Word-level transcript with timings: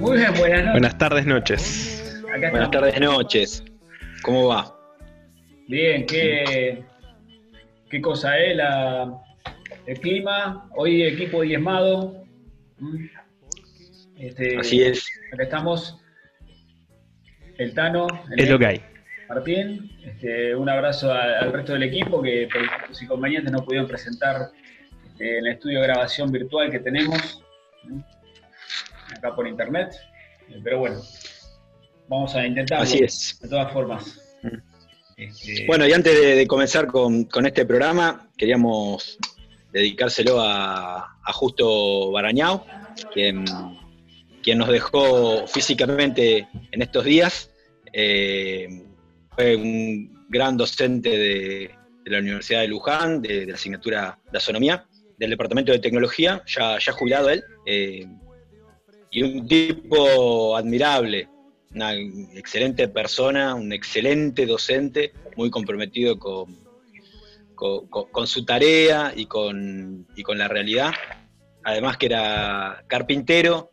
Muy 0.00 0.16
bien, 0.16 0.32
buenas 0.38 0.58
noches. 0.64 0.72
Buenas 0.72 0.98
tardes, 0.98 1.26
noches. 1.26 2.22
Acá 2.34 2.50
Buenas 2.50 2.70
tardes, 2.70 3.00
noches. 3.00 3.64
¿Cómo 4.22 4.48
va? 4.48 4.74
Bien, 5.68 6.06
qué, 6.06 6.82
qué 7.90 8.00
cosa, 8.00 8.38
¿eh? 8.38 8.54
La, 8.54 9.12
el 9.86 10.00
clima, 10.00 10.68
hoy 10.76 11.02
equipo 11.02 11.42
diezmado. 11.42 12.24
Mm. 12.78 13.06
Este, 14.18 14.58
Así 14.58 14.82
es. 14.82 15.06
Acá 15.32 15.44
estamos. 15.44 15.98
El 17.58 17.74
Tano, 17.74 18.06
el 18.32 18.40
Es 18.40 18.48
lo 18.50 18.58
que 18.58 18.66
hay. 18.66 18.82
Martín. 19.28 19.90
Este, 20.04 20.54
un 20.56 20.68
abrazo 20.68 21.12
a- 21.12 21.40
al 21.40 21.52
resto 21.52 21.74
del 21.74 21.82
equipo 21.84 22.22
que 22.22 22.48
por 22.50 22.62
sus 22.88 23.02
inconvenientes 23.02 23.52
no 23.52 23.62
pudieron 23.64 23.86
presentar 23.86 24.50
este, 25.06 25.38
en 25.38 25.46
el 25.46 25.52
estudio 25.52 25.80
de 25.80 25.86
grabación 25.88 26.32
virtual 26.32 26.70
que 26.70 26.80
tenemos 26.80 27.42
¿no? 27.84 28.02
Acá 29.16 29.34
por 29.34 29.46
internet. 29.46 29.92
Pero 30.64 30.80
bueno, 30.80 31.00
vamos 32.08 32.34
a 32.34 32.46
intentarlo. 32.46 32.84
Así 32.84 32.98
es. 32.98 33.38
De 33.40 33.48
todas 33.48 33.72
formas. 33.72 34.20
Mm. 34.42 34.56
Este, 35.16 35.66
Bueno, 35.66 35.86
y 35.86 35.92
antes 35.92 36.14
de, 36.18 36.34
de 36.34 36.46
comenzar 36.46 36.86
con, 36.86 37.24
con 37.24 37.46
este 37.46 37.64
programa, 37.66 38.30
queríamos 38.36 39.18
dedicárselo 39.72 40.40
a, 40.40 41.16
a 41.22 41.32
Justo 41.32 42.10
Barañao, 42.10 42.66
quien, 43.12 43.44
quien 44.42 44.58
nos 44.58 44.68
dejó 44.68 45.46
físicamente 45.46 46.48
en 46.72 46.82
estos 46.82 47.04
días. 47.04 47.50
Eh, 47.92 48.82
fue 49.36 49.56
un 49.56 50.26
gran 50.28 50.56
docente 50.56 51.10
de, 51.10 51.70
de 52.04 52.10
la 52.10 52.18
Universidad 52.18 52.62
de 52.62 52.68
Luján, 52.68 53.20
de, 53.20 53.40
de 53.40 53.46
la 53.46 53.54
asignatura 53.54 54.18
de 54.30 54.38
Astronomía, 54.38 54.86
del 55.18 55.30
Departamento 55.30 55.70
de 55.70 55.80
Tecnología, 55.80 56.42
ya, 56.46 56.78
ya 56.78 56.92
jubilado 56.92 57.28
él, 57.28 57.44
eh, 57.66 58.06
y 59.10 59.22
un 59.22 59.46
tipo 59.46 60.56
admirable, 60.56 61.28
una 61.74 61.94
excelente 61.94 62.88
persona, 62.88 63.54
un 63.54 63.72
excelente 63.72 64.46
docente, 64.46 65.12
muy 65.36 65.50
comprometido 65.50 66.18
con, 66.18 66.56
con, 67.54 68.26
su 68.26 68.44
tarea 68.44 69.12
y 69.14 69.26
con, 69.26 70.06
y 70.16 70.22
con 70.22 70.38
la 70.38 70.48
realidad. 70.48 70.92
Además 71.64 71.96
que 71.96 72.06
era 72.06 72.84
carpintero 72.86 73.72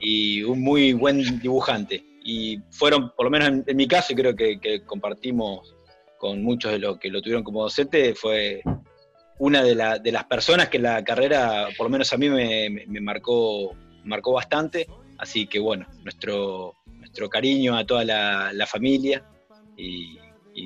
y 0.00 0.42
un 0.42 0.60
muy 0.60 0.92
buen 0.94 1.38
dibujante. 1.40 2.02
Y 2.24 2.58
fueron, 2.70 3.12
por 3.14 3.26
lo 3.26 3.30
menos 3.30 3.64
en, 3.66 3.76
mi 3.76 3.86
caso, 3.86 4.14
creo 4.14 4.34
que, 4.34 4.82
compartimos 4.84 5.74
con 6.18 6.42
muchos 6.42 6.72
de 6.72 6.78
los 6.78 6.98
que 6.98 7.10
lo 7.10 7.22
tuvieron 7.22 7.44
como 7.44 7.62
docente, 7.62 8.14
fue 8.14 8.60
una 9.38 9.62
de, 9.62 9.74
la- 9.74 9.98
de 9.98 10.12
las 10.12 10.24
personas 10.24 10.68
que 10.68 10.78
la 10.78 11.04
carrera, 11.04 11.68
por 11.76 11.86
lo 11.86 11.90
menos 11.90 12.12
a 12.12 12.16
mí, 12.16 12.28
me 12.28 13.00
marcó, 13.00 13.76
marcó 14.04 14.32
bastante. 14.32 14.86
Así 15.18 15.46
que 15.46 15.58
bueno, 15.58 15.86
nuestro, 16.04 16.74
nuestro 16.86 17.28
cariño 17.28 17.76
a 17.76 17.84
toda 17.84 18.04
la, 18.04 18.66
familia 18.66 19.24
y, 19.76 20.18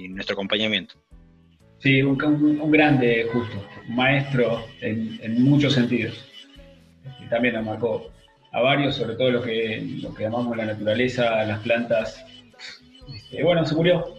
nuestro 0.08 0.34
acompañamiento. 0.34 0.94
Sí, 1.78 2.00
un, 2.02 2.16
grande, 2.70 3.28
justo, 3.32 3.62
un 3.88 3.96
maestro 3.96 4.64
en, 4.80 5.18
en 5.22 5.42
muchos 5.42 5.74
sentidos. 5.74 6.14
Y 7.20 7.28
también 7.28 7.54
nos 7.54 7.64
marcó 7.64 8.12
a 8.52 8.60
varios, 8.60 8.96
sobre 8.96 9.16
todo 9.16 9.30
los 9.30 9.44
que, 9.44 9.82
los 10.02 10.14
que 10.14 10.26
amamos 10.26 10.56
la 10.56 10.66
naturaleza, 10.66 11.44
las 11.44 11.60
plantas. 11.60 12.24
Este, 13.12 13.42
bueno, 13.42 13.64
se 13.64 13.74
murió, 13.74 14.14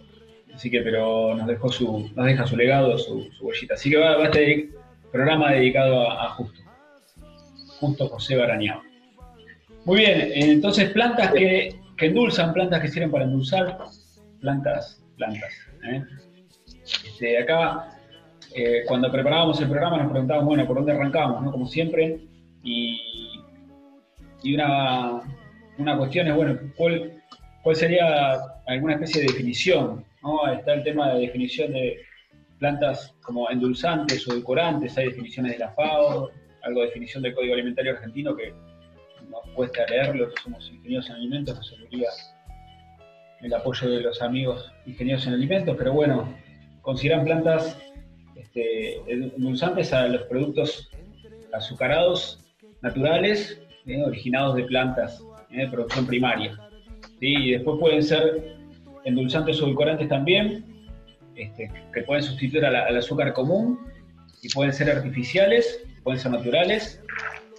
así 0.54 0.70
que, 0.70 0.82
pero 0.82 1.36
nos 1.36 1.48
dejó 1.48 1.72
su, 1.72 2.10
nos 2.16 2.26
deja 2.26 2.46
su 2.46 2.58
legado, 2.58 2.98
su, 2.98 3.30
su 3.32 3.46
huellita. 3.46 3.76
Así 3.76 3.90
que 3.90 3.98
va, 3.98 4.18
va 4.18 4.26
este 4.26 4.72
programa 5.12 5.52
dedicado 5.52 6.10
a, 6.10 6.26
a 6.26 6.30
Justo. 6.30 6.62
Justo 7.80 8.08
José 8.08 8.36
Barañao. 8.36 8.82
Muy 9.86 10.00
bien, 10.00 10.32
entonces 10.34 10.90
plantas 10.92 11.34
que, 11.34 11.76
que 11.98 12.06
endulzan, 12.06 12.54
plantas 12.54 12.82
que 12.82 12.88
sirven 12.88 13.12
para 13.12 13.26
endulzar, 13.26 13.78
plantas, 14.40 15.04
plantas. 15.18 15.54
¿eh? 15.84 16.04
Este, 16.84 17.38
acá, 17.38 18.00
eh, 18.56 18.84
cuando 18.88 19.12
preparábamos 19.12 19.60
el 19.60 19.68
programa, 19.68 19.98
nos 19.98 20.12
preguntábamos, 20.12 20.48
bueno, 20.48 20.66
¿por 20.66 20.78
dónde 20.78 20.94
arrancamos? 20.94 21.42
¿no? 21.42 21.52
Como 21.52 21.68
siempre. 21.68 22.20
Y, 22.64 22.98
y 24.42 24.56
una, 24.56 25.22
una 25.78 25.98
cuestión 25.98 26.28
es, 26.28 26.36
bueno, 26.36 26.58
¿cuál, 26.78 27.22
cuál 27.62 27.76
sería 27.76 28.36
alguna 28.68 28.94
especie 28.94 29.22
de 29.22 29.28
definición? 29.28 30.06
¿no? 30.22 30.48
Está 30.52 30.74
el 30.74 30.84
tema 30.84 31.14
de 31.14 31.22
definición 31.22 31.74
de 31.74 32.00
plantas 32.60 33.14
como 33.22 33.50
endulzantes 33.50 34.26
o 34.28 34.32
edulcorantes, 34.32 34.98
hay 34.98 35.08
definiciones 35.08 35.54
de 35.54 35.58
la 35.60 35.74
FAO, 35.74 36.30
algo 36.64 36.80
de 36.80 36.88
definición 36.88 37.22
del 37.22 37.36
Código 37.36 37.54
Alimentario 37.54 37.92
Argentino 37.92 38.34
que 38.34 38.54
nos 39.34 39.56
cuesta 39.56 39.86
leerlo, 39.88 40.30
somos 40.44 40.70
ingenieros 40.72 41.10
en 41.10 41.16
alimentos, 41.16 41.56
nos 41.56 41.68
serviría 41.68 42.10
el 43.42 43.54
apoyo 43.54 43.90
de 43.90 44.02
los 44.02 44.22
amigos 44.22 44.72
ingenieros 44.86 45.28
en 45.28 45.34
alimentos, 45.34 45.76
pero 45.78 45.92
bueno, 45.94 46.34
consideran 46.82 47.26
plantas 47.26 47.78
este, 48.36 48.98
endulzantes 49.12 49.92
a 49.94 50.08
los 50.08 50.24
productos 50.24 50.90
azucarados 51.52 52.40
naturales, 52.82 53.62
eh, 53.86 54.02
originados 54.04 54.56
de 54.56 54.64
plantas 54.64 55.22
eh, 55.52 55.58
de 55.62 55.68
producción 55.68 56.06
primaria. 56.08 56.58
¿sí? 57.20 57.36
Y 57.36 57.52
después 57.52 57.80
pueden 57.80 58.04
ser 58.04 58.56
endulzantes 59.06 59.62
o 59.62 59.66
edulcorantes 59.66 60.08
también, 60.08 60.66
este, 61.36 61.72
que 61.94 62.02
pueden 62.04 62.24
sustituir 62.24 62.66
a 62.66 62.72
la- 62.72 62.86
al 62.86 62.98
azúcar 62.98 63.34
común, 63.34 63.80
y 64.42 64.50
pueden 64.50 64.74
ser 64.74 64.90
artificiales, 64.90 65.84
pueden 66.04 66.20
ser 66.20 66.32
naturales, 66.32 67.02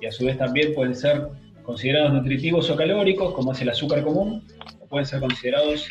y 0.01 0.07
a 0.07 0.13
su 0.13 0.27
vez 0.27 0.37
también 0.39 0.75
pueden 0.75 0.95
ser 0.95 1.29
considerados 1.65 2.13
nutritivos 2.13 2.71
o 2.71 2.77
calóricos, 2.77 3.33
como 3.35 3.53
es 3.53 3.61
el 3.63 3.71
azúcar 3.71 4.03
común, 4.05 4.47
o 4.81 4.87
pueden 4.87 5.07
ser 5.07 5.21
considerados 5.21 5.89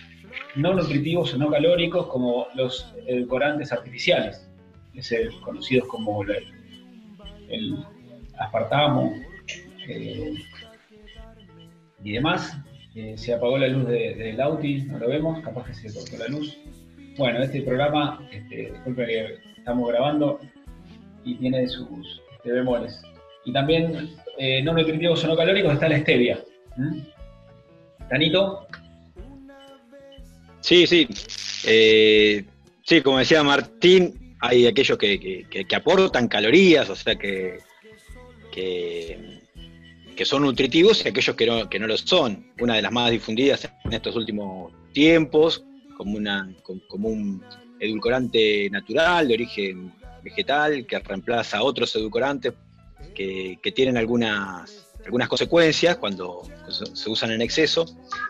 no 0.55 0.73
nutritivos 0.73 1.33
o 1.33 1.37
no 1.37 1.49
calóricos, 1.49 2.07
como 2.07 2.47
los 2.55 2.93
edulcorantes 3.07 3.71
artificiales, 3.71 4.49
es 4.93 5.11
el- 5.11 5.33
conocidos 5.41 5.87
como 5.87 6.23
el, 6.23 6.45
aspartamo 8.37 9.13
eh, 9.87 10.33
y 12.03 12.11
demás. 12.13 12.57
Eh, 12.95 13.15
se 13.17 13.33
apagó 13.33 13.57
la 13.57 13.67
luz 13.67 13.87
de- 13.87 14.13
del 14.15 14.39
Auti, 14.39 14.83
no 14.83 14.99
lo 14.99 15.07
vemos, 15.09 15.39
capaz 15.41 15.65
que 15.65 15.73
se 15.73 15.91
cortó 15.93 16.17
la 16.17 16.27
luz. 16.27 16.57
Bueno, 17.17 17.41
este 17.41 17.61
programa, 17.63 18.27
este, 18.31 18.71
disculpen 18.71 19.07
que 19.07 19.37
estamos 19.57 19.89
grabando 19.89 20.39
y 21.23 21.35
tiene 21.35 21.67
sus 21.67 22.21
este. 22.43 23.01
Y 23.45 23.51
también, 23.53 24.15
eh, 24.37 24.61
no 24.63 24.73
nutritivos 24.73 25.23
o 25.23 25.27
no 25.27 25.35
calóricos, 25.35 25.73
está 25.73 25.89
la 25.89 25.99
stevia. 25.99 26.39
¿Mm? 26.77 26.99
Tanito, 28.09 28.67
Sí, 30.61 30.87
sí. 30.87 31.07
Eh, 31.65 32.45
sí, 32.83 33.01
como 33.01 33.17
decía 33.19 33.43
Martín, 33.43 34.37
hay 34.39 34.65
aquellos 34.65 34.97
que, 34.97 35.19
que- 35.19 35.65
que- 35.65 35.75
aportan 35.75 36.29
calorías, 36.29 36.89
o 36.89 36.95
sea, 36.95 37.15
que, 37.15 37.57
que, 38.51 39.41
que 40.15 40.25
son 40.25 40.43
nutritivos 40.43 41.03
y 41.05 41.09
aquellos 41.09 41.35
que 41.35 41.45
no, 41.45 41.69
que 41.69 41.79
no 41.79 41.87
lo 41.87 41.97
son. 41.97 42.47
Una 42.61 42.75
de 42.75 42.81
las 42.81 42.93
más 42.93 43.11
difundidas 43.11 43.69
en 43.83 43.91
estos 43.93 44.15
últimos 44.15 44.71
tiempos, 44.93 45.65
como, 45.97 46.15
una, 46.17 46.49
como 46.87 47.09
un 47.09 47.43
edulcorante 47.79 48.69
natural 48.69 49.27
de 49.27 49.33
origen 49.33 49.91
vegetal 50.23 50.85
que 50.85 50.97
reemplaza 50.99 51.57
a 51.57 51.63
otros 51.63 51.93
edulcorantes 51.97 52.53
que, 53.13 53.59
tienen 53.75 53.97
algunas, 53.97 54.87
algunas 55.05 55.27
consecuencias 55.27 55.97
cuando 55.97 56.43
se 56.69 57.09
usan 57.09 57.31
en 57.31 57.41
exceso, 57.41 57.85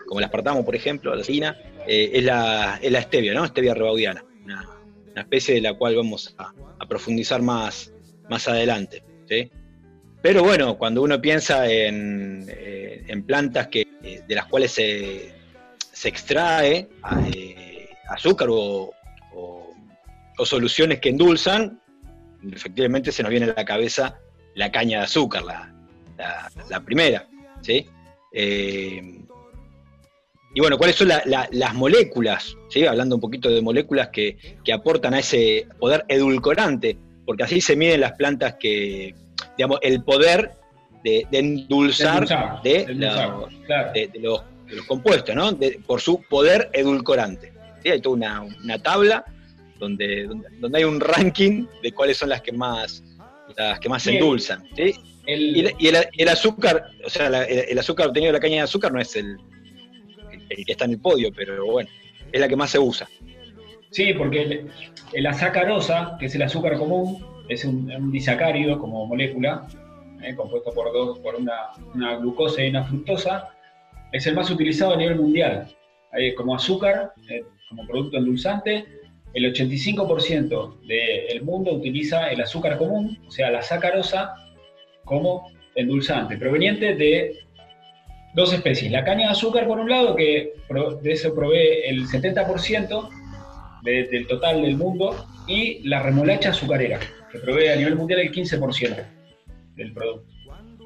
como 0.06 0.20
el 0.20 0.24
aspartamo, 0.24 0.64
por 0.64 0.76
ejemplo, 0.76 1.14
la 1.14 1.22
harina, 1.22 1.56
eh, 1.86 2.10
es, 2.14 2.24
la, 2.24 2.78
es 2.82 2.90
la 2.92 3.02
stevia, 3.02 3.34
¿no? 3.34 3.46
Stevia 3.46 3.74
rebaudiana, 3.74 4.24
una, 4.44 4.68
una 5.12 5.20
especie 5.22 5.54
de 5.54 5.60
la 5.60 5.74
cual 5.74 5.96
vamos 5.96 6.34
a, 6.38 6.52
profundizar 6.88 7.40
más, 7.40 7.92
más 8.28 8.46
adelante. 8.46 9.02
¿sí? 9.26 9.50
Pero 10.20 10.42
bueno, 10.42 10.76
cuando 10.76 11.02
uno 11.02 11.20
piensa 11.20 11.66
en, 11.70 12.46
eh, 12.48 13.04
en 13.08 13.24
plantas 13.24 13.68
que, 13.68 13.86
eh, 14.02 14.22
de 14.26 14.34
las 14.34 14.46
cuales 14.46 14.72
se, 14.72 15.32
se 15.92 16.08
extrae 16.08 16.88
azúcar 18.08 18.48
o, 18.50 18.90
o- 19.34 19.74
o 20.36 20.44
soluciones 20.46 20.98
que 21.00 21.08
endulzan, 21.10 21.80
efectivamente 22.52 23.12
se 23.12 23.22
nos 23.22 23.30
viene 23.30 23.46
a 23.46 23.54
la 23.54 23.64
cabeza 23.64 24.18
la 24.54 24.70
caña 24.70 24.98
de 24.98 25.04
azúcar, 25.04 25.42
la, 25.42 25.74
la, 26.70 26.80
primera. 26.80 27.26
¿sí? 27.60 27.86
Eh, 28.32 29.20
y 30.54 30.60
bueno, 30.60 30.78
¿cuáles 30.78 30.96
son 30.96 31.08
las 31.08 31.74
moléculas? 31.74 32.56
¿sí? 32.68 32.86
Hablando 32.86 33.16
un 33.16 33.20
poquito 33.20 33.50
de 33.50 33.60
moléculas 33.60 34.08
que, 34.10 34.36
aportan 34.72 35.14
a 35.14 35.18
ese 35.18 35.66
poder 35.78 36.04
edulcorante, 36.08 36.96
porque 37.26 37.42
así 37.42 37.60
se 37.60 37.76
miden 37.76 38.00
las 38.00 38.12
plantas 38.12 38.54
que, 38.60 39.14
digamos, 39.56 39.78
el 39.82 40.02
poder 40.04 40.52
de, 41.02 41.26
endulzar, 41.32 42.62
de, 42.62 42.86
los, 44.20 44.42
compuestos, 44.86 45.34
¿no? 45.34 45.58
por 45.86 46.00
su 46.00 46.22
poder 46.22 46.70
edulcorante. 46.72 47.52
¿sí? 47.82 47.90
Hay 47.90 48.00
toda 48.00 48.42
una, 48.62 48.78
tabla 48.78 49.24
donde, 49.80 50.28
donde, 50.60 50.78
hay 50.78 50.84
un 50.84 51.00
ranking 51.00 51.66
de 51.82 51.92
cuáles 51.92 52.16
son 52.16 52.28
las 52.28 52.40
que 52.42 52.52
más, 52.52 53.02
las 53.56 53.80
que 53.80 53.88
más 53.88 54.06
endulzan. 54.06 54.64
¿sí? 54.76 54.94
y, 55.26 55.88
el, 56.18 56.28
azúcar, 56.28 56.90
o 57.04 57.10
sea, 57.10 57.44
el, 57.44 57.78
azúcar 57.78 58.08
obtenido 58.08 58.32
de 58.32 58.38
la 58.38 58.40
caña 58.40 58.56
de 58.56 58.62
azúcar 58.62 58.92
no 58.92 59.00
es 59.00 59.16
el, 59.16 59.38
que 60.48 60.72
está 60.72 60.84
en 60.84 60.92
el 60.92 61.00
podio, 61.00 61.30
pero 61.34 61.64
bueno, 61.66 61.88
es 62.30 62.40
la 62.40 62.48
que 62.48 62.56
más 62.56 62.70
se 62.70 62.78
usa. 62.78 63.08
Sí, 63.90 64.12
porque 64.12 64.66
la 65.14 65.32
sacarosa, 65.32 66.16
que 66.18 66.26
es 66.26 66.34
el 66.34 66.42
azúcar 66.42 66.76
común, 66.78 67.24
es 67.48 67.64
un, 67.64 68.10
disacárido 68.10 68.78
como 68.78 69.06
molécula, 69.06 69.66
eh, 70.22 70.34
compuesto 70.34 70.72
por, 70.72 70.92
dos, 70.92 71.18
por 71.20 71.36
una, 71.36 72.16
glucosa 72.18 72.62
y 72.64 72.70
una 72.70 72.84
fructosa, 72.84 73.50
es 74.12 74.26
el 74.26 74.34
más 74.34 74.50
utilizado 74.50 74.94
a 74.94 74.96
nivel 74.96 75.16
mundial. 75.16 75.74
como 76.36 76.54
azúcar, 76.54 77.12
eh, 77.28 77.44
como 77.68 77.86
producto 77.86 78.18
endulzante, 78.18 78.84
el 79.34 79.52
85% 79.52 80.80
del 80.86 81.42
mundo 81.42 81.72
utiliza 81.72 82.30
el 82.30 82.40
azúcar 82.40 82.78
común, 82.78 83.18
o 83.26 83.30
sea, 83.30 83.50
la 83.50 83.62
sacarosa, 83.62 84.34
como 85.04 85.50
endulzante, 85.74 86.36
proveniente 86.36 86.94
de 86.94 87.40
dos 88.34 88.52
especies. 88.52 88.90
La 88.92 89.04
caña 89.04 89.26
de 89.26 89.32
azúcar, 89.32 89.66
por 89.66 89.78
un 89.78 89.90
lado, 89.90 90.14
que 90.14 90.54
de 91.02 91.12
eso 91.12 91.34
provee 91.34 91.82
el 91.84 92.06
70% 92.06 93.08
del 93.82 94.26
total 94.26 94.62
del 94.62 94.76
mundo, 94.76 95.26
y 95.46 95.86
la 95.86 96.02
remolacha 96.02 96.50
azucarera, 96.50 96.98
que 97.30 97.38
provee 97.38 97.68
a 97.68 97.76
nivel 97.76 97.96
mundial 97.96 98.20
el 98.20 98.32
15% 98.32 99.06
del 99.76 99.92
producto. 99.92 100.32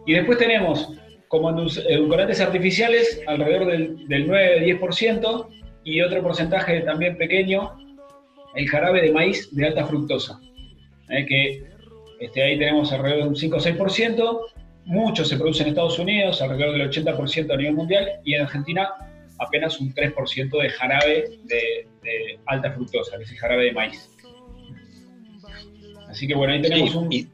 Y 0.06 0.14
después 0.14 0.38
tenemos 0.38 0.90
como 1.28 1.50
edulcorantes 1.50 2.40
artificiales 2.40 3.20
alrededor 3.26 3.66
del, 3.66 4.08
del 4.08 4.28
9-10% 4.28 5.46
y 5.84 6.00
otro 6.00 6.22
porcentaje 6.22 6.80
también 6.80 7.16
pequeño, 7.16 7.76
el 8.54 8.68
jarabe 8.68 9.02
de 9.02 9.12
maíz 9.12 9.54
de 9.54 9.66
alta 9.66 9.86
fructosa, 9.86 10.40
eh, 11.10 11.26
que 11.26 11.64
este, 12.20 12.42
ahí 12.42 12.58
tenemos 12.58 12.92
alrededor 12.92 13.24
de 13.24 13.28
un 13.28 13.36
5 13.36 13.56
6%, 13.58 14.40
mucho 14.86 15.24
se 15.24 15.36
produce 15.36 15.62
en 15.62 15.70
Estados 15.70 15.98
Unidos, 15.98 16.40
alrededor 16.40 16.72
del 16.72 16.90
80% 16.90 17.52
a 17.52 17.56
nivel 17.56 17.74
mundial, 17.74 18.08
y 18.24 18.34
en 18.34 18.42
Argentina 18.42 18.88
apenas 19.38 19.78
un 19.80 19.94
3% 19.94 20.62
de 20.62 20.70
jarabe 20.70 21.38
de, 21.44 21.86
alta 22.46 22.72
fructosa, 22.72 23.18
que 23.18 23.24
es 23.24 23.30
el 23.32 23.38
jarabe 23.38 23.64
de 23.64 23.72
maíz. 23.72 24.10
Así 26.08 26.26
que 26.26 26.34
bueno, 26.34 26.54
ahí 26.54 26.62
tenemos 26.62 26.94
un... 26.94 27.12
Y, 27.12 27.28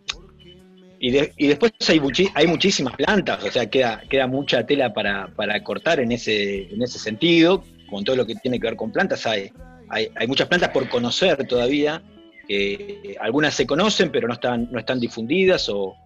y, 1.37 1.46
después 1.49 1.72
hay, 1.88 2.00
hay 2.34 2.46
muchísimas 2.46 2.96
plantas, 2.96 3.44
o 3.44 3.50
sea, 3.50 3.69
queda, 3.69 4.02
queda 4.08 4.26
mucha 4.26 4.64
tela 4.67 4.93
para, 4.93 5.62
cortar 5.62 6.00
en 6.00 6.12
ese, 6.12 6.72
en 6.72 6.82
ese 6.82 6.99
sentido, 6.99 7.62
con 7.90 8.05
todo 8.05 8.17
lo 8.17 8.26
que 8.26 8.34
tiene 8.37 8.58
que 8.58 8.67
ver 8.69 8.76
con 8.76 8.90
plantas, 8.90 9.26
hay, 9.26 9.50
hay, 9.88 10.08
hay 10.14 10.26
muchas 10.26 10.48
plantas 10.48 10.70
por 10.70 10.88
conocer 10.88 11.46
todavía, 11.46 12.02
que 12.46 13.16
algunas 13.20 13.54
se 13.54 13.66
conocen 13.66 14.10
pero 14.10 14.28
no 14.28 14.34
están, 14.34 14.69
no 14.70 14.78
están 14.78 15.00
difundidas 15.00 15.69
o, 15.69 15.96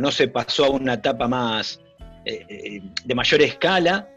no 0.00 0.10
se 0.10 0.28
pasó 0.28 0.64
a 0.64 0.70
una 0.70 0.94
etapa 0.94 1.28
más 1.28 1.80
eh, 2.24 2.44
eh, 2.48 2.80
de 3.04 3.14
mayor 3.14 3.42
escala, 3.42 4.08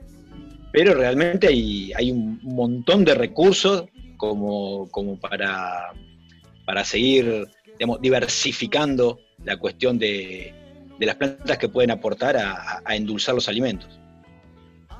pero 0.71 0.95
realmente 0.95 1.47
hay, 1.47 1.91
hay 1.95 2.11
un 2.11 2.39
montón 2.41 3.05
de 3.05 3.13
recursos 3.13 3.85
como, 4.17 4.89
como 4.89 5.19
para, 5.19 5.93
para 6.65 6.83
seguir 6.83 7.47
diversificando 8.01 9.19
la 9.43 9.57
cuestión 9.57 9.97
de, 9.99 10.53
las 10.99 11.15
plantas 11.15 11.57
que 11.57 11.69
pueden 11.69 11.91
aportar 11.91 12.35
a, 12.37 12.81
endulzar 12.89 13.35
los 13.35 13.47
alimentos. 13.47 13.99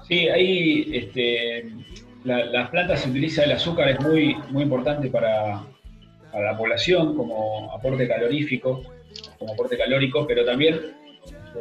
Sí, 0.07 0.29
ahí 0.29 0.89
este, 0.93 1.69
las 2.27 2.69
plantas 2.69 3.01
se 3.01 3.09
utiliza 3.09 3.43
el 3.43 3.53
azúcar, 3.53 3.89
es 3.89 3.99
muy, 4.01 4.35
muy 4.49 4.63
importante 4.63 5.09
para, 5.09 5.63
para 6.31 6.51
la 6.51 6.57
población 6.57 7.15
como 7.15 7.71
aporte 7.73 8.07
calorífico 8.07 8.83
como 9.39 9.53
aporte 9.53 9.77
calórico, 9.77 10.25
pero 10.27 10.45
también 10.45 10.75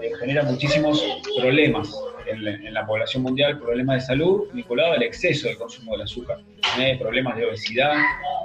eh, 0.03 0.11
genera 0.19 0.43
muchísimos 0.43 1.05
problemas 1.39 1.95
en, 2.27 2.75
la 2.75 2.87
población 2.87 3.23
mundial, 3.23 3.59
problemas 3.59 3.97
de 3.97 4.07
salud 4.07 4.49
vinculados 4.53 4.97
al 4.97 5.03
exceso 5.03 5.49
del 5.49 5.57
consumo 5.57 5.93
del 5.93 6.03
azúcar. 6.03 6.39
¿eh? 6.79 6.97
problemas 6.99 7.37
de 7.37 7.47
obesidad, 7.47 7.95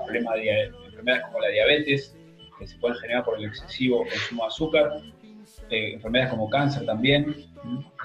problemas 0.05 0.35
de, 0.35 0.71
enfermedades 0.85 1.25
como 1.25 1.39
la 1.39 1.47
diabetes, 1.47 2.15
que 2.59 2.67
se 2.67 2.77
pueden 2.77 2.97
generar 2.97 3.25
por 3.25 3.39
el 3.39 3.45
excesivo 3.45 4.05
consumo 4.05 4.43
de 4.43 4.47
azúcar, 4.47 4.91
eh, 5.69 5.93
enfermedades 5.93 6.31
como 6.31 6.49
cáncer 6.49 6.85
también, 6.85 7.35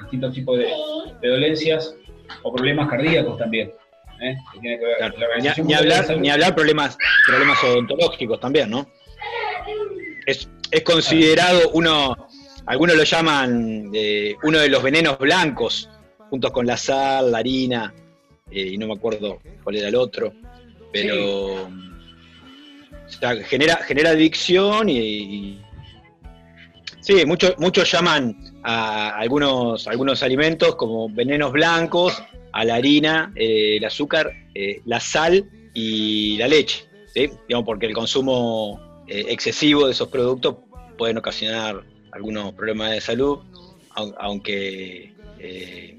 distintos 0.00 0.34
tipos 0.34 0.58
de, 0.58 1.28
dolencias 1.28 1.94
o 2.42 2.54
problemas 2.54 2.88
cardíacos 2.88 3.36
también. 3.38 3.72
Que 4.18 4.60
tiene 4.60 4.78
que 4.78 4.84
ver, 4.84 5.64
ni, 5.64 5.74
hablar, 5.74 6.18
ni 6.18 6.30
hablar 6.30 6.54
problemas, 6.54 6.96
problemas 7.26 7.62
odontológicos 7.64 8.40
también, 8.40 8.70
¿no? 8.70 8.90
Es, 10.26 10.48
es 10.70 10.82
considerado 10.82 11.70
uno, 11.72 12.16
algunos 12.66 12.96
lo 12.96 13.04
llaman 13.04 13.90
eh, 13.94 14.34
uno 14.42 14.58
de 14.58 14.68
los 14.68 14.82
venenos 14.82 15.18
blancos, 15.18 15.88
juntos 16.30 16.50
con 16.50 16.66
la 16.66 16.76
sal, 16.76 17.30
la 17.30 17.38
harina, 17.38 17.94
eh, 18.50 18.70
y 18.72 18.78
no 18.78 18.86
me 18.86 18.94
acuerdo 18.94 19.40
cuál 19.62 19.76
era 19.76 19.88
el 19.88 19.94
otro, 19.94 20.32
pero 20.92 21.68
genera, 23.44 23.76
genera 23.76 24.10
adicción 24.10 24.88
y, 24.88 25.60
sí, 27.00 27.24
muchos, 27.24 27.54
muchos 27.58 27.90
llaman 27.90 28.36
a 28.62 29.10
algunos, 29.16 29.86
algunos 29.86 30.22
alimentos 30.22 30.74
como 30.76 31.08
venenos 31.08 31.52
blancos, 31.52 32.22
a 32.56 32.64
la 32.64 32.76
harina, 32.76 33.32
eh, 33.36 33.76
el 33.76 33.84
azúcar, 33.84 34.32
la 34.86 34.98
sal 34.98 35.44
y 35.74 36.38
la 36.38 36.48
leche, 36.48 36.86
digamos, 37.14 37.66
porque 37.66 37.84
el 37.84 37.92
consumo 37.92 38.80
excesivo 39.06 39.84
de 39.86 39.92
esos 39.92 40.08
productos 40.08 40.56
pueden 40.96 41.18
ocasionar 41.18 41.84
algunos 42.12 42.54
problemas 42.54 42.92
de 42.92 43.00
salud, 43.00 43.38
aunque, 44.18 45.12
eh, 45.38 45.98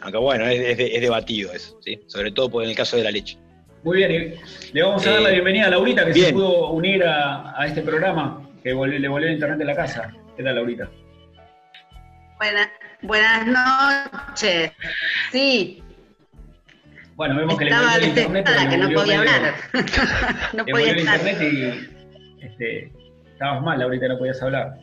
aunque 0.00 0.18
bueno, 0.18 0.46
es, 0.46 0.76
debatido 0.76 1.52
eso, 1.52 1.78
¿sí? 1.80 2.00
sobre 2.06 2.32
todo 2.32 2.62
en 2.62 2.70
el 2.70 2.76
caso 2.76 2.96
de 2.96 3.04
la 3.04 3.10
leche. 3.10 3.38
Muy 3.82 3.98
bien, 3.98 4.34
le 4.72 4.82
vamos 4.82 5.06
a 5.06 5.12
dar 5.12 5.22
la 5.22 5.28
eh, 5.30 5.34
bienvenida 5.34 5.66
a 5.66 5.70
Laurita 5.70 6.06
que 6.06 6.14
se 6.14 6.32
pudo 6.32 6.70
unir 6.70 7.04
a, 7.04 7.64
este 7.66 7.82
programa, 7.82 8.48
que 8.62 8.70
le 8.70 8.74
volvió 8.74 9.28
el 9.28 9.34
internet 9.34 9.58
de 9.58 9.64
la 9.64 9.76
casa. 9.76 10.12
¿Qué 10.36 10.42
tal, 10.42 10.56
Laurita? 10.56 10.90
buenas 12.38 12.68
noches. 13.46 14.72
Sí. 15.30 15.82
Bueno, 17.16 17.36
vemos 17.36 17.56
que 17.56 17.66
le 17.66 17.70
volvió 17.72 17.96
el 17.96 18.04
internet. 18.04 18.46
que 18.70 18.76
no 18.76 18.90
podía 18.90 19.18
hablar. 19.20 19.54
no 20.52 20.64
podía 20.64 20.90
el 20.90 21.00
internet 21.00 21.38
y 21.40 22.44
este, 22.44 22.92
estabas 23.32 23.62
mal, 23.62 23.80
ahorita 23.80 24.08
no 24.08 24.18
podías 24.18 24.42
hablar. 24.42 24.78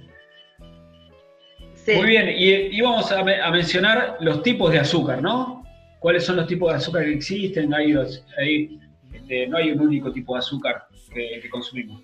Muy 1.87 2.05
bien, 2.05 2.29
y, 2.35 2.79
vamos 2.81 3.11
a, 3.11 3.23
mencionar 3.23 4.17
los 4.19 4.43
tipos 4.43 4.71
de 4.71 4.79
azúcar, 4.79 5.21
¿no? 5.21 5.63
¿Cuáles 5.99 6.23
son 6.23 6.35
los 6.35 6.47
tipos 6.47 6.71
de 6.71 6.77
azúcar 6.77 7.03
que 7.03 7.13
existen? 7.13 7.73
Hay, 7.73 8.79
este, 9.13 9.47
no 9.47 9.57
hay 9.57 9.71
un 9.71 9.81
único 9.81 10.11
tipo 10.11 10.33
de 10.33 10.39
azúcar 10.39 10.87
que, 11.13 11.49
consumimos. 11.49 12.03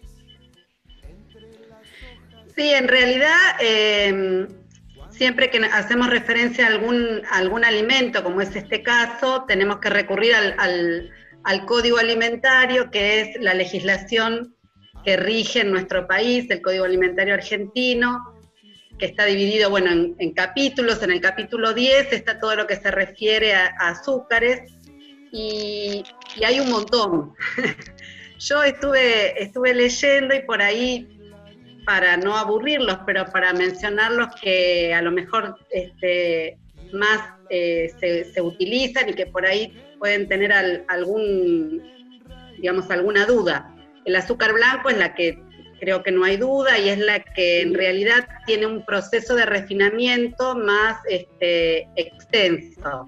Sí, 2.56 2.72
en 2.74 2.88
realidad, 2.88 3.38
em, 3.60 4.48
siempre 5.18 5.50
que 5.50 5.58
hacemos 5.58 6.10
referencia 6.10 6.66
a 6.66 6.70
algún, 6.70 7.22
algún 7.32 7.66
alimento, 7.66 8.24
como 8.24 8.42
es 8.42 8.56
este 8.56 8.84
caso, 8.84 9.46
tenemos 9.48 9.80
que 9.80 9.90
recurrir 9.90 10.36
al, 10.36 11.12
al 11.44 11.66
código 11.66 11.98
alimentario, 11.98 12.92
que 12.92 13.22
es 13.22 13.42
la 13.42 13.54
legislación 13.54 14.56
que 15.08 15.16
rige 15.16 15.62
en 15.62 15.72
nuestro 15.72 16.06
país, 16.06 16.50
el 16.50 16.62
Código 16.62 16.84
Alimentario 16.84 17.34
Argentino, 17.34 18.38
que 19.00 19.06
está 19.06 19.24
dividido 19.24 19.70
bueno, 19.70 20.14
en, 20.18 20.32
capítulos. 20.34 21.02
En 21.02 21.12
el 21.12 21.22
capítulo 21.22 21.74
10 21.74 22.12
está 22.12 22.40
todo 22.40 22.58
lo 22.58 22.68
que 22.68 22.76
se 22.76 22.92
refiere 22.92 23.54
a, 23.54 23.68
azúcares 23.80 24.70
y, 25.32 26.04
hay 26.46 26.60
un 26.60 26.70
montón. 26.70 27.34
Yo 28.40 28.64
estuve, 28.64 29.42
estuve 29.42 29.74
leyendo 29.74 30.36
y 30.36 30.42
por 30.42 30.62
ahí, 30.62 31.17
para 31.88 32.18
no 32.18 32.36
aburrirlos, 32.36 33.00
pero 33.06 33.26
para 33.28 33.54
mencionarlos 33.54 34.28
que 34.42 34.94
a 34.94 35.02
lo 35.02 35.10
mejor 35.10 35.56
este, 35.72 36.58
más 36.92 37.22
eh, 37.50 37.90
se, 37.98 38.42
utilizan 38.42 39.08
y 39.08 39.14
que 39.14 39.26
por 39.26 39.46
ahí 39.46 39.74
pueden 39.98 40.28
tener 40.28 40.52
algún, 40.90 41.82
digamos, 42.58 42.92
alguna 42.92 43.26
duda. 43.26 43.74
El 44.04 44.18
azúcar 44.18 44.52
blanco 44.52 44.90
es 44.90 44.98
la 44.98 45.16
que 45.16 45.42
creo 45.80 46.04
que 46.04 46.12
no 46.12 46.26
hay 46.26 46.36
duda, 46.36 46.78
y 46.78 46.90
es 46.90 47.00
la 47.00 47.24
que 47.24 47.62
en 47.62 47.74
realidad 47.74 48.28
tiene 48.46 48.66
un 48.66 48.84
proceso 48.84 49.34
de 49.36 49.46
refinamiento 49.46 50.58
más 50.58 50.98
este, 51.10 51.88
extenso. 51.96 53.06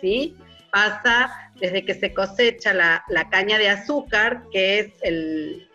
¿sí? 0.00 0.36
Pasa 0.72 1.52
desde 1.60 1.84
que 1.84 1.94
se 1.94 2.12
cosecha 2.12 2.74
la, 2.74 3.04
caña 3.30 3.58
de 3.58 3.68
azúcar, 3.68 4.42
que 4.50 4.80
es 4.80 4.92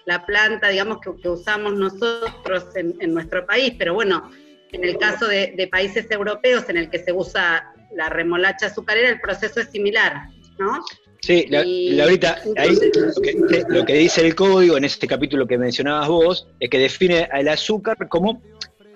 la 0.05 0.25
planta, 0.25 0.69
digamos, 0.69 1.00
que, 1.00 1.29
usamos 1.29 1.74
nosotros 1.74 2.65
en, 2.75 3.13
nuestro 3.13 3.45
país, 3.45 3.74
pero 3.77 3.93
bueno, 3.93 4.31
en 4.72 4.83
el 4.83 4.98
caso 4.98 5.27
de, 5.27 5.53
de 5.55 5.67
países 5.67 6.10
europeos 6.12 6.67
en 6.69 6.77
el 6.77 6.89
que 6.89 7.00
se 7.00 7.12
usa 7.12 7.74
la 7.95 8.10
remolacha 8.10 8.67
azucarera, 8.67 9.10
el 9.10 9.22
proceso 9.22 9.60
es 9.60 9.69
similar, 9.69 10.27
¿no? 10.60 10.83
Sí, 11.24 11.45
la, 11.50 11.60
ahorita 12.03 12.41
ahí, 12.57 12.77
lo, 13.69 13.86
que, 13.86 13.93
dice 13.93 14.25
el 14.25 14.36
código 14.36 14.75
en 14.75 14.83
este 14.83 15.07
capítulo 15.07 15.48
que 15.48 15.57
mencionabas 15.57 16.10
vos 16.10 16.48
es 16.60 16.69
que 16.69 16.77
define 16.77 17.29
al 17.31 17.48
azúcar 17.48 17.95
como 18.10 18.41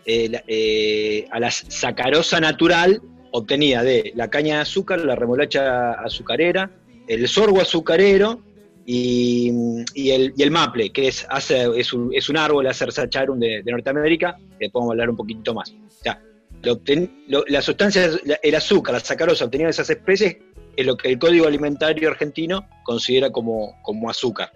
eh, 0.05 0.29
eh, 0.45 1.25
a 1.31 1.39
la 1.39 1.49
sacarosa 1.49 2.41
natural 2.41 3.01
obtenida 3.31 3.81
de 3.81 4.11
la 4.13 4.29
caña 4.29 4.55
de 4.55 4.61
azúcar, 4.63 4.99
la 5.05 5.15
remolacha 5.15 5.93
azucarera, 5.93 6.69
el 7.07 7.25
sorgo 7.29 7.61
azucarero 7.61 8.41
y, 8.89 10.13
el, 10.13 10.51
maple, 10.51 10.91
que 10.91 11.09
es, 11.09 11.27
es, 11.75 11.93
un, 11.93 12.09
es 12.13 12.29
un 12.29 12.37
árbol, 12.37 12.67
hacer 12.67 12.93
sacharum 12.93 13.37
de, 13.37 13.61
de 13.61 13.71
Norteamérica, 13.73 14.37
que 14.57 14.69
podemos 14.69 14.93
hablar 14.93 15.09
un 15.09 15.17
poquito 15.17 15.53
más. 15.53 15.71
O 15.71 16.03
sea, 16.03 16.21
la 16.61 17.61
sustancia, 17.61 18.09
el 18.41 18.55
azúcar, 18.55 18.93
la 18.93 19.01
sacarosa 19.01 19.43
obtenida 19.43 19.67
de 19.67 19.71
esas 19.71 19.89
especies 19.89 20.37
es 20.77 20.85
lo 20.85 20.95
que 20.95 21.09
el 21.09 21.19
Código 21.19 21.47
Alimentario 21.47 22.09
argentino 22.09 22.65
considera 22.85 23.29
como, 23.29 23.77
como 23.81 24.09
azúcar. 24.09 24.53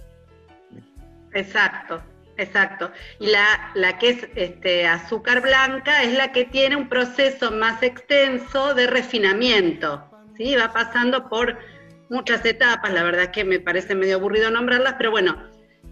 Exacto, 1.33 2.01
exacto. 2.37 2.89
Y 3.19 3.27
la, 3.27 3.71
la 3.75 3.97
que 3.97 4.09
es 4.11 4.27
este, 4.35 4.87
azúcar 4.87 5.41
blanca 5.41 6.03
es 6.03 6.13
la 6.13 6.31
que 6.31 6.45
tiene 6.45 6.77
un 6.77 6.87
proceso 6.87 7.51
más 7.51 7.83
extenso 7.83 8.73
de 8.75 8.87
refinamiento, 8.87 10.05
¿sí? 10.37 10.55
Va 10.55 10.71
pasando 10.71 11.27
por 11.27 11.57
muchas 12.11 12.45
etapas, 12.45 12.91
la 12.91 13.03
verdad 13.03 13.23
es 13.23 13.29
que 13.29 13.45
me 13.45 13.61
parece 13.61 13.95
medio 13.95 14.17
aburrido 14.17 14.51
nombrarlas, 14.51 14.95
pero 14.97 15.11
bueno, 15.11 15.49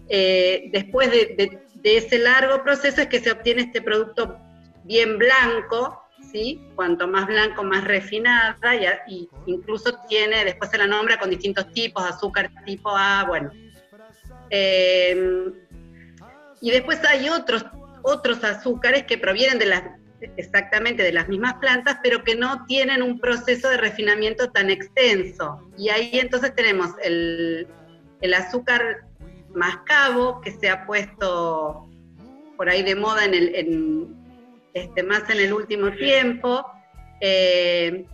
eh, 0.09 0.69
después 0.73 1.09
de, 1.09 1.61
ese 1.81 2.19
largo 2.19 2.61
proceso 2.61 3.01
es 3.01 3.07
que 3.07 3.21
se 3.21 3.31
obtiene 3.31 3.61
este 3.61 3.81
producto 3.81 4.37
bien 4.83 5.17
blanco, 5.17 6.03
¿sí? 6.29 6.61
Cuanto 6.75 7.07
más 7.07 7.25
blanco, 7.25 7.63
más 7.63 7.85
refinada, 7.85 8.57
y, 9.07 9.29
incluso 9.45 9.97
tiene, 10.09 10.43
después 10.43 10.69
se 10.69 10.77
la 10.77 10.87
nombra 10.87 11.17
con 11.17 11.29
distintos 11.29 11.71
tipos, 11.71 12.03
azúcar 12.03 12.51
tipo 12.65 12.89
A, 12.89 13.23
bueno. 13.25 13.51
Em, 14.49 15.53
y 16.59 16.71
después 16.71 16.99
hay 17.05 17.29
otros, 17.29 17.65
otros 18.01 18.43
azúcares 18.43 19.05
que 19.05 19.17
provienen 19.17 19.57
de 19.57 19.67
las, 19.67 19.83
exactamente 20.37 21.03
de 21.03 21.13
las 21.13 21.27
mismas 21.27 21.55
plantas, 21.55 21.97
pero 22.03 22.23
que 22.23 22.35
no 22.35 22.65
tienen 22.65 23.01
un 23.01 23.19
proceso 23.19 23.69
de 23.69 23.77
refinamiento 23.77 24.51
tan 24.51 24.69
extenso. 24.69 25.69
Y 25.77 25.89
ahí 25.89 26.11
entonces 26.13 26.53
tenemos 26.55 26.91
el, 27.03 27.67
el 28.21 28.33
azúcar 28.33 29.05
mascabo, 29.53 30.41
que 30.41 30.51
se 30.51 30.69
ha 30.69 30.85
puesto 30.85 31.89
por 32.57 32.69
ahí 32.69 32.83
de 32.83 32.95
moda 32.95 33.25
en, 33.25 33.33
el, 33.33 33.55
en, 33.55 34.15
este, 34.73 35.03
más 35.03 35.29
en 35.29 35.39
el 35.39 35.53
último 35.53 35.91
tiempo. 35.91 36.65
Eh, 37.21 38.05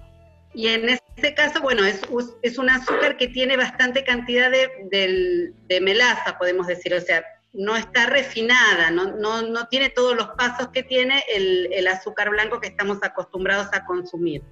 y 0.53 0.67
en 0.67 0.89
este 0.89 1.33
caso, 1.33 1.61
bueno, 1.61 1.83
es, 1.83 2.01
es, 2.41 2.57
un 2.57 2.69
azúcar 2.69 3.17
que 3.17 3.27
tiene 3.27 3.57
bastante 3.57 4.03
cantidad 4.03 4.49
de, 4.49 5.81
melaza, 5.81 6.37
podemos 6.37 6.67
decir, 6.67 6.93
o 6.93 7.01
sea, 7.01 7.25
no 7.55 7.75
está 7.75 8.05
refinada, 8.05 8.91
no, 8.91 9.41
no, 9.41 9.67
tiene 9.67 9.89
todos 9.89 10.15
los 10.15 10.27
pasos 10.37 10.69
que 10.69 10.83
tiene 10.83 11.23
el, 11.33 11.87
azúcar 11.87 12.29
blanco 12.29 12.59
que 12.59 12.67
estamos 12.67 12.99
acostumbrados 13.01 13.67
a 13.71 13.85
consumir. 13.85 14.43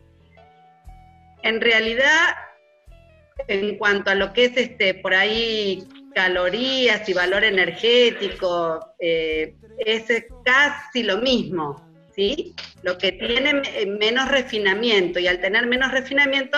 En 1.43 1.59
realidad, 1.59 2.35
en 3.47 3.77
cuanto 3.77 4.11
a 4.11 4.15
lo 4.15 4.31
que 4.31 4.45
es 4.45 4.57
este, 4.57 4.93
por 4.93 5.13
ahí 5.13 5.87
calorías 6.15 7.07
y 7.09 7.13
valor 7.13 7.43
energético, 7.43 8.93
eh, 8.99 9.55
es 9.79 10.05
casi 10.45 11.03
lo 11.03 11.17
mismo. 11.17 11.91
¿sí? 12.15 12.55
Lo 12.83 12.97
que 12.97 13.11
tiene 13.13 13.61
menos 13.87 14.29
refinamiento 14.29 15.19
y 15.19 15.27
al 15.27 15.41
tener 15.41 15.65
menos 15.67 15.91
refinamiento 15.91 16.57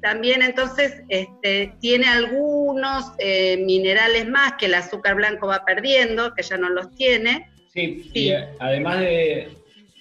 también 0.00 0.42
entonces 0.42 1.02
este, 1.08 1.74
tiene 1.80 2.06
algunos 2.06 3.12
eh, 3.18 3.56
minerales 3.64 4.28
más 4.28 4.54
que 4.58 4.66
el 4.66 4.74
azúcar 4.74 5.16
blanco 5.16 5.48
va 5.48 5.64
perdiendo, 5.64 6.34
que 6.34 6.42
ya 6.42 6.56
no 6.56 6.68
los 6.70 6.94
tiene. 6.94 7.50
Sí, 7.72 8.10
y 8.14 8.32
además 8.58 9.00
de, 9.00 9.48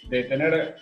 tener 0.09 0.75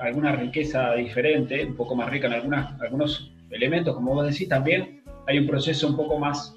alguna 0.00 0.32
riqueza 0.32 0.94
diferente, 0.94 1.64
un 1.64 1.76
poco 1.76 1.94
más 1.94 2.10
rica 2.10 2.26
en 2.26 2.32
algunas, 2.32 2.80
algunos 2.80 3.30
elementos, 3.50 3.94
como 3.94 4.14
vos 4.14 4.26
decís, 4.26 4.48
también 4.48 5.02
hay 5.28 5.38
un 5.38 5.46
proceso 5.46 5.86
un 5.86 5.96
poco 5.96 6.18
más 6.18 6.54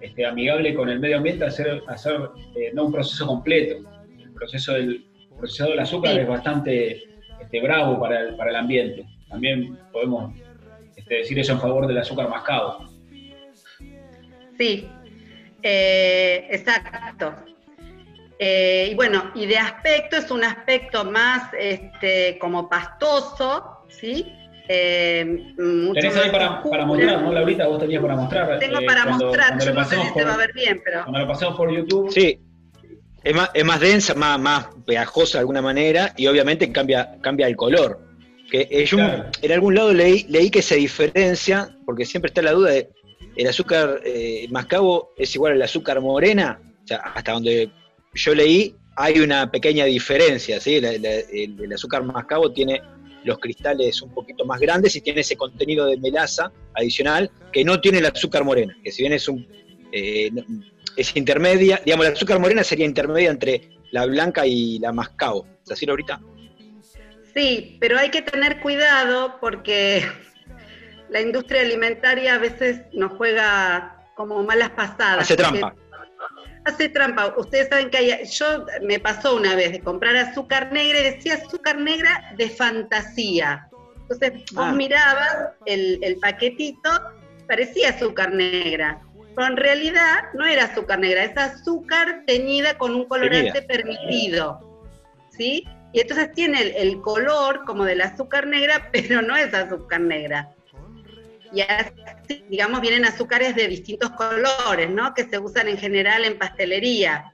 este, 0.00 0.26
amigable 0.26 0.74
con 0.74 0.90
el 0.90 1.00
medio 1.00 1.16
ambiente, 1.16 1.46
hacer, 1.46 1.82
hacer 1.88 2.20
eh, 2.54 2.70
no 2.74 2.84
un 2.84 2.92
proceso 2.92 3.26
completo, 3.26 3.76
el 4.18 4.30
proceso 4.32 4.74
del, 4.74 5.06
procesado 5.38 5.70
del 5.70 5.80
azúcar 5.80 6.18
es 6.18 6.28
bastante 6.28 7.02
este, 7.40 7.60
bravo 7.62 7.98
para 7.98 8.20
el, 8.20 8.36
para 8.36 8.50
el 8.50 8.56
ambiente. 8.56 9.06
También 9.28 9.78
podemos 9.92 10.34
este, 11.08 11.14
decir 11.16 11.38
eso 11.38 11.52
en 11.52 11.60
favor 11.60 11.86
del 11.86 11.96
azúcar 11.96 12.28
mascado. 12.28 12.86
Sí, 14.58 14.88
eh, 15.62 16.46
exacto. 16.50 17.34
Eh, 18.38 18.90
y 18.92 18.94
bueno, 18.94 19.32
y 19.34 19.46
de 19.46 19.56
aspecto 19.56 20.16
es 20.16 20.30
un 20.30 20.44
aspecto 20.44 21.04
más 21.04 21.50
este, 21.58 22.38
como 22.38 22.68
pastoso, 22.68 23.84
¿sí? 23.88 24.32
Eh, 24.68 25.54
Tenés 25.94 26.16
ahí 26.16 26.30
para, 26.30 26.62
para, 26.62 26.84
mostrar, 26.84 27.22
¿no, 27.22 27.32
Laurita? 27.32 27.66
Vos 27.66 27.78
tenías 27.78 28.02
para 28.02 28.16
mostrar. 28.16 28.58
Tengo 28.58 28.80
para 28.84 29.06
mostrar, 29.06 29.58
yo 29.64 29.72
no 29.72 29.84
sé 29.84 29.96
si 29.96 30.08
se 30.12 30.24
va 30.24 30.34
a 30.34 30.36
ver 30.36 30.52
bien, 30.52 30.82
pero... 30.84 31.04
Cuando 31.04 31.20
lo 31.20 31.26
pasamos 31.26 31.56
por 31.56 31.74
YouTube... 31.74 32.12
Sí, 32.12 32.38
es 33.24 33.34
más, 33.34 33.50
es 33.54 33.64
más 33.64 33.80
densa, 33.80 34.14
más, 34.14 34.38
más 34.38 34.68
pegajosa 34.86 35.38
de 35.38 35.40
alguna 35.40 35.62
manera, 35.62 36.12
y 36.18 36.26
obviamente 36.26 36.70
cambia, 36.70 37.16
cambia 37.22 37.46
el 37.46 37.56
color. 37.56 38.07
Que 38.50 38.66
eh, 38.70 38.86
yo 38.86 38.98
en 38.98 39.52
algún 39.52 39.74
lado 39.74 39.92
leí, 39.92 40.24
leí 40.28 40.50
que 40.50 40.62
se 40.62 40.76
diferencia, 40.76 41.76
porque 41.84 42.06
siempre 42.06 42.28
está 42.28 42.42
la 42.42 42.52
duda 42.52 42.70
de 42.70 42.88
el 43.36 43.46
azúcar 43.46 44.00
eh, 44.04 44.46
mascabo 44.50 45.12
es 45.16 45.34
igual 45.34 45.52
al 45.52 45.62
azúcar 45.62 46.00
morena, 46.00 46.60
o 46.82 46.86
sea, 46.86 46.98
hasta 46.98 47.32
donde 47.32 47.70
yo 48.14 48.34
leí 48.34 48.74
hay 48.96 49.20
una 49.20 49.48
pequeña 49.48 49.84
diferencia, 49.84 50.60
¿sí? 50.60 50.74
el, 50.74 51.72
azúcar 51.72 52.02
mascabo 52.02 52.52
tiene 52.52 52.82
los 53.22 53.38
cristales 53.38 54.02
un 54.02 54.12
poquito 54.12 54.44
más 54.44 54.58
grandes 54.58 54.96
y 54.96 55.00
tiene 55.02 55.20
ese 55.20 55.36
contenido 55.36 55.86
de 55.86 55.98
melaza 55.98 56.50
adicional 56.74 57.30
que 57.52 57.64
no 57.64 57.80
tiene 57.80 57.98
el 57.98 58.06
azúcar 58.06 58.42
morena, 58.44 58.76
que 58.82 58.90
si 58.90 59.02
bien 59.02 59.12
es 59.12 59.28
un... 59.28 59.46
Eh, 59.92 60.30
es 60.96 61.16
intermedia, 61.16 61.80
digamos, 61.84 62.06
la 62.06 62.12
azúcar 62.12 62.40
morena 62.40 62.64
sería 62.64 62.84
intermedia 62.84 63.30
entre 63.30 63.70
la 63.92 64.04
blanca 64.04 64.44
y 64.44 64.80
la 64.80 64.92
mascabo. 64.92 65.46
¿Es 65.64 65.70
así 65.70 65.88
ahorita? 65.88 66.20
Sí, 67.38 67.76
pero 67.80 67.96
hay 67.96 68.10
que 68.10 68.20
tener 68.20 68.60
cuidado 68.60 69.38
porque 69.40 70.04
la 71.08 71.20
industria 71.20 71.60
alimentaria 71.60 72.34
a 72.34 72.38
veces 72.38 72.80
nos 72.92 73.12
juega 73.12 73.96
como 74.16 74.42
malas 74.42 74.70
pasadas. 74.70 75.20
Hace 75.20 75.36
trampa. 75.36 75.72
Hace 76.64 76.88
trampa. 76.88 77.34
Ustedes 77.36 77.68
saben 77.68 77.90
que 77.90 77.98
hay, 77.98 78.24
yo 78.24 78.66
me 78.82 78.98
pasó 78.98 79.36
una 79.36 79.54
vez 79.54 79.70
de 79.70 79.80
comprar 79.80 80.16
azúcar 80.16 80.72
negra 80.72 80.98
y 80.98 81.04
decía 81.04 81.34
azúcar 81.34 81.78
negra 81.78 82.34
de 82.36 82.50
fantasía. 82.50 83.68
Entonces 84.00 84.32
vos 84.52 84.66
ah. 84.66 84.72
mirabas 84.72 85.50
el, 85.64 86.00
el 86.02 86.16
paquetito, 86.16 86.90
parecía 87.46 87.90
azúcar 87.90 88.32
negra 88.32 89.00
pero 89.36 89.46
en 89.46 89.56
realidad 89.56 90.24
no 90.34 90.44
era 90.44 90.64
azúcar 90.64 90.98
negra, 90.98 91.22
es 91.22 91.36
azúcar 91.36 92.24
teñida 92.26 92.76
con 92.76 92.92
un 92.92 93.04
colorante 93.04 93.62
permitido, 93.62 94.82
¿sí? 95.30 95.64
Y 95.92 96.00
entonces 96.00 96.32
tiene 96.32 96.60
el, 96.80 97.00
color 97.00 97.64
como 97.64 97.84
del 97.84 98.00
azúcar 98.00 98.46
negra, 98.46 98.88
pero 98.92 99.22
no 99.22 99.36
es 99.36 99.52
azúcar 99.54 100.00
negra. 100.00 100.50
Y 101.52 101.62
así, 101.62 102.44
digamos, 102.48 102.80
vienen 102.80 103.06
azúcares 103.06 103.56
de 103.56 103.68
distintos 103.68 104.10
colores, 104.10 104.90
¿no? 104.90 105.14
Que 105.14 105.24
se 105.24 105.38
usan 105.38 105.68
en 105.68 105.78
general 105.78 106.24
en 106.24 106.38
pastelería. 106.38 107.32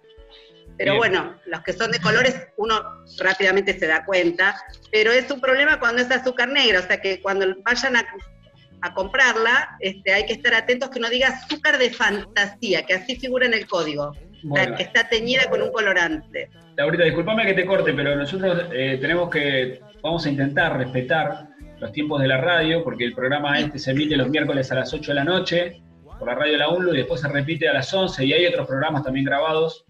Pero 0.77 0.97
bueno, 0.97 1.37
los 1.47 1.63
que 1.63 1.73
son 1.73 1.93
de 1.93 2.01
colores 2.01 2.49
uno 2.57 2.81
rápidamente 3.19 3.79
se 3.79 3.87
da 3.87 4.05
cuenta, 4.05 4.61
pero 4.91 5.13
es 5.13 5.31
un 5.31 5.41
problema 5.41 5.79
cuando 5.79 6.03
es 6.03 6.11
azúcar 6.11 6.49
negra, 6.49 6.81
o 6.81 6.83
sea 6.83 7.01
que 7.01 7.21
cuando 7.21 7.47
vayan 7.63 7.95
a 7.97 8.05
a 8.85 8.93
comprarla, 8.93 9.79
este, 9.81 10.13
hay 10.13 10.27
que 10.27 10.35
estar 10.35 10.55
atentos 10.55 10.91
que 10.91 11.01
no 11.01 11.09
diga 11.09 11.29
azúcar 11.29 11.79
de 11.79 11.91
fantasía, 11.91 12.85
que 12.85 12.93
así 12.93 13.17
figura 13.17 13.47
en 13.47 13.55
el 13.55 13.67
código, 13.67 14.13
que 14.77 14.83
está 14.83 15.09
teñida 15.09 15.49
con 15.49 15.63
un 15.63 15.73
colorante. 15.73 16.51
Laurita, 16.77 17.05
discúlpame 17.05 17.47
que 17.47 17.55
te 17.55 17.65
corte, 17.65 17.93
pero 17.93 18.17
nosotros 18.17 18.65
eh, 18.73 18.99
tenemos 19.01 19.31
que, 19.31 19.81
vamos 20.03 20.27
a 20.27 20.31
intentar 20.31 20.77
respetar 20.77 21.49
los 21.81 21.93
tiempos 21.93 22.21
de 22.21 22.29
la 22.29 22.39
radio, 22.39 22.83
porque 22.83 23.05
el 23.05 23.15
programa 23.15 23.59
este 23.59 23.79
se 23.79 23.93
emite 23.93 24.17
los 24.17 24.29
miércoles 24.29 24.71
a 24.73 24.77
las 24.77 24.93
8 24.93 25.13
de 25.13 25.15
la 25.15 25.25
noche 25.25 25.83
por 26.19 26.29
la 26.29 26.35
radio 26.35 26.53
de 26.53 26.59
la 26.59 26.69
UNLU 26.69 26.95
y 26.95 26.99
después 26.99 27.21
se 27.21 27.29
repite 27.29 27.69
a 27.69 27.73
las 27.73 27.93
11 27.93 28.25
y 28.25 28.33
hay 28.33 28.47
otros 28.47 28.67
programas 28.67 29.03
también 29.03 29.25
grabados 29.25 29.85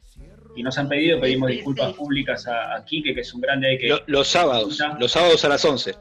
y 0.57 0.63
nos 0.63 0.79
han 0.79 0.89
pedido, 0.89 1.21
pedimos 1.21 1.51
disculpas 1.51 1.93
públicas 1.95 2.47
a, 2.47 2.77
a, 2.77 2.85
Quique, 2.85 3.15
que 3.15 3.21
es 3.21 3.35
un 3.35 3.41
grande 3.41 3.77
que... 3.79 3.97
Los, 4.07 4.29
sábados, 4.29 4.79
los 5.01 5.13
sábados 5.13 5.45
a 5.45 5.49
las 5.49 5.65
11. 5.65 5.95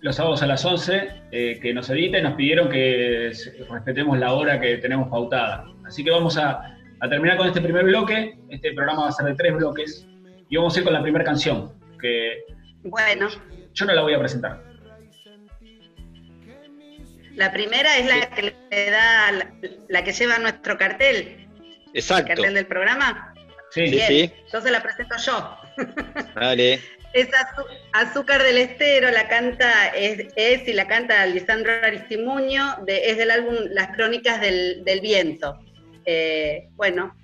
Los 0.00 0.16
sábados 0.16 0.42
a 0.42 0.46
las 0.46 0.64
11, 0.64 1.08
eh, 1.32 1.58
que 1.60 1.72
nos 1.72 1.88
edita 1.88 2.18
y 2.18 2.22
nos 2.22 2.34
pidieron 2.34 2.68
que 2.68 3.32
respetemos 3.70 4.18
la 4.18 4.34
hora 4.34 4.60
que 4.60 4.76
tenemos 4.76 5.08
pautada. 5.08 5.64
Así 5.86 6.04
que 6.04 6.10
vamos 6.10 6.36
a, 6.36 6.73
a 7.04 7.08
terminar 7.08 7.36
con 7.36 7.46
este 7.46 7.60
primer 7.60 7.84
bloque. 7.84 8.38
Este 8.50 8.72
programa 8.72 9.02
va 9.02 9.08
a 9.08 9.12
ser 9.12 9.26
de 9.26 9.34
tres 9.34 9.54
bloques. 9.54 10.06
Y 10.48 10.56
vamos 10.56 10.74
a 10.74 10.78
ir 10.78 10.84
con 10.84 10.92
la 10.92 11.02
primera 11.02 11.24
canción, 11.24 11.72
que... 12.00 12.44
Bueno. 12.82 13.28
Yo 13.72 13.84
no 13.86 13.92
la 13.92 14.02
voy 14.02 14.14
a 14.14 14.18
presentar. 14.18 14.62
La 17.34 17.52
primera 17.52 17.96
es 17.98 18.06
la 18.06 18.30
que 18.30 18.54
le 18.70 18.90
da, 18.90 19.32
la, 19.88 20.04
que 20.04 20.12
lleva 20.12 20.38
nuestro 20.38 20.78
cartel. 20.78 21.48
Exacto. 21.92 22.30
El 22.30 22.36
cartel 22.36 22.54
del 22.54 22.66
programa. 22.66 23.34
Sí, 23.70 23.88
sí. 23.88 24.32
Entonces 24.46 24.70
la 24.70 24.82
presento 24.82 25.16
yo. 25.18 25.58
Vale. 26.36 26.80
es 27.12 27.28
Azúcar 27.92 28.42
del 28.44 28.58
Estero, 28.58 29.10
la 29.10 29.26
canta, 29.26 29.88
es, 29.88 30.68
y 30.68 30.72
la 30.72 30.86
canta 30.86 31.26
Lisandro 31.26 31.72
Aristimuño, 31.72 32.76
de, 32.86 33.10
es 33.10 33.18
del 33.18 33.32
álbum 33.32 33.56
Las 33.70 33.88
Crónicas 33.96 34.40
del, 34.40 35.00
Viento. 35.02 35.58
Eh, 36.04 36.68
bueno, 36.76 37.14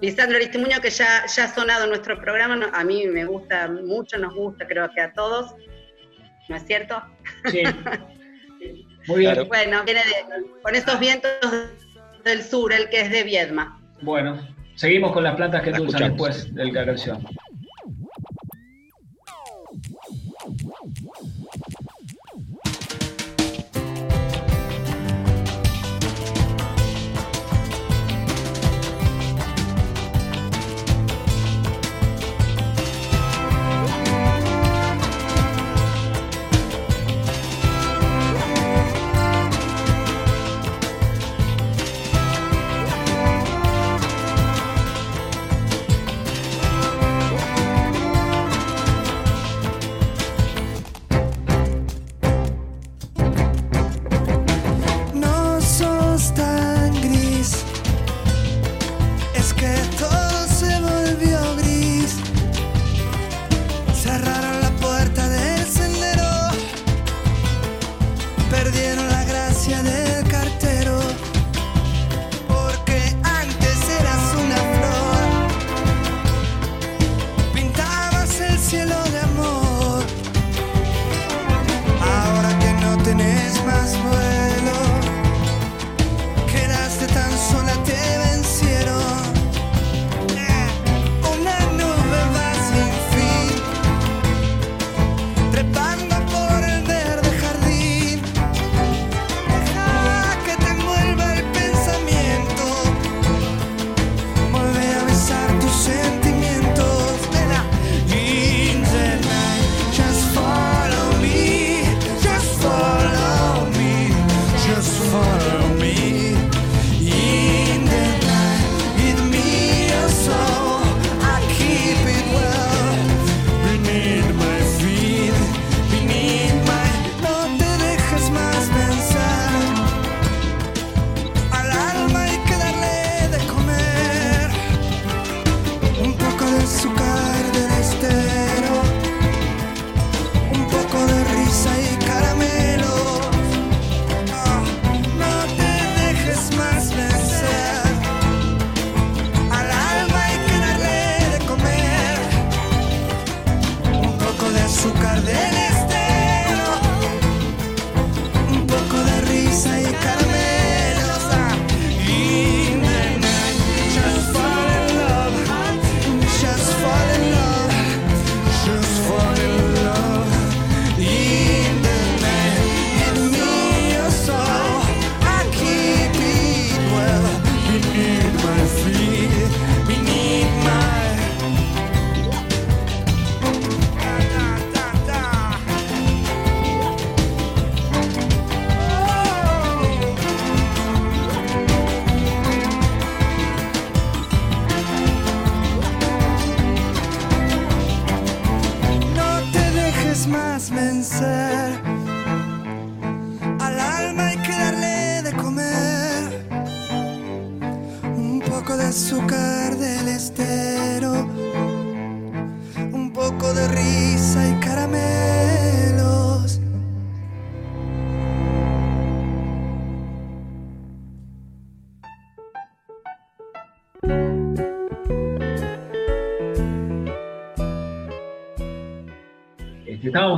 Lisandro 0.00 0.36
Aristimuño, 0.36 0.80
que 0.80 0.90
ya, 0.90 1.26
ya 1.26 1.44
ha 1.44 1.54
sonado 1.54 1.84
en 1.84 1.90
nuestro 1.90 2.18
programa, 2.18 2.70
a 2.72 2.84
mí 2.84 3.06
me 3.06 3.24
gusta 3.24 3.68
mucho, 3.68 4.18
nos 4.18 4.34
gusta, 4.34 4.66
creo 4.66 4.88
que 4.94 5.00
a 5.00 5.12
todos. 5.12 5.54
¿No 6.48 6.56
es 6.56 6.64
cierto? 6.64 7.00
Sí. 7.50 7.62
Muy 9.06 9.20
bien. 9.20 9.48
Bueno, 9.48 9.84
viene 9.84 10.00
con 10.62 10.74
estos 10.74 10.98
vientos 10.98 11.30
del 12.24 12.42
sur, 12.42 12.72
el 12.72 12.88
que 12.88 13.02
es 13.02 13.10
de 13.10 13.22
Viedma. 13.24 13.80
Bueno, 14.02 14.40
seguimos 14.74 15.12
con 15.12 15.24
las 15.24 15.36
plantas 15.36 15.62
que 15.62 15.70
endulzan 15.70 16.08
después 16.08 16.54
de 16.54 16.64
la 16.66 16.84
canción. 16.84 17.24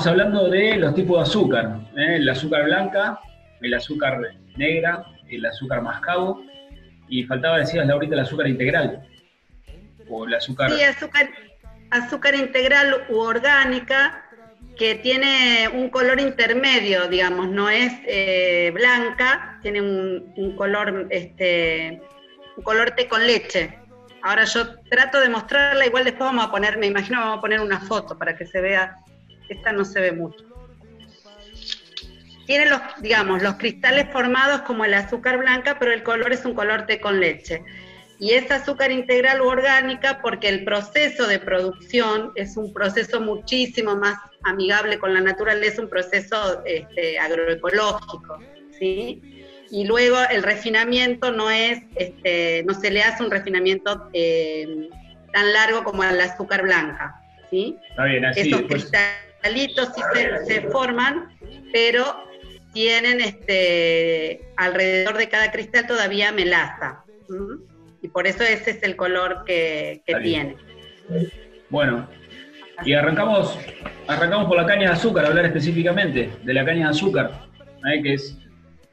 Estábamos 0.03 0.07
hablando 0.07 0.51
de 0.51 0.77
los 0.79 0.95
tipos 0.97 1.17
de 1.17 1.23
azúcar, 1.23 1.79
¿eh? 1.97 2.17
el 2.17 2.29
azúcar 2.29 2.65
blanca, 2.65 3.21
el 3.61 3.73
azúcar 3.73 4.21
negra, 4.57 5.05
el 5.29 5.47
azúcar 5.47 5.81
mascabo, 5.81 6.43
y 7.09 7.23
faltaba, 7.23 7.59
decías, 7.59 7.87
Laurita, 7.87 8.15
el 8.15 8.23
azúcar 8.23 8.49
integral, 8.49 9.07
o 10.09 10.27
el 10.27 10.35
azúcar... 10.35 10.73
Sí, 10.73 10.83
azúcar, 10.83 11.31
azúcar 11.91 12.35
integral 12.35 13.05
u 13.11 13.19
orgánica, 13.19 14.25
que 14.77 14.97
tiene 14.97 15.69
un 15.73 15.89
color 15.89 16.19
intermedio, 16.19 17.07
digamos, 17.07 17.49
no 17.49 17.71
es 17.71 17.93
eh, 18.05 18.73
blanca, 18.75 19.61
tiene 19.63 19.83
un, 19.83 20.57
color, 20.57 21.07
este, 21.11 22.03
un 22.57 22.65
color 22.65 22.91
té 22.93 23.07
con 23.07 23.25
leche. 23.25 23.79
Ahora 24.23 24.45
yo 24.45 24.81
trato 24.91 25.21
de 25.21 25.29
mostrarla, 25.29 25.87
igual 25.87 26.05
después 26.05 26.29
vamos 26.29 26.47
a 26.47 26.51
poner, 26.51 26.77
me 26.79 26.87
imagino 26.87 27.21
vamos 27.21 27.39
a 27.39 27.41
poner 27.41 27.61
una 27.61 27.79
foto 27.79 28.19
para 28.19 28.37
que 28.37 28.47
se 28.47 28.61
vea, 28.61 28.97
esta 29.53 29.73
no 29.73 29.85
se 29.85 30.01
ve 30.01 30.13
mucho. 30.13 30.45
Tiene 32.47 32.67
los, 32.67 32.81
digamos, 33.01 33.43
los 33.43 33.55
cristales 33.55 34.07
formados 34.13 34.63
como 34.63 34.85
el 34.85 34.95
azúcar 34.95 35.39
blanca, 35.39 35.79
pero 35.79 35.93
el 35.93 36.03
color 36.03 36.33
es 36.33 36.45
un 36.45 36.55
color 36.55 36.87
té 36.87 37.01
con 37.01 37.21
leche. 37.21 37.63
Y 38.19 38.33
es 38.33 38.51
azúcar 38.51 38.93
integral 38.93 39.41
u 39.41 39.47
orgánica 39.47 40.21
porque 40.23 40.49
el 40.49 40.65
proceso 40.65 41.27
de 41.27 41.39
producción 41.39 42.33
es 42.35 42.57
un 42.57 42.73
proceso 42.73 43.21
muchísimo 43.21 43.97
más 43.97 44.17
amigable 44.45 44.99
con 44.99 45.15
la 45.15 45.21
naturaleza, 45.21 45.83
un 45.83 45.89
proceso 45.89 46.63
este, 46.65 47.19
agroecológico, 47.19 48.39
¿sí? 48.79 49.43
y 49.73 49.87
luego 49.87 50.19
el 50.31 50.43
refinamiento 50.43 51.33
no 51.33 51.51
es, 51.51 51.81
este, 51.97 52.63
no 52.65 52.75
se 52.75 52.91
le 52.91 53.03
hace 53.03 53.25
un 53.25 53.31
refinamiento 53.31 54.11
eh, 54.13 54.91
tan 55.33 55.51
largo 55.51 55.83
como 55.83 56.03
al 56.03 56.21
azúcar 56.21 56.63
blanca, 56.63 57.19
¿sí? 57.49 57.79
Está 57.89 58.05
bien, 58.05 58.23
así 58.23 58.41
Esos 58.41 58.63
cristalitos 59.43 59.89
sí 59.95 60.03
se, 60.47 60.61
forman, 60.71 61.29
pero 61.73 62.25
tienen 62.73 63.21
este, 63.21 64.41
alrededor 64.57 65.19
de 65.19 65.29
cada 65.29 65.51
cristal 65.51 65.87
todavía 65.87 66.33
melaza. 66.33 67.05
Y 68.01 68.09
por 68.09 68.27
eso 68.27 68.43
ese 68.43 68.73
es 68.73 68.83
el 68.83 68.97
color 68.97 69.45
que, 69.45 70.03
tiene. 70.23 70.57
Bueno, 71.71 72.09
y 72.85 72.95
arrancamos, 72.95 73.59
arrancamos 74.07 74.47
por 74.47 74.57
la 74.57 74.67
caña 74.67 74.89
de 74.89 74.95
azúcar, 74.95 75.27
hablar 75.27 75.47
específicamente 75.47 76.31
de 76.43 76.55
la 76.55 76.65
caña 76.65 76.87
de 76.87 76.91
azúcar, 76.91 77.47
¿eh? 77.93 78.03
que 78.03 78.15
es 78.15 78.39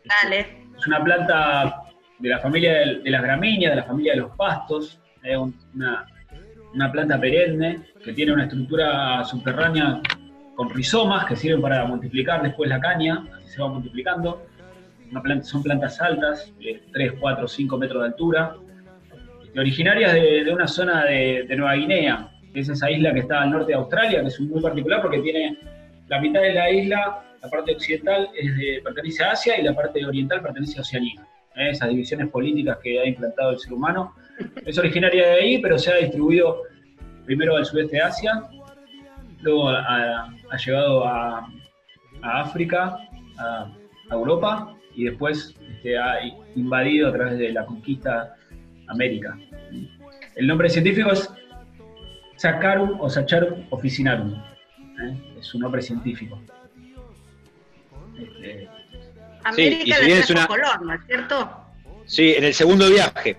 Dale. 0.05 0.39
Es 0.77 0.87
una 0.87 1.03
planta 1.03 1.83
de 2.19 2.29
la 2.29 2.39
familia 2.39 2.73
de, 2.73 3.09
las 3.09 3.21
gramíneas, 3.21 3.71
de 3.73 3.75
la 3.75 3.83
familia 3.83 4.13
de 4.13 4.19
los 4.21 4.35
pastos, 4.35 4.99
es 5.23 5.37
una, 5.37 6.91
planta 6.91 7.19
perenne 7.19 7.81
que 8.03 8.13
tiene 8.13 8.33
una 8.33 8.43
estructura 8.43 9.23
subterránea 9.25 10.01
con 10.59 10.69
rizomas 10.71 11.25
que 11.25 11.37
sirven 11.37 11.61
para 11.61 11.85
multiplicar 11.85 12.43
después 12.43 12.69
la 12.69 12.81
caña, 12.81 13.25
así 13.37 13.47
se 13.47 13.61
va 13.61 13.69
multiplicando. 13.69 14.45
son 15.43 15.63
plantas 15.63 16.01
altas, 16.01 16.53
de 16.59 16.83
3, 16.91 17.13
4, 17.17 17.47
5 17.47 17.77
metros 17.77 18.01
de 18.01 18.07
altura, 18.09 18.55
originarias 19.57 20.13
de, 20.15 20.51
una 20.51 20.67
zona 20.67 21.05
de, 21.05 21.45
de, 21.47 21.55
Nueva 21.55 21.75
Guinea, 21.75 22.29
que 22.53 22.59
es 22.59 22.67
esa 22.67 22.91
isla 22.91 23.13
que 23.13 23.21
está 23.21 23.43
al 23.43 23.51
norte 23.51 23.67
de 23.67 23.75
Australia, 23.75 24.19
que 24.19 24.27
es 24.27 24.37
muy 24.41 24.61
particular 24.61 25.01
porque 25.01 25.19
tiene 25.19 25.57
la 26.09 26.19
mitad 26.19 26.41
de 26.41 26.53
la 26.53 26.69
isla 26.69 27.23
la 27.41 27.49
parte 27.49 27.71
occidental 27.71 28.29
es 28.37 28.57
de, 28.57 28.81
pertenece 28.83 29.23
a 29.23 29.31
Asia 29.31 29.57
y 29.57 29.63
la 29.63 29.73
parte 29.73 30.05
oriental 30.05 30.41
pertenece 30.41 30.77
a 30.77 30.81
Oceanía. 30.81 31.25
¿eh? 31.55 31.69
Esas 31.69 31.87
divisiones 31.87 32.27
políticas 32.27 32.79
que 32.83 32.99
ha 32.99 33.05
implantado 33.05 33.51
el 33.51 33.59
ser 33.59 33.71
humano. 33.71 34.13
Es 34.65 34.77
originaria 34.77 35.25
de 35.25 35.33
ahí, 35.35 35.57
pero 35.59 35.79
se 35.79 35.93
ha 35.93 35.95
distribuido 35.95 36.63
primero 37.23 37.55
al 37.55 37.65
sudeste 37.65 37.95
de 37.95 38.01
Asia, 38.01 38.43
luego 39.41 39.69
ha, 39.69 40.29
llegado 40.65 41.05
a, 41.05 41.49
África, 42.21 42.97
a, 43.37 43.71
Europa 44.11 44.75
y 44.95 45.05
después 45.05 45.55
este, 45.69 45.97
ha 45.97 46.15
invadido 46.55 47.09
a 47.09 47.13
través 47.13 47.37
de 47.37 47.51
la 47.51 47.65
conquista 47.65 48.35
América. 48.87 49.37
El 50.35 50.47
nombre 50.47 50.69
científico 50.69 51.11
es 51.11 51.29
Saccharum 52.37 52.99
o 52.99 53.09
Saccharum 53.09 53.65
officinarum. 53.69 54.33
¿eh? 54.33 55.35
Es 55.39 55.45
su 55.45 55.59
nombre 55.59 55.81
científico. 55.81 56.41
América 59.43 59.95
sí, 59.99 60.11
y 60.11 60.23
si 60.23 60.33
una... 60.33 60.47
color, 60.47 60.81
¿no 60.85 60.93
es 60.93 61.01
cierto? 61.05 61.65
Sí, 62.05 62.33
en 62.35 62.43
el 62.45 62.53
segundo 62.53 62.89
viaje. 62.89 63.37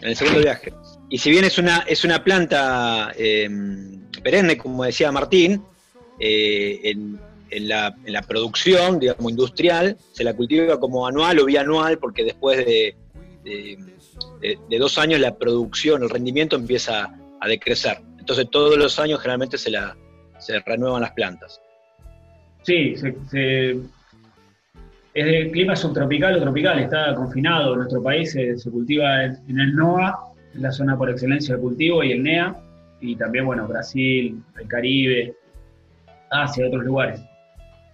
En 0.00 0.08
el 0.08 0.16
segundo 0.16 0.40
viaje. 0.40 0.72
Y 1.14 1.18
si 1.18 1.30
bien 1.30 1.44
es 1.44 1.58
una, 1.58 1.84
es 1.86 2.04
una 2.04 2.24
planta 2.24 3.12
eh, 3.16 3.48
perenne, 4.20 4.58
como 4.58 4.82
decía 4.82 5.12
Martín, 5.12 5.62
eh, 6.18 6.80
en, 6.82 7.68
la, 7.68 7.94
producción, 8.26 8.98
digamos, 8.98 9.30
industrial, 9.30 9.96
se 10.10 10.24
la 10.24 10.34
cultiva 10.34 10.80
como 10.80 11.06
anual 11.06 11.38
o 11.38 11.44
bianual, 11.44 11.98
porque 11.98 12.24
después 12.24 12.66
de, 12.66 12.96
de, 13.44 14.76
dos 14.76 14.98
años 14.98 15.20
la 15.20 15.36
producción, 15.36 16.02
el 16.02 16.10
rendimiento 16.10 16.56
empieza 16.56 17.14
a 17.40 17.46
decrecer. 17.46 17.98
Entonces 18.18 18.50
todos 18.50 18.76
los 18.76 18.98
años 18.98 19.20
generalmente 19.20 19.56
se, 19.56 19.70
la, 19.70 19.96
se 20.40 20.58
renuevan 20.66 21.02
las 21.02 21.12
plantas. 21.12 21.60
Sí, 22.64 22.96
es 25.14 25.24
de 25.24 25.50
clima 25.52 25.76
subtropical 25.76 26.38
o 26.38 26.40
tropical, 26.40 26.80
está 26.80 27.14
confinado. 27.14 27.76
Nuestro 27.76 28.02
país 28.02 28.32
se, 28.32 28.56
cultiva 28.68 29.26
en, 29.26 29.60
el 29.60 29.76
NOA, 29.76 30.33
la 30.54 30.72
zona 30.72 30.96
por 30.96 31.10
excelencia 31.10 31.56
de 31.56 31.60
cultivo, 31.60 32.02
y 32.02 32.12
el 32.12 32.22
NEA, 32.22 32.56
y 33.00 33.16
también, 33.16 33.46
bueno, 33.46 33.66
Brasil, 33.68 34.42
el 34.58 34.68
Caribe, 34.68 35.34
Asia, 36.30 36.66
otros 36.66 36.84
lugares. 36.84 37.20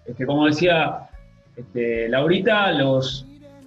Este, 0.06 0.26
como 0.26 0.46
decía 0.46 1.08
este, 1.56 2.08
Laurita, 2.08 2.72
los, 2.72 3.26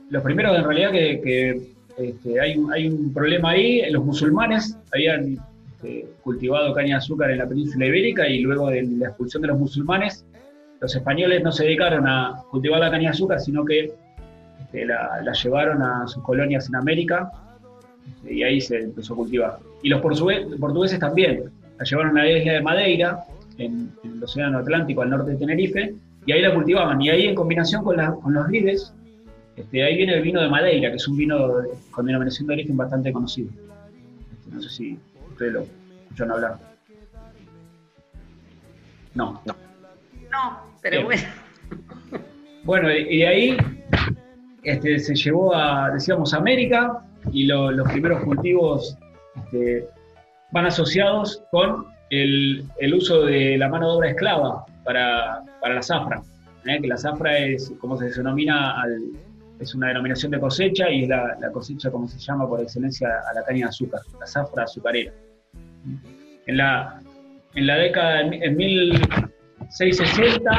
los 0.10 0.24
primeros 0.24 0.58
en 0.58 0.64
realidad 0.64 0.92
que, 0.92 1.62
este, 1.98 2.40
hay, 2.40 2.56
hay, 2.74 2.88
un 2.88 3.14
problema 3.14 3.52
ahí, 3.52 3.90
los 3.92 4.04
musulmanes 4.04 4.78
habían 4.94 5.38
este, 5.74 6.08
cultivado 6.24 6.74
caña 6.74 6.96
de 6.96 6.96
azúcar 6.96 7.32
en 7.32 7.38
la 7.40 7.48
península 7.48 7.86
ibérica 7.86 8.28
y 8.28 8.42
luego 8.42 8.70
de 8.70 8.84
la 8.84 9.10
expulsión 9.10 9.42
de 9.42 9.50
los 9.50 9.60
musulmanes 9.60 10.26
los 10.84 10.94
españoles 10.94 11.42
no 11.42 11.52
se 11.54 11.64
dedicaron 11.64 12.06
a 12.08 12.44
cultivar 12.52 12.82
la 12.82 12.92
caña 12.92 13.04
de 13.04 13.16
azúcar, 13.16 13.40
sino 13.40 13.64
que 13.64 13.94
este, 14.60 14.86
la, 14.86 15.22
llevaron 15.32 15.82
a 15.82 16.06
sus 16.08 16.22
colonias 16.24 16.68
en 16.68 16.76
América 16.76 17.32
y 18.30 18.44
ahí 18.44 18.62
se 18.62 18.80
empezó 18.80 19.14
a 19.14 19.18
cultivar. 19.18 19.60
Y 19.82 19.90
los 19.90 20.02
portugueses 20.02 21.00
también, 21.00 21.52
la 21.78 21.86
llevaron 21.86 22.18
a 22.18 22.24
la 22.24 22.32
isla 22.32 22.54
de 22.54 22.62
Madeira, 22.62 23.24
en, 23.58 23.92
el 24.04 24.24
Océano 24.24 24.60
Atlántico, 24.60 25.02
al 25.02 25.10
norte 25.10 25.32
de 25.32 25.38
Tenerife, 25.38 25.96
y 26.26 26.32
ahí 26.32 26.42
la 26.42 26.54
cultivaban. 26.54 27.02
Y 27.02 27.10
ahí 27.10 27.26
en 27.26 27.36
combinación 27.36 27.84
con, 27.84 27.98
los 28.34 28.48
vides, 28.48 28.94
este, 29.56 29.84
ahí 29.84 29.98
viene 29.98 30.16
el 30.16 30.22
vino 30.22 30.42
de 30.42 30.50
Madeira, 30.50 30.90
que 30.90 30.96
es 30.96 31.08
un 31.08 31.18
vino 31.18 31.38
con 31.92 32.06
denominación 32.06 32.48
de 32.48 32.54
origen 32.54 32.78
bastante 32.78 33.12
conocido. 33.12 33.50
no 34.52 34.62
sé 34.62 34.70
si 34.70 35.00
ustedes 35.32 35.54
lo 35.54 35.66
escucharon 36.04 36.34
hablar. 36.34 36.58
No. 39.16 39.42
No. 39.46 39.56
No 40.32 40.74
pero 40.82 41.04
bueno. 41.04 41.24
Bueno, 42.64 42.92
y 42.92 43.18
de 43.18 43.28
ahí 43.28 43.58
este, 44.64 45.00
se 45.00 45.16
llevó 45.16 45.54
a, 45.56 45.92
decíamos, 45.92 46.34
América 46.34 47.04
y 47.32 47.46
los 47.46 47.88
primeros 47.92 48.24
cultivos 48.24 48.98
este, 49.36 49.88
van 50.52 50.66
asociados 50.66 51.44
con 51.52 51.88
el, 52.10 52.66
uso 52.94 53.24
de 53.24 53.58
la 53.58 53.70
mano 53.70 53.90
de 53.90 53.98
obra 53.98 54.10
esclava 54.10 54.66
para, 54.84 55.44
la 55.62 55.82
zafra, 55.82 56.22
¿eh? 56.66 56.80
que 56.82 56.88
la 56.88 56.98
zafra 56.98 57.38
es, 57.40 57.74
como 57.80 57.98
se 57.98 58.10
denomina, 58.10 58.76
es 59.60 59.74
una 59.74 59.88
denominación 59.88 60.32
de 60.32 60.40
cosecha 60.40 60.90
y 60.90 61.04
es 61.04 61.10
la, 61.10 61.38
cosecha, 61.52 61.90
como 61.90 62.08
se 62.08 62.20
llama 62.20 62.48
por 62.48 62.62
excelencia, 62.62 63.08
a 63.30 63.34
la 63.34 63.44
caña 63.44 63.66
de 63.66 63.70
azúcar, 63.70 64.02
la 64.20 64.28
zafra 64.28 64.64
azucarera. 64.64 65.12
En 66.46 66.58
la, 66.58 67.00
en 67.56 67.68
la 67.68 67.76
década, 67.78 68.22
en 68.22 68.58
mil, 68.58 69.00
660, 69.70 70.52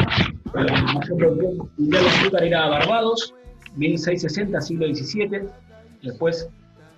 el 0.54 0.64
mayor 0.94 1.36
mundial 1.76 2.02
de 2.02 2.08
azúcar 2.08 2.44
era 2.44 2.68
Barbados, 2.68 3.34
1660, 3.76 4.60
siglo 4.60 4.86
XVII, 4.86 5.48
después 6.04 6.48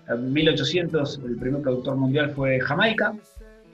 en 0.09 0.33
1800 0.33 1.21
el 1.25 1.37
primer 1.37 1.63
productor 1.63 1.97
mundial 1.97 2.31
fue 2.31 2.61
Jamaica, 2.61 3.15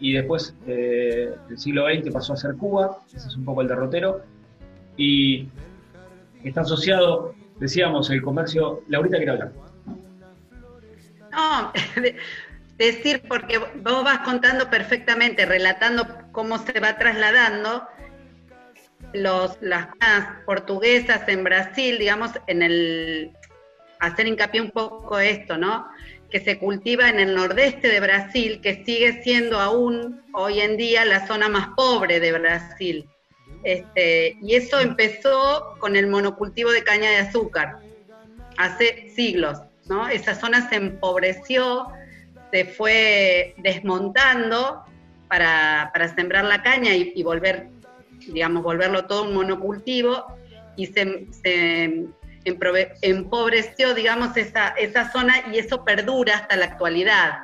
y 0.00 0.14
después 0.14 0.54
eh, 0.66 1.32
el 1.48 1.58
siglo 1.58 1.86
XX 1.86 2.12
pasó 2.12 2.32
a 2.32 2.36
ser 2.36 2.56
Cuba, 2.56 2.98
ese 3.14 3.28
es 3.28 3.36
un 3.36 3.44
poco 3.44 3.62
el 3.62 3.68
derrotero, 3.68 4.22
y 4.96 5.48
está 6.42 6.62
asociado, 6.62 7.34
decíamos, 7.60 8.10
el 8.10 8.20
comercio, 8.22 8.82
Laurita 8.88 9.16
quiere 9.16 9.32
hablar. 9.32 9.52
No, 11.30 11.72
decir, 12.78 13.22
porque 13.28 13.58
vos 13.58 14.04
vas 14.04 14.18
contando 14.20 14.68
perfectamente, 14.70 15.46
relatando 15.46 16.06
cómo 16.32 16.58
se 16.58 16.80
va 16.80 16.98
trasladando, 16.98 17.86
los, 19.12 19.58
las 19.60 19.86
portuguesas 20.46 21.28
en 21.28 21.44
Brasil, 21.44 21.98
digamos, 21.98 22.32
en 22.46 22.62
el 22.62 23.32
hacer 24.02 24.26
hincapié 24.26 24.60
un 24.60 24.70
poco 24.70 25.18
esto, 25.18 25.56
¿no? 25.56 25.86
Que 26.30 26.40
se 26.40 26.58
cultiva 26.58 27.08
en 27.08 27.20
el 27.20 27.34
nordeste 27.34 27.88
de 27.88 28.00
Brasil, 28.00 28.60
que 28.62 28.84
sigue 28.84 29.22
siendo 29.22 29.60
aún 29.60 30.22
hoy 30.34 30.60
en 30.60 30.76
día 30.76 31.04
la 31.04 31.26
zona 31.26 31.48
más 31.48 31.68
pobre 31.76 32.20
de 32.20 32.32
Brasil. 32.32 33.08
Este, 33.64 34.36
y 34.42 34.54
eso 34.54 34.80
empezó 34.80 35.76
con 35.78 35.96
el 35.96 36.08
monocultivo 36.08 36.70
de 36.72 36.82
caña 36.82 37.10
de 37.10 37.18
azúcar, 37.18 37.78
hace 38.56 39.10
siglos, 39.14 39.60
¿no? 39.88 40.08
Esa 40.08 40.34
zona 40.34 40.68
se 40.68 40.76
empobreció, 40.76 41.86
se 42.50 42.64
fue 42.64 43.54
desmontando 43.58 44.84
para, 45.28 45.92
sembrar 46.14 46.44
la 46.44 46.62
caña 46.62 46.94
y, 46.94 47.12
y 47.14 47.22
volver 47.22 47.68
digamos, 48.26 48.62
volverlo 48.62 49.06
todo 49.06 49.24
un 49.24 49.34
monocultivo 49.34 50.26
y 50.76 50.86
se, 50.86 51.26
empobreció, 52.44 53.94
digamos, 53.94 54.36
esa, 54.36 54.68
esa 54.70 55.10
zona 55.12 55.34
y 55.52 55.58
eso 55.58 55.84
perdura 55.84 56.36
hasta 56.36 56.56
la 56.56 56.66
actualidad. 56.66 57.38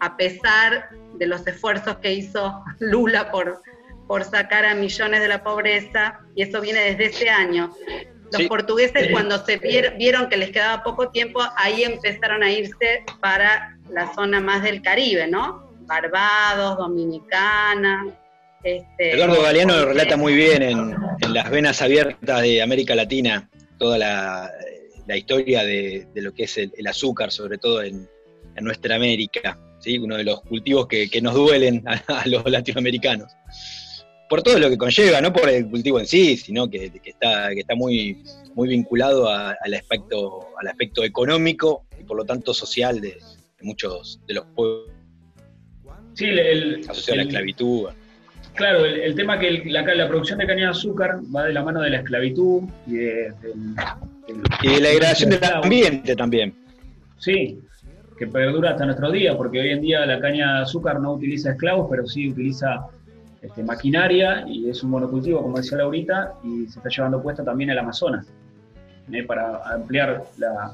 a 0.00 0.16
pesar 0.16 0.90
de 1.14 1.26
los 1.26 1.46
esfuerzos 1.46 1.96
que 1.98 2.12
hizo 2.12 2.62
Lula 2.78 3.30
por, 3.30 3.62
por 4.06 4.24
sacar 4.24 4.66
a 4.66 4.74
millones 4.74 5.20
de 5.20 5.28
la 5.28 5.42
pobreza, 5.42 6.20
y 6.34 6.42
eso 6.42 6.60
viene 6.60 6.80
desde 6.80 7.06
ese 7.06 7.30
año. 7.30 7.74
Los 8.32 8.48
portugueses 8.48 9.10
cuando 9.12 9.44
se 9.44 9.58
vieron 9.96 10.28
que 10.28 10.36
les 10.36 10.50
quedaba 10.50 10.82
poco 10.82 11.10
tiempo, 11.10 11.40
ahí 11.56 11.84
empezaron 11.84 12.42
a 12.42 12.50
irse 12.50 13.04
para 13.20 13.76
la 13.90 14.12
zona 14.14 14.40
más 14.40 14.62
del 14.62 14.82
Caribe, 14.82 15.28
¿no? 15.28 15.70
Barbados, 15.82 16.78
Dominicana. 16.78 18.06
Este, 18.62 19.14
Eduardo 19.14 19.42
Galeano 19.42 19.76
lo 19.76 19.86
relata 19.86 20.16
muy 20.16 20.34
bien 20.34 20.62
en, 20.62 20.96
Las 21.32 21.50
Venas 21.50 21.82
Abiertas 21.82 22.42
de 22.42 22.62
América 22.62 22.94
Latina, 22.94 23.48
toda 23.78 23.98
la, 23.98 24.50
historia 25.14 25.64
de, 25.64 26.06
lo 26.14 26.32
que 26.32 26.44
es 26.44 26.58
el, 26.58 26.86
azúcar, 26.86 27.30
sobre 27.30 27.58
todo 27.58 27.82
en, 27.82 28.08
nuestra 28.60 28.96
América, 28.96 29.58
¿sí? 29.80 29.98
uno 29.98 30.16
de 30.16 30.24
los 30.24 30.40
cultivos 30.42 30.86
que, 30.86 31.20
nos 31.20 31.34
duelen 31.34 31.82
a 31.86 32.22
los 32.26 32.48
latinoamericanos 32.48 33.32
por 34.28 34.42
todo 34.42 34.58
lo 34.58 34.68
que 34.68 34.78
conlleva, 34.78 35.20
no 35.20 35.32
por 35.32 35.48
el 35.48 35.68
cultivo 35.68 36.00
en 36.00 36.06
sí, 36.06 36.36
sino 36.36 36.68
que, 36.68 36.90
está, 37.04 37.50
que 37.50 37.60
está 37.60 37.74
muy, 37.74 38.22
muy 38.54 38.68
vinculado 38.68 39.28
al, 39.28 39.74
aspecto, 39.74 40.48
al 40.60 40.68
aspecto 40.68 41.04
económico 41.04 41.86
y 42.00 42.04
por 42.04 42.16
lo 42.16 42.24
tanto 42.24 42.54
social 42.54 43.00
de, 43.00 43.18
muchos 43.62 44.20
de 44.26 44.34
los 44.34 44.46
pueblos. 44.54 44.90
Sí, 46.14 46.26
el, 46.26 46.80
asociado 46.88 47.12
a 47.12 47.16
la 47.16 47.22
esclavitud. 47.22 47.88
Claro, 48.54 48.84
el, 48.84 49.14
tema 49.16 49.38
que 49.38 49.64
la, 49.66 49.82
la, 49.82 50.08
producción 50.08 50.38
de 50.38 50.46
caña 50.46 50.64
de 50.64 50.70
azúcar 50.70 51.18
va 51.34 51.44
de 51.44 51.52
la 51.52 51.64
mano 51.64 51.80
de 51.80 51.90
la 51.90 51.98
esclavitud 51.98 52.62
y 52.86 52.94
de, 52.94 53.32
y 54.62 54.68
de 54.68 54.80
la 54.80 54.88
degradación 54.90 55.30
del 55.30 55.44
ambiente 55.44 56.14
también. 56.14 56.54
Sí, 57.18 57.58
que 58.16 58.26
perdura 58.28 58.70
hasta 58.70 58.86
nuestros 58.86 59.12
días, 59.12 59.34
porque 59.36 59.60
hoy 59.60 59.70
en 59.70 59.80
día 59.80 60.06
la 60.06 60.20
caña 60.20 60.56
de 60.56 60.62
azúcar 60.62 61.00
no 61.00 61.14
utiliza 61.14 61.50
esclavos, 61.50 61.88
pero 61.90 62.06
sí 62.06 62.28
utiliza 62.30 62.86
este, 63.42 63.62
maquinaria 63.64 64.44
y 64.46 64.70
es 64.70 64.82
un 64.82 64.90
monocultivo, 64.90 65.42
como 65.42 65.56
decía 65.56 65.78
Laurita, 65.78 66.34
y 66.44 66.66
se 66.66 66.78
está 66.78 66.88
llevando 66.88 67.22
puesta 67.22 67.44
también 67.44 67.70
el 67.70 67.78
Amazonas 67.78 68.26
¿eh? 69.12 69.22
para 69.24 69.62
ampliar 69.74 70.24
la, 70.38 70.72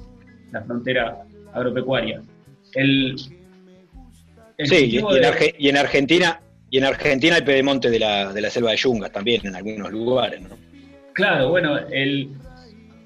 frontera 0.66 1.22
agropecuaria. 1.54 2.20
El, 2.74 3.16
sí, 3.18 5.00
y, 5.58 5.68
en 5.68 5.76
Argentina 5.76 6.40
y 6.70 6.78
en 6.78 6.84
Argentina 6.84 7.36
el 7.36 7.44
pedemonte 7.44 7.90
de 7.90 7.98
la, 7.98 8.32
de 8.32 8.40
la 8.40 8.48
selva 8.48 8.70
de 8.70 8.76
Yungas 8.76 9.10
también 9.10 9.44
en 9.44 9.56
algunos 9.56 9.90
lugares. 9.90 10.40
¿no? 10.40 10.56
Claro, 11.12 11.50
bueno, 11.50 11.76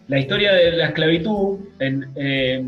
la 0.06 0.18
historia 0.18 0.52
de 0.52 0.72
la 0.72 0.86
esclavitud 0.88 1.58
eh, 1.80 2.64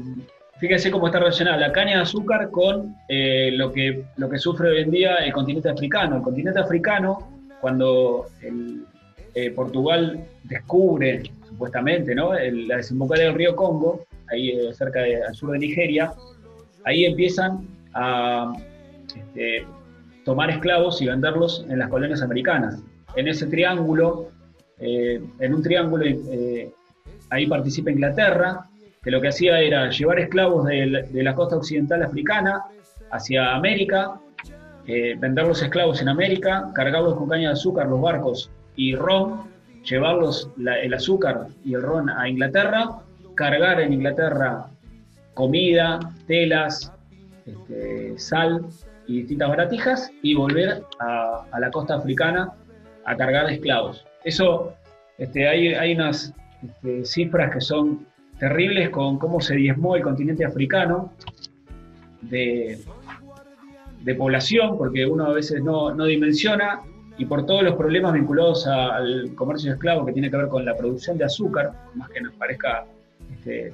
Fíjense 0.59 0.91
cómo 0.91 1.09
está 1.09 1.19
relacionada 1.19 1.59
la 1.59 1.71
caña 1.71 1.97
de 1.97 2.03
azúcar 2.03 2.51
con 2.51 2.97
eh, 3.11 3.51
lo, 3.53 3.71
que, 3.71 4.05
lo 4.17 4.31
que 4.31 4.39
sufre 4.39 4.71
hoy 4.71 4.81
en 4.81 4.91
día 4.91 5.17
el 5.17 5.31
continente 5.31 5.69
africano. 5.69 6.17
El 6.17 6.23
continente 6.23 6.61
africano, 6.61 7.31
cuando 7.61 8.27
eh, 9.35 9.51
Portugal 9.51 10.19
descubre, 10.45 11.25
supuestamente, 11.47 12.15
¿no? 12.15 12.33
la 12.33 12.77
desembocadura 12.79 13.27
del 13.27 13.35
río 13.35 13.55
Congo, 13.55 14.07
ahí 14.31 14.59
cerca 14.73 15.01
de, 15.01 15.23
al 15.23 15.35
sur 15.35 15.53
de 15.53 15.59
Nigeria, 15.59 16.15
ahí 16.85 17.05
empiezan 17.05 17.69
a 17.93 18.55
este, 19.15 19.67
tomar 20.27 20.51
esclavos 20.51 21.01
y 21.01 21.07
venderlos 21.07 21.65
en 21.71 21.79
las 21.79 21.89
colonias 21.89 22.21
americanas. 22.21 22.83
En 23.15 23.29
ese 23.29 23.47
triángulo, 23.47 24.29
en 24.79 25.55
un 25.55 25.63
triángulo, 25.63 26.05
ahí 27.31 27.47
participa 27.47 27.93
Inglaterra, 27.93 28.67
que 29.03 29.13
lo 29.13 29.21
que 29.21 29.29
hacía 29.29 29.61
era 29.61 29.89
llevar 29.89 30.19
esclavos 30.19 30.67
de, 30.67 31.09
la 31.13 31.35
costa 31.37 31.57
occidental 31.57 32.03
africana 32.03 32.65
hacia 33.13 33.55
América, 33.55 34.21
eh, 34.85 35.15
vender 35.17 35.47
los 35.47 35.63
esclavos 35.63 36.03
en 36.03 36.09
América, 36.09 36.73
cargarlos 36.75 37.15
con 37.15 37.29
caña 37.29 37.51
de 37.51 37.53
azúcar, 37.53 37.87
los 37.87 38.01
barcos 38.01 38.51
y 38.75 38.97
ron, 38.97 39.43
llevarlos 39.85 40.51
el 40.59 40.93
azúcar 40.93 41.47
y 41.65 41.75
el 41.75 41.83
ron 41.83 42.11
a 42.11 42.29
Inglaterra, 42.29 42.99
cargar 43.37 43.81
en 43.81 43.93
Inglaterra 43.93 44.67
comida, 45.35 46.01
telas, 46.27 46.93
este, 47.47 48.19
sal 48.19 48.67
y 49.07 49.19
distintas 49.19 49.49
baratijas 49.49 50.11
y 50.23 50.35
volver 50.35 50.83
a, 50.99 51.47
la 51.59 51.71
costa 51.71 51.95
africana 51.97 52.53
a 53.05 53.17
cargar 53.17 53.51
esclavos. 53.51 54.05
Eso, 54.25 54.75
este, 55.19 55.49
hay, 55.49 55.75
hay 55.75 55.95
unas 55.95 56.35
este, 56.63 57.05
cifras 57.05 57.53
que 57.53 57.61
son 57.61 58.07
terribles 58.39 58.91
con 58.91 59.19
cómo 59.19 59.41
se 59.41 59.57
diezmó 59.57 59.97
el 59.97 60.03
continente 60.03 60.45
africano 60.45 61.13
de, 62.23 62.79
población, 64.17 64.79
porque 64.79 65.05
uno 65.05 65.27
a 65.27 65.33
veces 65.33 65.63
no, 65.63 65.93
dimensiona, 66.05 66.81
y 67.19 67.25
por 67.25 67.45
todos 67.45 67.65
los 67.65 67.75
problemas 67.75 68.13
vinculados 68.13 68.67
al 68.67 69.35
comercio 69.35 69.71
de 69.71 69.75
esclavos 69.75 70.07
que 70.07 70.13
tiene 70.13 70.31
que 70.31 70.37
ver 70.37 70.49
con 70.49 70.65
la 70.65 70.77
producción 70.77 71.19
de 71.19 71.25
azúcar, 71.25 71.73
más 71.95 72.09
que 72.11 72.21
nos 72.21 72.33
parezca 72.35 72.85
este, 73.33 73.73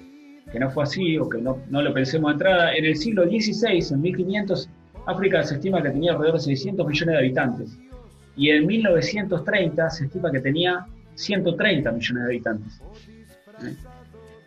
que 0.50 0.58
no 0.58 0.70
fue 0.70 0.84
así 0.84 1.18
o 1.18 1.28
que 1.28 1.38
no, 1.38 1.58
no 1.68 1.82
lo 1.82 1.92
pensemos 1.92 2.30
de 2.30 2.32
entrada, 2.32 2.74
en 2.74 2.84
el 2.84 2.96
siglo 2.96 3.24
XVI, 3.24 3.94
en 3.94 4.00
1500, 4.00 4.70
África 5.06 5.42
se 5.42 5.54
estima 5.54 5.82
que 5.82 5.90
tenía 5.90 6.12
alrededor 6.12 6.36
de 6.36 6.44
600 6.44 6.86
millones 6.86 7.12
de 7.12 7.18
habitantes, 7.18 7.78
y 8.36 8.50
en 8.50 8.66
1930 8.66 9.90
se 9.90 10.04
estima 10.06 10.30
que 10.30 10.40
tenía 10.40 10.86
130 11.14 11.92
millones 11.92 12.22
de 12.22 12.28
habitantes. 12.28 12.80
¿Eh? 13.62 13.74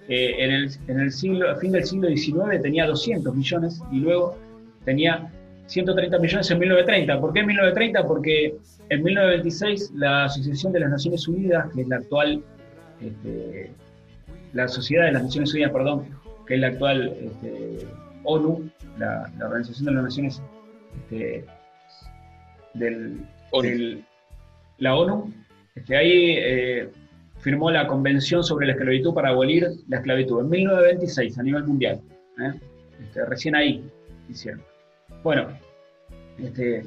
Eh, 0.08 0.70
en, 0.88 1.00
el, 1.00 1.12
siglo, 1.12 1.56
fin 1.58 1.72
del 1.72 1.84
siglo 1.84 2.08
XIX 2.10 2.62
tenía 2.62 2.86
200 2.86 3.36
millones 3.36 3.82
y 3.92 4.02
luego 4.02 4.38
tenía 4.84 5.32
130 5.66 6.20
millones 6.20 6.52
en 6.52 6.60
1930. 6.60 7.20
¿Por 7.20 7.34
qué 7.34 7.40
en 7.40 7.48
1930? 7.48 8.08
Porque 8.08 8.56
en 8.90 9.04
1926 9.04 9.92
la 9.96 10.26
Asociación 10.26 10.74
de 10.74 10.82
las 10.82 10.92
Naciones 10.92 11.28
Unidas, 11.28 11.72
que 11.74 11.82
es 11.82 11.88
la 11.88 11.96
actual, 11.98 12.44
este, 13.02 13.72
la 14.54 14.68
Sociedad 14.68 15.06
de 15.06 15.14
las 15.14 15.24
Naciones 15.24 15.54
Unidas, 15.54 15.72
perdón, 15.72 16.06
que 16.46 16.54
es 16.54 16.60
la 16.60 16.68
actual 16.68 17.16
este, 17.20 17.88
ONU, 18.26 18.70
la, 18.98 19.32
Organización 19.44 19.86
de 19.86 19.92
las 19.94 20.04
Naciones 20.04 20.42
este, 20.96 21.46
del, 22.74 23.26
la 24.78 24.96
ONU, 24.96 25.34
este, 25.76 25.98
ahí 25.98 26.36
eh, 26.38 26.90
firmó 27.40 27.72
la 27.72 27.88
Convención 27.88 28.44
sobre 28.44 28.68
la 28.68 28.74
Esclavitud 28.74 29.14
para 29.14 29.30
abolir 29.30 29.68
la 29.88 29.98
esclavitud 29.98 30.42
en 30.42 30.50
1926 30.50 31.38
a 31.38 31.44
nivel 31.44 31.64
mundial. 31.64 32.02
¿eh? 32.40 32.54
Este, 33.02 33.26
recién 33.26 33.56
ahí 33.56 33.84
hicieron. 34.30 34.62
Bueno, 35.24 35.48
este, 36.40 36.84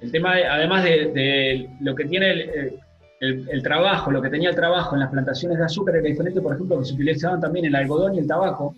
el 0.00 0.10
tema, 0.10 0.32
además 0.32 0.84
de, 0.84 1.68
lo 1.80 1.94
que 1.94 2.04
tiene 2.04 2.72
el, 3.20 3.62
trabajo, 3.62 4.10
lo 4.10 4.20
que 4.20 4.30
tenía 4.30 4.50
el 4.50 4.56
trabajo 4.56 4.96
en 4.96 5.00
las 5.00 5.10
plantaciones 5.10 5.58
de 5.58 5.64
azúcar 5.64 5.96
era 5.96 6.08
diferente, 6.08 6.40
por 6.40 6.54
ejemplo, 6.54 6.78
que 6.80 6.86
se 6.86 6.94
utilizaban 6.94 7.40
también 7.40 7.66
el 7.66 7.74
algodón 7.76 8.14
y 8.14 8.18
el 8.18 8.26
tabaco, 8.26 8.74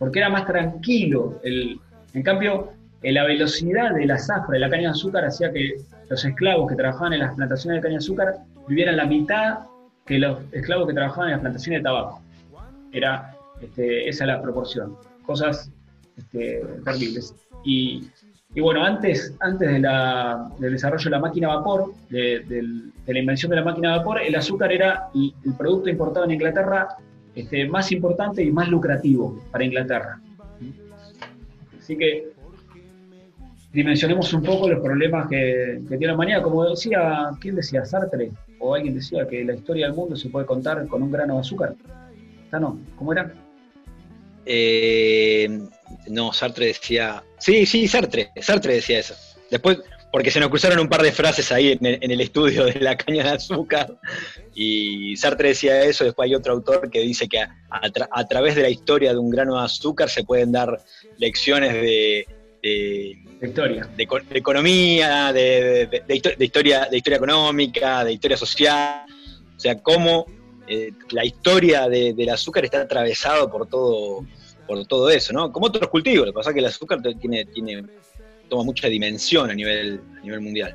porque 0.00 0.18
era 0.18 0.30
más 0.30 0.46
tranquilo. 0.46 1.38
en 1.44 2.22
cambio, 2.22 2.72
la 3.02 3.24
velocidad 3.24 3.94
de 3.94 4.06
la 4.06 4.18
zafra 4.18 4.54
de 4.54 4.58
la 4.58 4.70
caña 4.70 4.84
de 4.84 4.88
azúcar 4.88 5.26
hacía 5.26 5.52
que 5.52 5.74
los 6.08 6.24
esclavos 6.24 6.70
que 6.70 6.74
trabajaban 6.74 7.12
en 7.12 7.20
las 7.20 7.34
plantaciones 7.34 7.76
de 7.76 7.82
caña 7.82 7.98
de 7.98 7.98
azúcar 7.98 8.34
vivieran 8.66 8.96
la 8.96 9.04
mitad 9.04 9.58
que 10.06 10.18
los 10.18 10.38
esclavos 10.52 10.88
que 10.88 10.94
trabajaban 10.94 11.28
en 11.28 11.32
las 11.32 11.40
plantaciones 11.42 11.80
de 11.80 11.84
tabaco. 11.84 12.22
Era, 12.92 13.36
este, 13.60 14.08
esa 14.08 14.24
la 14.24 14.40
proporción. 14.40 14.96
Cosas 15.26 15.70
este, 16.16 16.64
terribles. 16.82 17.34
Y, 17.62 18.08
bueno, 18.58 18.82
antes, 18.82 19.36
antes 19.40 19.68
de 19.68 19.86
del 20.58 20.72
desarrollo 20.72 21.04
de 21.04 21.10
la 21.10 21.18
máquina 21.18 21.52
a 21.52 21.56
vapor, 21.56 21.92
de, 22.08 22.42
la 23.06 23.18
invención 23.18 23.50
de 23.50 23.56
la 23.56 23.64
máquina 23.64 23.94
a 23.94 23.98
vapor, 23.98 24.22
el 24.22 24.34
azúcar 24.34 24.72
era 24.72 25.08
el, 25.14 25.54
producto 25.58 25.90
importado 25.90 26.24
en 26.24 26.32
Inglaterra 26.32 26.88
este, 27.34 27.68
más 27.68 27.92
importante 27.92 28.42
y 28.42 28.50
más 28.50 28.68
lucrativo 28.68 29.42
para 29.50 29.64
Inglaterra. 29.64 30.20
Así 31.78 31.96
que 31.96 32.28
dimensionemos 33.72 34.32
un 34.32 34.42
poco 34.42 34.68
los 34.68 34.80
problemas 34.80 35.28
que, 35.28 35.80
tiene 35.88 36.06
la 36.08 36.14
humanidad. 36.14 36.42
Como 36.42 36.68
decía, 36.68 37.30
¿quién 37.40 37.56
decía? 37.56 37.84
Sartre, 37.84 38.30
o 38.58 38.74
alguien 38.74 38.94
decía 38.94 39.26
que 39.28 39.44
la 39.44 39.54
historia 39.54 39.86
del 39.86 39.94
mundo 39.94 40.16
se 40.16 40.28
puede 40.28 40.46
contar 40.46 40.86
con 40.88 41.02
un 41.02 41.10
grano 41.10 41.34
de 41.34 41.40
azúcar. 41.40 41.74
no? 42.52 42.78
¿Cómo 42.96 43.12
era? 43.12 43.32
Eh, 44.44 45.60
no, 46.08 46.32
Sartre 46.32 46.66
decía. 46.66 47.22
Sí, 47.38 47.66
sí, 47.66 47.86
Sartre, 47.86 48.30
Sartre 48.40 48.74
decía 48.74 48.98
eso. 48.98 49.14
Después, 49.50 49.80
porque 50.12 50.30
se 50.30 50.40
nos 50.40 50.48
cruzaron 50.48 50.80
un 50.80 50.88
par 50.88 51.02
de 51.02 51.12
frases 51.12 51.52
ahí 51.52 51.78
en 51.80 52.10
el, 52.10 52.20
estudio 52.20 52.64
de 52.64 52.80
la 52.80 52.96
caña 52.96 53.24
de 53.24 53.30
azúcar, 53.30 53.98
y 54.54 55.16
Sartre 55.16 55.48
decía 55.48 55.82
eso, 55.84 56.04
después 56.04 56.26
hay 56.26 56.34
otro 56.34 56.52
autor 56.52 56.90
que 56.90 57.00
dice 57.00 57.28
que 57.28 57.40
a, 57.40 58.26
través 58.28 58.56
de 58.56 58.62
la 58.62 58.70
historia 58.70 59.12
de 59.12 59.18
un 59.18 59.30
grano 59.30 59.58
de 59.58 59.64
azúcar 59.64 60.08
se 60.08 60.24
pueden 60.24 60.52
dar 60.52 60.80
lecciones 61.18 61.72
de, 61.72 62.26
historia. 63.40 63.88
De, 63.96 64.08
economía, 64.34 65.32
de, 65.32 66.04
historia, 66.38 66.88
de 66.90 66.96
historia 66.96 67.16
económica, 67.16 68.04
de 68.04 68.12
historia 68.12 68.36
social. 68.36 69.04
O 69.56 69.60
sea, 69.60 69.78
cómo 69.80 70.26
eh, 70.66 70.92
la 71.10 71.24
historia 71.24 71.88
del 71.88 72.28
azúcar 72.30 72.64
está 72.64 72.80
atravesado 72.80 73.50
por 73.50 73.66
todo, 73.68 74.26
por 74.66 74.84
todo 74.86 75.08
eso, 75.10 75.32
¿no? 75.32 75.52
Como 75.52 75.66
otros 75.66 75.88
cultivos. 75.88 76.26
Lo 76.26 76.32
que 76.32 76.36
pasa 76.36 76.50
es 76.50 76.54
que 76.54 76.60
el 76.60 76.66
azúcar 76.66 77.00
tiene, 77.20 77.44
tiene 77.46 77.84
toma 78.50 78.64
mucha 78.64 78.88
dimensión 78.88 79.50
a 79.50 79.54
nivel, 79.54 80.00
a 80.18 80.22
nivel 80.22 80.40
mundial. 80.40 80.74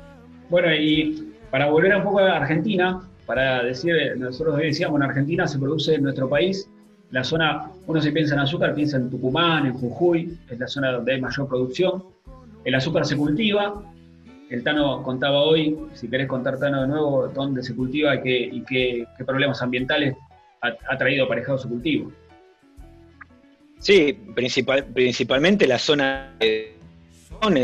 Bueno, 0.50 0.74
y 0.74 1.32
para 1.50 1.70
volver 1.70 1.94
un 1.94 2.02
poco 2.02 2.18
a 2.18 2.38
Argentina, 2.38 3.00
para 3.26 3.62
decir, 3.62 3.94
nosotros 4.16 4.56
decíamos, 4.58 5.00
en 5.00 5.08
Argentina 5.08 5.46
se 5.46 5.58
produce 5.58 5.94
en 5.94 6.02
nuestro 6.02 6.28
país, 6.28 6.68
la 7.10 7.22
zona, 7.22 7.70
uno 7.86 8.00
se 8.00 8.10
piensa 8.10 8.34
en 8.34 8.40
azúcar, 8.40 8.74
piensa 8.74 8.96
en 8.96 9.10
Tucumán, 9.10 9.66
en 9.66 9.74
Jujuy, 9.74 10.36
es 10.50 10.58
la 10.58 10.66
zona 10.66 10.92
donde 10.92 11.14
hay 11.14 11.20
mayor 11.20 11.48
producción. 11.48 12.04
El 12.64 12.74
azúcar 12.74 13.06
se 13.06 13.16
cultiva, 13.16 13.82
el 14.50 14.62
Tano 14.62 15.02
contaba 15.02 15.42
hoy, 15.42 15.76
si 15.94 16.08
querés 16.08 16.28
contar 16.28 16.58
Tano 16.58 16.82
de 16.82 16.88
nuevo, 16.88 17.28
dónde 17.28 17.62
se 17.62 17.74
cultiva 17.74 18.14
y 18.16 18.22
qué, 18.22 18.38
y 18.52 18.60
qué, 18.62 19.06
problemas 19.24 19.62
ambientales 19.62 20.16
ha, 20.60 20.98
traído 20.98 21.26
aparejado 21.26 21.58
su 21.58 21.68
cultivo. 21.68 22.12
Sí, 23.78 24.18
principal, 24.34 24.84
principalmente 24.86 25.66
la 25.66 25.78
zona 25.78 26.34
de 26.40 26.75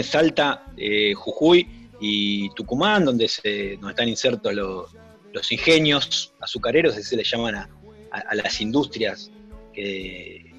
Salta, 0.03 0.67
eh, 0.77 1.15
Jujuy 1.15 1.69
y 2.01 2.51
Tucumán, 2.51 3.05
donde, 3.05 3.29
se, 3.29 3.77
donde 3.77 3.91
están 3.91 4.09
insertos 4.09 4.53
los, 4.55 5.53
ingenios 5.53 6.35
azucareros, 6.41 6.95
así 6.95 7.05
se 7.05 7.17
le 7.17 7.25
llaman 7.25 7.55
a, 7.55 8.35
las 8.35 8.61
industrias 8.61 9.31
que, 9.73 10.53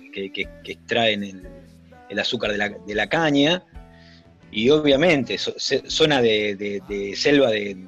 extraen 0.65 1.47
el, 2.09 2.19
azúcar 2.19 2.51
de 2.51 2.95
la, 2.95 3.07
caña. 3.07 3.63
Y 4.51 4.69
obviamente, 4.69 5.37
zona 5.37 6.21
de, 6.21 7.13
selva 7.15 7.49
de 7.49 7.85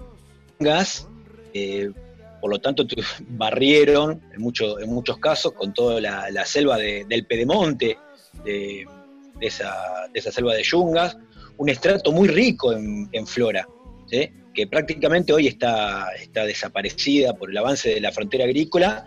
gas, 0.59 1.07
eh, 1.53 1.91
por 2.41 2.51
lo 2.51 2.59
tanto 2.59 2.85
barrieron 3.29 4.21
en, 4.33 4.41
mucho, 4.41 4.79
en 4.79 4.89
muchos 4.89 5.17
casos 5.17 5.53
con 5.53 5.73
toda 5.73 5.99
la, 6.01 6.45
selva 6.45 6.77
del 6.77 7.25
pedemonte, 7.25 7.97
de, 8.43 8.85
esa, 9.39 9.71
selva 10.13 10.53
de 10.53 10.63
yungas, 10.63 11.17
un 11.57 11.69
estrato 11.69 12.11
muy 12.11 12.27
rico 12.27 12.73
en, 12.73 13.09
en 13.11 13.27
flora. 13.27 13.67
¿sí? 14.07 14.29
que 14.55 14.65
prácticamente 14.65 15.33
hoy 15.33 15.47
está, 15.47 16.07
está 16.19 16.45
desaparecida 16.45 17.33
por 17.33 17.51
el 17.51 17.57
avance 17.57 17.89
de 17.89 18.01
la 18.01 18.11
frontera 18.11 18.45
agrícola. 18.45 19.05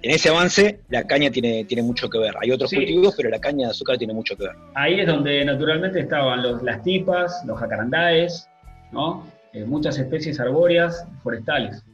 En 0.00 0.10
ese 0.10 0.30
avance 0.30 0.80
la 0.88 1.04
caña 1.04 1.30
tiene, 1.30 1.64
tiene 1.64 1.82
mucho 1.82 2.08
que 2.08 2.18
ver. 2.18 2.34
Hay 2.40 2.50
otros 2.50 2.70
cultivos, 2.72 3.14
pero 3.16 3.28
la 3.28 3.40
caña 3.40 3.66
de 3.66 3.72
azúcar 3.72 3.98
tiene 3.98 4.14
mucho 4.14 4.36
que 4.36 4.44
ver. 4.44 4.56
Ahí 4.74 5.00
es 5.00 5.06
donde 5.06 5.44
naturalmente 5.44 6.00
estaban 6.00 6.42
los, 6.42 6.62
las 6.62 6.82
tipas, 6.82 7.44
los 7.46 7.58
jacarandáes, 7.58 8.48
¿no? 8.92 9.26
Eh, 9.52 9.64
muchas 9.64 9.98
especies 9.98 10.40
arbóreas 10.40 11.06
forestales. 11.22 11.84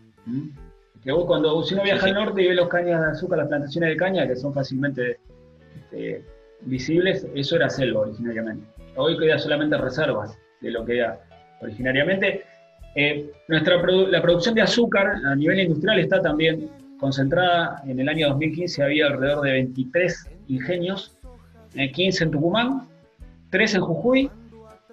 Que 1.03 1.11
vos 1.13 1.25
cuando 1.27 1.63
si 1.65 1.75
uno 1.75 1.83
viaja 1.83 2.07
al 2.07 2.15
norte 2.15 2.43
y 2.43 2.49
ve 2.49 2.55
los 2.55 2.69
cañas 2.69 3.01
de 3.01 3.11
azúcar, 3.13 3.39
las 3.39 3.49
plantaciones 3.49 3.91
de 3.91 3.97
caña, 3.97 4.29
que 4.29 4.37
son 4.37 4.53
fácilmente 4.55 5.19
este, 5.77 6.25
visibles, 6.63 7.27
eso 7.35 7.57
era 7.57 7.71
selva 7.71 8.01
originariamente. 8.01 8.67
Hoy 8.97 9.17
queda 9.19 9.39
solamente 9.39 9.77
reservas 9.79 10.37
de 10.61 10.71
lo 10.71 10.85
que 10.85 10.99
era 10.99 11.21
originariamente. 11.61 12.43
Eh, 12.95 13.31
nuestra 13.49 13.77
la 13.77 14.23
producción 14.23 14.55
de 14.55 14.63
azúcar 14.63 15.15
a 15.25 15.35
nivel 15.37 15.61
industrial 15.61 16.01
está 16.01 16.21
también 16.21 16.69
concentrada. 16.99 17.83
En 17.87 18.01
el 18.01 18.09
año 18.09 18.29
2015 18.29 18.83
había 18.83 19.07
alrededor 19.07 19.43
de 19.45 19.53
23 19.53 20.31
ingenios, 20.49 21.17
15 21.75 22.03
eh, 22.03 22.27
en 22.27 22.31
Tucumán, 22.33 22.89
3 23.51 23.75
en 23.75 23.81
Jujuy 23.81 24.31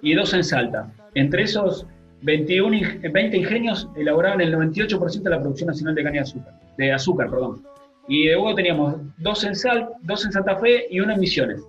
y 0.02 0.14
2 0.14 0.34
en 0.34 0.44
Salta. 0.44 0.92
Entre 1.14 1.42
esos 1.42 1.86
21, 2.22 2.78
20 3.12 3.36
ingenios 3.36 3.88
elaboraban 3.96 4.40
el 4.40 4.54
98% 4.54 5.22
de 5.22 5.30
la 5.30 5.40
producción 5.40 5.68
nacional 5.68 5.94
de 5.94 6.02
caña 6.02 6.14
de 6.14 6.20
azúcar. 6.20 6.54
De 6.76 6.92
azúcar 6.92 7.30
perdón. 7.30 7.62
Y 8.08 8.26
luego 8.26 8.54
teníamos 8.54 8.96
2 9.18 9.44
en, 9.44 9.56
Sal, 9.56 9.88
dos 10.02 10.24
en 10.24 10.32
Santa 10.32 10.56
Fe 10.56 10.86
y 10.90 11.00
uno 11.00 11.12
en 11.12 11.20
Misiones. 11.20 11.60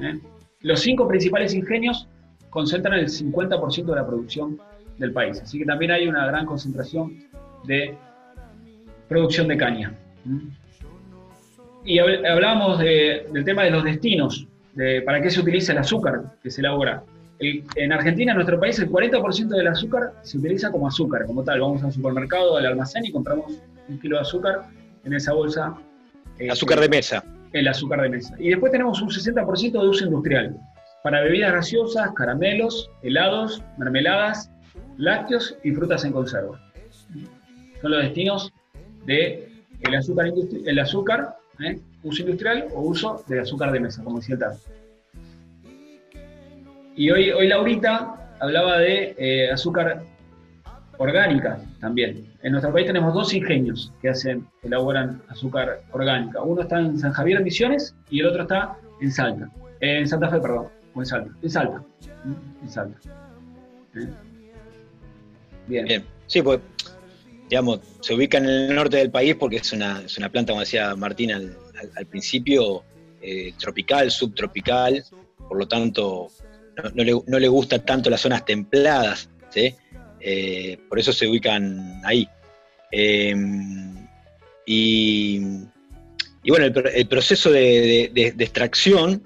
¿eh? 0.00 0.18
Los 0.60 0.80
cinco 0.80 1.08
principales 1.08 1.52
ingenios 1.54 2.08
concentran 2.50 2.98
el 2.98 3.08
50% 3.08 3.84
de 3.84 3.94
la 3.94 4.06
producción 4.06 4.58
del 4.98 5.12
país. 5.12 5.40
Así 5.40 5.58
que 5.58 5.64
también 5.64 5.90
hay 5.90 6.06
una 6.06 6.26
gran 6.26 6.46
concentración 6.46 7.18
de 7.64 7.96
producción 9.08 9.48
de 9.48 9.56
caña. 9.56 9.92
Y 11.84 11.98
hablábamos 11.98 12.78
del 12.78 13.44
tema 13.44 13.64
de 13.64 13.70
los 13.70 13.84
destinos, 13.84 14.46
de 14.74 15.02
para 15.02 15.20
qué 15.20 15.30
se 15.30 15.40
utiliza 15.40 15.72
el 15.72 15.78
azúcar 15.78 16.22
que 16.42 16.50
se 16.50 16.60
elabora. 16.60 17.02
en 17.40 17.92
Argentina, 17.92 18.32
en 18.32 18.36
nuestro 18.36 18.58
país, 18.58 18.78
el 18.78 18.88
40% 18.88 19.48
del 19.48 19.66
azúcar 19.66 20.12
se 20.22 20.38
utiliza 20.38 20.70
como 20.70 20.86
azúcar, 20.86 21.26
como 21.26 21.42
tal. 21.42 21.60
Vamos 21.60 21.82
al 21.82 21.92
supermercado, 21.92 22.56
al 22.56 22.66
almacén 22.66 23.04
y 23.04 23.10
compramos 23.10 23.60
un 23.88 23.98
kilo 23.98 24.16
de 24.16 24.22
azúcar 24.22 24.62
en 25.04 25.14
esa 25.14 25.32
bolsa. 25.32 25.74
Eh, 26.38 26.50
azúcar 26.50 26.80
de 26.80 26.88
mesa. 26.88 27.24
El 27.52 27.68
azúcar 27.68 28.02
de 28.02 28.08
mesa. 28.08 28.34
Y 28.38 28.50
después 28.50 28.72
tenemos 28.72 29.00
un 29.00 29.08
60% 29.08 29.72
de 29.72 29.88
uso 29.88 30.04
industrial, 30.04 30.56
para 31.02 31.20
bebidas 31.20 31.52
gaseosas, 31.52 32.12
caramelos, 32.14 32.90
helados, 33.02 33.62
mermeladas, 33.78 34.50
lácteos 34.96 35.56
y 35.62 35.72
frutas 35.72 36.04
en 36.04 36.12
conserva. 36.12 36.60
Son 37.80 37.90
los 37.90 38.02
destinos 38.02 38.52
de 39.04 39.48
el 39.82 39.94
azúcar, 39.94 40.32
el 40.64 40.78
azúcar 40.78 41.36
¿eh? 41.60 41.78
uso 42.02 42.22
industrial 42.22 42.68
o 42.74 42.82
uso 42.82 43.22
de 43.28 43.40
azúcar 43.40 43.72
de 43.72 43.80
mesa, 43.80 44.02
como 44.02 44.18
decía 44.18 44.36
el 44.36 44.42
Y 46.96 47.10
hoy, 47.10 47.30
hoy 47.30 47.48
Laurita 47.48 48.36
hablaba 48.40 48.78
de 48.78 49.14
eh, 49.18 49.50
azúcar 49.50 50.02
orgánica 50.98 51.58
también. 51.80 52.26
En 52.42 52.52
nuestro 52.52 52.72
país 52.72 52.86
tenemos 52.86 53.14
dos 53.14 53.32
ingenios 53.34 53.92
que 54.00 54.10
hacen, 54.10 54.46
elaboran 54.62 55.22
azúcar 55.28 55.82
orgánica. 55.92 56.42
Uno 56.42 56.62
está 56.62 56.80
en 56.80 56.98
San 56.98 57.12
Javier 57.12 57.42
Misiones 57.42 57.94
y 58.10 58.20
el 58.20 58.26
otro 58.26 58.42
está 58.42 58.76
en 59.00 59.12
Salta. 59.12 59.50
en 59.80 60.06
Santa 60.08 60.28
Fe, 60.28 60.40
perdón. 60.40 60.68
O 60.94 61.00
en 61.00 61.06
Salta. 61.06 61.30
En 61.42 61.50
Salta. 61.50 61.82
En 62.62 62.68
Salta. 62.68 62.98
¿Eh? 63.94 64.08
Bien. 65.66 66.04
Sí, 66.26 66.42
pues, 66.42 66.60
digamos, 67.48 67.80
se 68.00 68.14
ubica 68.14 68.38
en 68.38 68.46
el 68.46 68.74
norte 68.74 68.96
del 68.98 69.10
país 69.10 69.34
porque 69.36 69.56
es 69.56 69.72
una, 69.72 70.02
es 70.02 70.16
una 70.18 70.28
planta, 70.28 70.52
como 70.52 70.60
decía 70.60 70.94
Martín 70.96 71.32
al, 71.32 71.56
principio, 72.08 72.82
eh, 73.20 73.52
tropical, 73.58 74.10
subtropical, 74.10 75.04
por 75.48 75.58
lo 75.58 75.68
tanto, 75.68 76.28
no, 76.94 77.38
le, 77.38 77.48
gusta 77.48 77.78
tanto 77.78 78.10
las 78.10 78.20
zonas 78.20 78.44
templadas, 78.44 79.28
¿sí? 79.50 79.74
Eh, 80.26 80.78
por 80.88 80.98
eso 80.98 81.12
se 81.12 81.28
ubican 81.28 82.00
ahí. 82.04 82.26
Em, 82.90 84.06
y, 84.64 85.38
bueno, 86.48 86.66
el, 86.66 87.06
proceso 87.06 87.50
de, 87.50 88.10
extracción, 88.38 89.22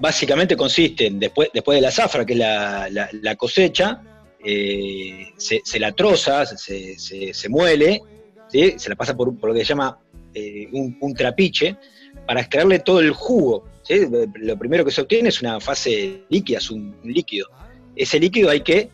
básicamente 0.00 0.56
consiste 0.56 1.06
en, 1.06 1.18
después, 1.18 1.50
después 1.52 1.76
de 1.76 1.82
la 1.82 1.90
zafra, 1.90 2.24
que 2.24 2.32
es 2.32 2.38
la 2.38 3.36
cosecha, 3.36 4.02
eh, 4.42 5.32
se, 5.36 5.78
la 5.78 5.92
troza, 5.92 6.46
se, 6.46 7.48
muele, 7.48 8.02
se 8.48 8.88
la 8.88 8.96
pasa 8.96 9.14
por, 9.14 9.38
por, 9.38 9.50
lo 9.50 9.54
que 9.54 9.60
se 9.60 9.68
llama 9.68 9.98
eh, 10.34 10.68
un, 10.72 11.14
trapiche, 11.14 11.76
para 12.26 12.40
extraerle 12.40 12.78
todo 12.78 13.00
el 13.00 13.10
jugo. 13.10 13.64
Lo 14.36 14.58
primero 14.58 14.84
que 14.84 14.90
se 14.90 15.02
obtiene 15.02 15.28
es 15.28 15.42
una 15.42 15.60
fase 15.60 16.22
líquida, 16.28 16.58
es 16.58 16.70
un, 16.70 16.96
líquido. 17.04 17.48
Ese 17.96 18.18
líquido 18.18 18.50
hay 18.50 18.62
que 18.62 18.88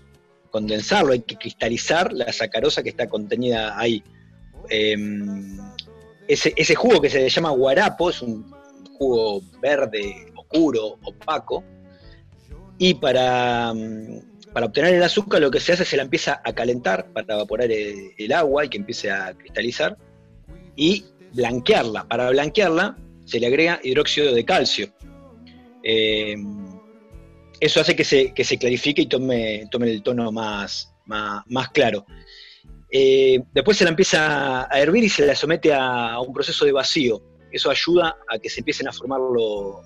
condensarlo, 0.56 1.12
hay 1.12 1.20
que 1.20 1.36
cristalizar 1.36 2.14
la 2.14 2.32
sacarosa 2.32 2.82
que 2.82 2.88
está 2.88 3.06
contenida 3.10 3.78
ahí. 3.78 4.02
Em, 4.70 5.58
ese, 6.26 6.54
ese, 6.56 6.74
jugo 6.74 6.98
que 7.02 7.10
se 7.10 7.28
llama 7.28 7.50
guarapo, 7.50 8.08
es 8.08 8.22
un 8.22 8.50
jugo 8.96 9.42
verde, 9.60 10.32
oscuro, 10.34 10.98
opaco, 11.02 11.62
y 12.78 12.94
para, 12.94 13.74
para 14.54 14.66
obtener 14.66 14.94
el 14.94 15.02
azúcar 15.02 15.42
lo 15.42 15.50
que 15.50 15.60
se 15.60 15.74
hace 15.74 15.82
es 15.82 15.90
se 15.90 15.98
la 15.98 16.04
empieza 16.04 16.40
a 16.42 16.54
calentar 16.54 17.12
para 17.12 17.34
evaporar 17.34 17.70
el, 17.70 18.32
agua 18.32 18.64
y 18.64 18.70
que 18.70 18.78
empiece 18.78 19.10
a 19.10 19.34
cristalizar 19.34 19.98
y 20.74 21.04
blanquearla. 21.34 22.08
Para 22.08 22.30
blanquearla 22.30 22.96
se 23.26 23.40
le 23.40 23.48
agrega 23.48 23.78
hidróxido 23.82 24.34
de 24.34 24.44
calcio. 24.46 24.88
Eh, 25.82 26.34
eso 27.60 27.80
hace 27.80 27.96
que 27.96 28.04
se, 28.04 28.32
se, 28.36 28.58
clarifique 28.58 29.02
y 29.02 29.06
tome, 29.06 29.66
tome 29.70 29.90
el 29.90 30.02
tono 30.02 30.30
más, 30.32 30.92
más, 31.06 31.68
claro. 31.72 32.04
Eh, 32.90 33.40
después 33.52 33.76
se 33.76 33.84
la 33.84 33.90
empieza 33.90 34.72
a 34.72 34.80
hervir 34.80 35.04
y 35.04 35.08
se 35.08 35.26
la 35.26 35.34
somete 35.34 35.72
a, 35.72 36.20
un 36.20 36.32
proceso 36.32 36.64
de 36.64 36.72
vacío. 36.72 37.22
Eso 37.50 37.70
ayuda 37.70 38.16
a 38.28 38.38
que 38.38 38.50
se 38.50 38.60
empiecen 38.60 38.88
a 38.88 38.92
formar 38.92 39.20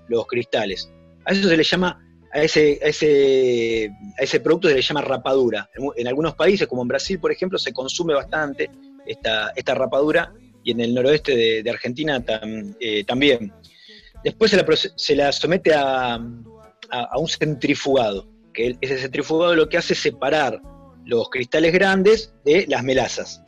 los 0.09 0.27
cristales. 0.27 0.91
A 1.25 1.33
eso 1.33 1.49
se 1.49 1.57
le 1.57 1.63
llama 1.63 2.01
a 2.33 2.43
ese, 2.43 2.79
ese, 2.81 3.91
a 4.19 4.23
ese 4.23 4.41
producto 4.41 4.69
se 4.69 4.75
le 4.75 4.83
llama 4.83 5.03
rapadura. 5.03 5.69
En, 5.97 6.07
algunos 6.07 6.35
países, 6.35 6.67
como 6.69 6.83
en 6.83 6.89
Brasil, 6.89 7.19
por 7.19 7.33
ejemplo, 7.33 7.59
se 7.59 7.73
consume 7.73 8.15
bastante 8.15 8.71
esta, 9.07 9.53
esta 9.57 9.75
rapadura 9.75 10.33
y 10.63 10.73
en 10.73 10.81
el 10.81 10.95
noroeste 10.95 11.63
de, 11.63 11.71
Argentina 11.71 12.23
eh, 12.81 13.05
también. 13.05 13.53
Después 14.23 14.55
se 14.97 15.17
la, 15.17 15.33
somete 15.33 15.73
a, 15.75 16.21
un 17.17 17.29
centrifugado, 17.29 18.29
que 18.53 18.77
ese 18.81 18.99
centrifugado 18.99 19.55
lo 19.55 19.69
que 19.69 19.79
hace 19.79 19.95
es 19.95 20.01
separar 20.01 20.61
los 21.05 21.29
cristales 21.31 21.73
grandes 21.73 22.33
de 22.45 22.67
las 22.69 22.85
melazas. 22.85 23.43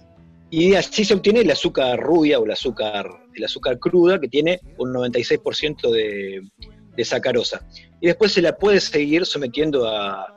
Y 0.51 0.75
así 0.75 1.05
se 1.05 1.15
obtiene 1.15 1.41
el 1.41 1.51
azúcar 1.51 1.99
rubia 1.99 2.39
o 2.39 2.45
el 2.45 2.51
azúcar, 2.51 3.09
el 3.35 3.45
azúcar 3.45 3.79
cruda, 3.79 4.21
que 4.21 4.29
tiene 4.29 4.61
un 4.79 4.93
96% 4.93 5.91
de, 5.91 7.05
sacarosa. 7.05 7.67
Y 8.01 8.09
después 8.09 8.33
se 8.33 8.43
la 8.43 8.57
puede 8.57 8.81
seguir 8.81 9.25
sometiendo 9.25 9.89
a, 9.89 10.29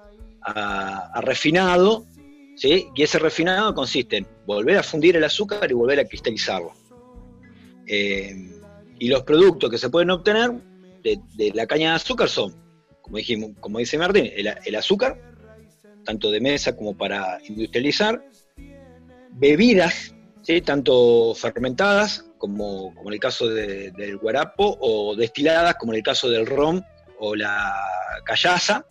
refinado, 1.22 2.06
¿sí? 2.56 2.88
y 2.96 3.04
ese 3.04 3.18
refinado 3.20 3.74
consiste 3.74 4.18
en 4.18 4.28
volver 4.46 4.78
a 4.78 4.84
fundir 4.84 5.18
el 5.18 5.24
azúcar 5.24 5.70
y 5.70 5.74
volver 5.74 6.00
a 6.00 6.06
cristalizarlo. 6.06 6.72
Eh, 7.88 8.56
y 9.00 9.08
los 9.08 9.24
productos 9.24 9.70
que 9.70 9.78
se 9.78 9.90
pueden 9.90 10.12
obtener 10.12 10.52
de, 11.04 11.52
la 11.54 11.68
caña 11.68 11.90
de 11.90 11.96
azúcar 11.96 12.30
son, 12.30 12.56
como, 13.06 13.18
dijimos, 13.18 13.52
como 13.60 13.78
dice 13.78 14.00
Martín, 14.00 14.32
el, 14.36 14.76
azúcar, 14.76 15.22
tanto 16.04 16.32
de 16.32 16.42
mesa 16.42 16.76
como 16.76 16.98
para 16.98 17.38
industrializar, 17.48 18.20
bebidas, 19.34 20.16
tanto 20.66 21.36
fermentadas 21.36 22.26
como, 22.40 22.96
en 23.06 23.14
el 23.14 23.20
caso 23.20 23.48
del 23.48 24.18
guarapo, 24.18 24.76
o 24.82 25.16
destiladas, 25.16 25.76
como 25.76 25.94
en 25.94 25.98
el 25.98 26.04
caso 26.04 26.32
del 26.32 26.48
ron 26.48 26.84
o 27.20 27.36
la 27.36 27.76
callaza, 28.26 28.88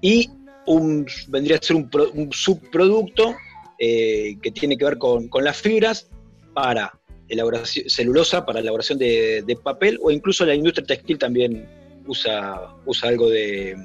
y 0.00 0.30
un, 0.66 1.06
vendría 1.28 1.58
a 1.58 1.62
ser 1.62 1.76
un, 1.76 2.30
subproducto 2.32 3.36
eh, 3.78 4.38
que 4.42 4.50
tiene 4.52 4.78
que 4.78 4.86
ver 4.86 4.96
con, 4.96 5.28
las 5.42 5.60
fibras 5.60 6.08
para 6.54 6.98
elaboración, 7.28 7.90
celulosa 7.90 8.46
para 8.46 8.60
elaboración 8.60 8.98
de, 8.98 9.58
papel, 9.62 9.98
o 10.02 10.10
incluso 10.10 10.46
la 10.46 10.54
industria 10.54 10.86
textil 10.86 11.18
también 11.18 11.81
usa, 12.06 12.74
usa 12.84 13.08
algo 13.08 13.28
de, 13.28 13.76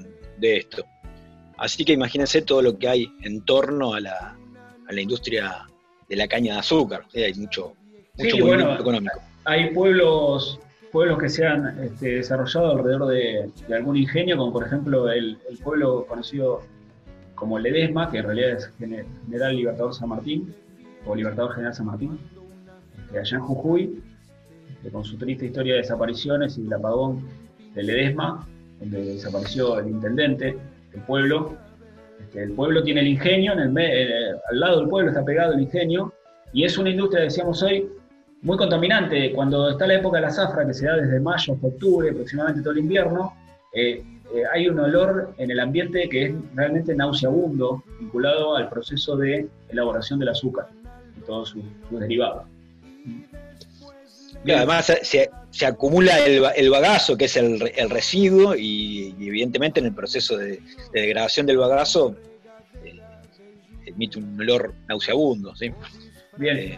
esto. 0.41 0.85
Así 1.57 1.83
que 1.83 1.93
imagínense 1.93 2.41
todo 2.41 2.61
lo 2.61 2.77
que 2.77 2.87
hay 2.87 3.07
en 3.23 3.43
torno 3.43 3.93
a 3.93 3.99
la, 3.99 4.37
a 4.87 4.93
la 4.93 5.01
industria 5.01 5.65
de 6.07 6.15
la 6.15 6.27
caña 6.27 6.53
de 6.53 6.59
azúcar. 6.59 7.05
hay 7.15 7.33
mucho, 7.33 7.73
sí, 8.17 8.41
bueno, 8.41 8.75
económico. 8.75 9.19
Hay 9.45 9.73
pueblos, 9.73 10.59
pueblos 10.91 11.19
que 11.19 11.29
se 11.29 11.45
han 11.45 11.83
este, 11.83 12.15
desarrollado 12.15 12.71
alrededor 12.71 13.07
de, 13.07 13.49
algún 13.73 13.97
ingenio, 13.97 14.37
como 14.37 14.53
por 14.53 14.65
ejemplo 14.65 15.09
el, 15.09 15.37
pueblo 15.63 16.05
conocido 16.05 16.61
como 17.35 17.59
Ledesma, 17.59 18.09
que 18.09 18.17
en 18.17 18.25
realidad 18.25 18.51
es 18.51 18.71
General 18.77 19.55
Libertador 19.55 19.93
San 19.93 20.09
Martín, 20.09 20.53
o 21.05 21.15
Libertador 21.15 21.53
General 21.53 21.73
San 21.73 21.85
Martín, 21.85 22.19
este, 23.05 23.19
allá 23.19 23.37
en 23.37 23.43
Jujuy, 23.43 24.03
este, 24.75 24.89
con 24.91 25.03
su 25.03 25.17
triste 25.17 25.45
historia 25.45 25.73
de 25.73 25.81
desapariciones 25.81 26.57
y 26.57 26.65
el 26.65 26.73
apagón 26.73 27.27
de 27.77 27.83
Ledesma, 27.83 28.45
donde 28.79 29.01
desapareció 29.13 29.79
el 29.79 29.89
intendente 29.89 30.57
del 30.91 31.01
pueblo. 31.03 31.55
el 32.33 32.51
pueblo 32.53 32.83
tiene 32.83 33.01
el 33.01 33.07
ingenio, 33.07 33.53
en 33.53 33.59
el, 33.59 33.77
eh, 33.77 34.31
al 34.49 34.59
lado 34.59 34.79
del 34.79 34.89
pueblo 34.89 35.11
está 35.11 35.23
pegado 35.23 35.53
el 35.53 35.61
ingenio, 35.61 36.13
y 36.53 36.63
es 36.63 36.77
una 36.77 36.89
industria, 36.89 37.23
decíamos 37.23 37.61
hoy, 37.61 37.87
muy 38.41 38.57
contaminante. 38.57 39.31
Cuando 39.31 39.69
está 39.69 39.85
la 39.87 39.95
época 39.95 40.17
de 40.17 40.23
la 40.23 40.31
zafra, 40.31 40.65
que 40.65 40.73
se 40.73 40.85
da 40.85 40.97
desde 40.97 41.19
mayo 41.19 41.53
hasta 41.53 41.67
octubre, 41.67 42.09
aproximadamente 42.09 42.61
todo 42.61 42.73
el 42.73 42.79
invierno, 42.79 43.33
eh, 43.73 44.03
eh, 44.33 44.43
hay 44.51 44.67
un 44.67 44.79
olor 44.79 45.33
en 45.37 45.51
el 45.51 45.59
ambiente 45.59 46.09
que 46.09 46.25
es 46.25 46.35
realmente 46.55 46.95
nauseabundo, 46.95 47.83
vinculado 47.99 48.55
al 48.55 48.69
proceso 48.69 49.15
de 49.15 49.47
elaboración 49.69 50.19
del 50.19 50.29
azúcar 50.29 50.67
y 51.17 51.21
todos 51.21 51.49
sus, 51.49 51.63
derivados. 51.91 52.43
Además 54.53 54.91
se, 55.01 55.29
acumula 55.65 56.19
el, 56.19 56.69
bagazo, 56.69 57.17
que 57.17 57.25
es 57.25 57.37
el, 57.37 57.89
residuo, 57.89 58.55
y, 58.55 59.15
evidentemente 59.19 59.79
en 59.79 59.87
el 59.87 59.93
proceso 59.93 60.37
de, 60.37 60.61
degradación 60.93 61.45
del 61.45 61.57
bagazo 61.57 62.15
eh, 62.83 62.99
emite 63.85 64.19
un 64.19 64.39
olor 64.39 64.73
nauseabundo. 64.87 65.55
¿sí? 65.55 65.71
Bien. 66.37 66.77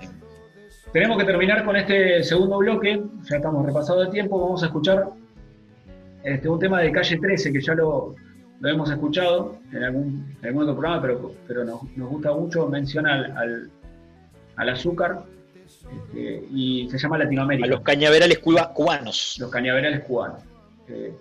Tenemos 0.92 1.20
que 1.20 1.26
terminar 1.26 1.64
con 1.66 1.76
este 1.76 2.24
segundo 2.24 2.58
bloque, 2.58 3.02
ya 3.30 3.36
estamos 3.36 3.64
repasado 3.66 4.06
de 4.06 4.12
tiempo, 4.12 4.42
vamos 4.42 4.64
a 4.64 4.68
escuchar 4.68 5.10
este, 6.24 6.50
un 6.50 6.60
tema 6.60 6.82
de 6.82 6.92
Calle 6.92 7.18
13 7.18 7.54
que 7.54 7.62
ya 7.62 7.76
lo, 7.76 8.16
hemos 8.64 8.90
escuchado 8.90 9.58
en 9.72 9.84
algún, 9.84 10.36
otro 10.62 10.76
programa, 10.76 11.02
pero, 11.02 11.32
pero 11.48 11.64
nos, 11.64 11.82
gusta 11.96 12.34
mucho, 12.34 12.68
menciona 12.68 13.34
al, 13.36 14.70
azúcar 14.70 15.24
este, 15.96 16.48
y 16.52 16.88
se 16.90 16.98
llama 16.98 17.18
Latinoamérica. 17.18 17.68
A 17.68 17.72
los 17.72 17.82
cañaverales 17.82 18.40
cubanos. 18.40 19.38
Los 19.40 19.50
cañaverales 19.50 20.02
cubanos. 20.02 20.42
Eh, 20.88 21.14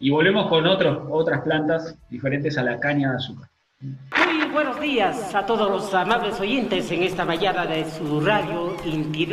y 0.00 0.10
volvemos 0.10 0.48
con 0.48 0.66
otros, 0.66 1.06
otras 1.10 1.42
plantas 1.42 1.96
diferentes 2.10 2.58
a 2.58 2.62
la 2.62 2.80
caña 2.80 3.10
de 3.10 3.16
azúcar. 3.16 3.48
Muy 3.80 4.50
buenos 4.52 4.80
días 4.80 5.34
a 5.34 5.46
todos 5.46 5.70
los 5.70 5.94
amables 5.94 6.40
oyentes 6.40 6.90
en 6.90 7.04
esta 7.04 7.24
mañana 7.24 7.64
de 7.64 7.88
su 7.88 8.20
radio 8.20 8.74
Inti 8.84 9.28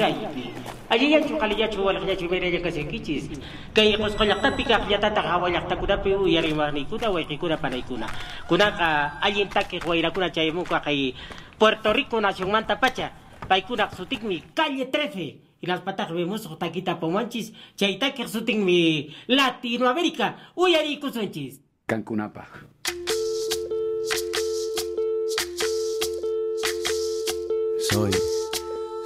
Allí 0.88 1.10
ya 1.10 1.26
chukali 1.26 1.56
ya 1.58 1.68
chuwal 1.68 1.98
ya 2.06 2.16
chumere 2.16 2.52
ya 2.52 2.62
kasi 2.62 2.86
kichis. 2.86 3.26
Kay 3.74 3.98
kos 3.98 4.14
kolak 4.14 4.42
tapika 4.42 4.86
ya 4.86 5.02
tata 5.02 5.24
kawalak 5.24 5.66
takuna 5.66 5.98
pi 5.98 6.14
u 6.14 6.30
yari 6.30 6.54
mani 6.54 6.86
kuna 6.86 7.10
wa 7.10 7.24
kikuna 7.26 7.58
para 7.58 7.76
ikuna. 7.76 8.06
Kuna 8.48 8.70
ka 8.78 9.18
alguien 9.18 9.50
take 9.50 9.82
huayra 9.82 10.14
kuna 10.14 10.30
chay 10.30 10.52
muka 10.52 10.80
kay 10.80 11.16
Puerto 11.58 11.90
Rico 11.92 12.22
nación 12.22 12.52
manta 12.52 12.80
pacha. 12.80 13.25
Paikuna 13.48 13.90
sutik 13.96 14.24
mi 14.24 14.42
calle 14.54 14.86
13. 14.86 15.42
Y 15.62 15.68
las 15.68 15.82
patas 15.82 16.12
vemos 16.12 16.50
taquita 16.58 17.00
pomanchis. 17.00 17.54
Chay 17.76 18.00
take 18.00 18.28
sutik 18.28 18.58
mi 18.58 19.16
Latinoamérica. 19.28 20.52
Uyari 20.56 21.00
kusunchis. 21.00 21.62
Cancunapa. 21.86 22.48
Soy, 27.90 28.12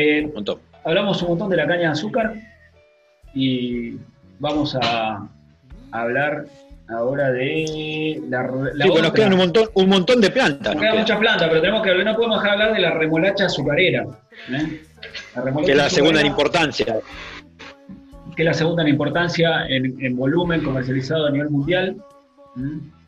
eh, 0.00 0.24
Un 0.26 0.34
montón. 0.34 0.58
hablamos 0.84 1.20
un 1.22 1.28
montón 1.30 1.50
de 1.50 1.56
la 1.56 1.66
caña 1.66 1.80
de 1.80 1.86
azúcar 1.86 2.34
y 3.34 3.96
vamos 4.38 4.74
a, 4.74 5.16
a 5.92 6.00
hablar 6.02 6.44
ahora 6.88 7.30
de 7.30 8.20
la, 8.28 8.42
la 8.74 8.84
Sí, 8.86 8.90
nos 9.02 9.12
quedan 9.12 9.32
un 9.34 9.38
montón, 9.38 9.68
un 9.74 9.88
montón 9.88 10.20
de 10.20 10.30
plantas. 10.30 10.74
Nos 10.74 10.74
nos 10.74 10.80
queda 10.82 10.90
quedan. 10.92 11.02
mucha 11.04 11.18
planta, 11.18 11.48
pero 11.48 11.60
tenemos 11.60 11.82
que 11.82 12.04
no 12.04 12.16
podemos 12.16 12.42
dejar 12.42 12.58
de 12.58 12.62
hablar 12.64 12.76
de 12.76 12.82
la 12.82 12.90
remolacha 12.94 13.46
azucarera. 13.46 14.06
¿eh? 14.50 14.80
La 15.36 15.42
remolacha 15.42 15.66
que 15.66 15.72
es 15.72 15.78
la 15.78 15.90
segunda 15.90 16.20
en 16.20 16.26
importancia. 16.26 16.86
que 18.36 18.42
es 18.42 18.46
la 18.46 18.54
segunda 18.54 18.82
en 18.82 18.88
importancia 18.88 19.66
en, 19.68 19.96
en 20.04 20.16
volumen 20.16 20.62
comercializado 20.62 21.26
a 21.26 21.30
nivel 21.30 21.50
mundial. 21.50 21.96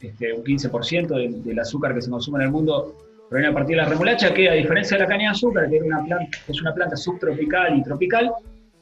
Este, 0.00 0.32
un 0.32 0.44
15% 0.44 1.08
de- 1.08 1.40
del 1.42 1.58
azúcar 1.58 1.94
que 1.94 2.02
se 2.02 2.10
consume 2.10 2.38
en 2.38 2.44
el 2.46 2.50
mundo 2.52 2.96
proviene 3.32 3.50
a 3.50 3.54
partir 3.54 3.76
de 3.76 3.82
la 3.82 3.88
remolacha, 3.88 4.34
que 4.34 4.50
a 4.50 4.52
diferencia 4.52 4.98
de 4.98 5.04
la 5.04 5.08
caña 5.08 5.22
de 5.22 5.28
azúcar, 5.28 5.70
que 5.70 5.76
es 5.78 5.82
una 5.82 6.04
planta, 6.04 6.38
es 6.46 6.60
una 6.60 6.74
planta 6.74 6.96
subtropical 6.96 7.78
y 7.78 7.82
tropical, 7.82 8.30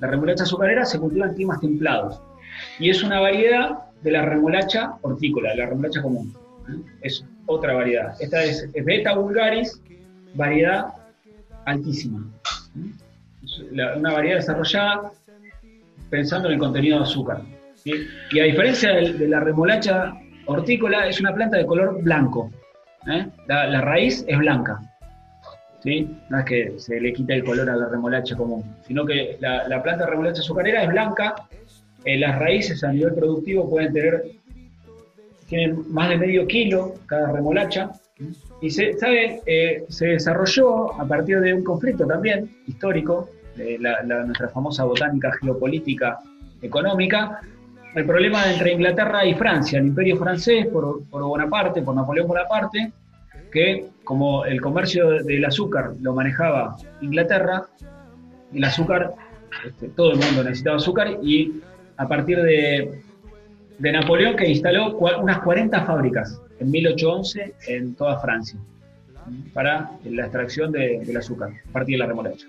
la 0.00 0.08
remolacha 0.08 0.42
azucarera 0.42 0.84
se 0.84 0.98
cultiva 0.98 1.28
en 1.28 1.34
climas 1.34 1.60
templados. 1.60 2.20
Y 2.80 2.90
es 2.90 3.04
una 3.04 3.20
variedad 3.20 3.78
de 4.02 4.10
la 4.10 4.22
remolacha 4.22 4.94
hortícola, 5.02 5.54
la 5.54 5.66
remolacha 5.66 6.02
común. 6.02 6.34
¿eh? 6.68 6.82
Es 7.02 7.24
otra 7.46 7.74
variedad. 7.74 8.16
Esta 8.18 8.42
es, 8.42 8.68
Beta 8.84 9.14
vulgaris, 9.14 9.80
variedad 10.34 10.94
altísima. 11.66 12.26
¿eh? 12.76 13.98
Una 13.98 14.14
variedad 14.14 14.38
desarrollada 14.38 15.12
pensando 16.10 16.48
en 16.48 16.54
el 16.54 16.58
contenido 16.58 16.98
de 16.98 17.04
azúcar. 17.04 17.42
Y 17.84 18.40
a 18.40 18.44
diferencia 18.44 18.94
de, 18.94 19.28
la 19.28 19.38
remolacha 19.38 20.12
hortícola, 20.46 21.06
es 21.06 21.20
una 21.20 21.32
planta 21.32 21.56
de 21.56 21.66
color 21.66 22.02
blanco. 22.02 22.50
¿Eh? 23.06 23.26
La, 23.46 23.80
raíz 23.80 24.24
es 24.26 24.38
blanca. 24.38 24.80
¿sí? 25.82 26.08
No 26.28 26.38
es 26.38 26.44
que 26.44 26.74
se 26.78 27.00
le 27.00 27.12
quita 27.12 27.34
el 27.34 27.44
color 27.44 27.68
a 27.70 27.76
la 27.76 27.88
remolacha 27.88 28.36
común, 28.36 28.64
sino 28.86 29.04
que 29.04 29.36
la, 29.40 29.66
la 29.68 29.82
planta 29.82 30.04
de 30.04 30.10
remolacha 30.10 30.40
azucarera 30.40 30.82
es 30.82 30.90
blanca. 30.90 31.34
eh, 32.04 32.18
las 32.18 32.38
raíces 32.38 32.82
a 32.84 32.92
nivel 32.92 33.14
productivo 33.14 33.68
pueden 33.68 33.92
tener 33.92 34.24
tienen 35.48 35.92
más 35.92 36.08
de 36.08 36.16
medio 36.16 36.46
kilo 36.46 36.94
cada 37.06 37.32
remolacha. 37.32 37.90
Y 38.60 38.70
se, 38.70 38.96
¿sabe? 38.98 39.40
Eh, 39.46 39.84
se 39.88 40.06
desarrolló 40.06 40.92
a 41.00 41.08
partir 41.08 41.40
de 41.40 41.52
un 41.54 41.64
conflicto 41.64 42.06
también 42.06 42.48
histórico, 42.66 43.30
nuestra 43.56 44.48
famosa 44.50 44.84
botánica 44.84 45.32
geopolítica 45.40 46.20
económica, 46.62 47.40
el 47.94 48.04
problema 48.06 48.50
entre 48.52 48.72
Inglaterra 48.72 49.24
y 49.26 49.34
Francia, 49.34 49.78
el 49.78 49.86
imperio 49.88 50.16
francés 50.16 50.66
por, 50.68 51.04
por 51.08 51.22
Bonaparte, 51.22 51.82
por 51.82 51.94
Napoleón 51.94 52.28
Bonaparte, 52.28 52.92
que 53.50 53.86
como 54.04 54.44
el 54.44 54.60
comercio 54.60 55.22
del 55.24 55.44
azúcar 55.44 55.92
lo 56.00 56.14
manejaba 56.14 56.76
Inglaterra, 57.00 57.64
el 58.54 58.64
azúcar, 58.64 59.12
este, 59.66 59.88
todo 59.88 60.12
el 60.12 60.18
mundo 60.18 60.44
necesitaba 60.44 60.76
azúcar 60.76 61.18
y 61.22 61.60
a 61.96 62.06
partir 62.06 62.40
de, 62.40 63.02
Napoleón 63.80 64.36
que 64.36 64.46
instaló 64.48 64.96
unas 64.98 65.38
40 65.40 65.84
fábricas 65.84 66.40
en 66.60 66.70
1811 66.70 67.54
en 67.68 67.94
toda 67.94 68.20
Francia 68.20 68.58
para 69.54 69.90
la 70.04 70.22
extracción 70.24 70.70
de- 70.70 71.02
del 71.04 71.16
azúcar 71.16 71.50
a 71.68 71.72
partir 71.72 71.94
de 71.94 71.98
la 71.98 72.06
remolacha. 72.06 72.46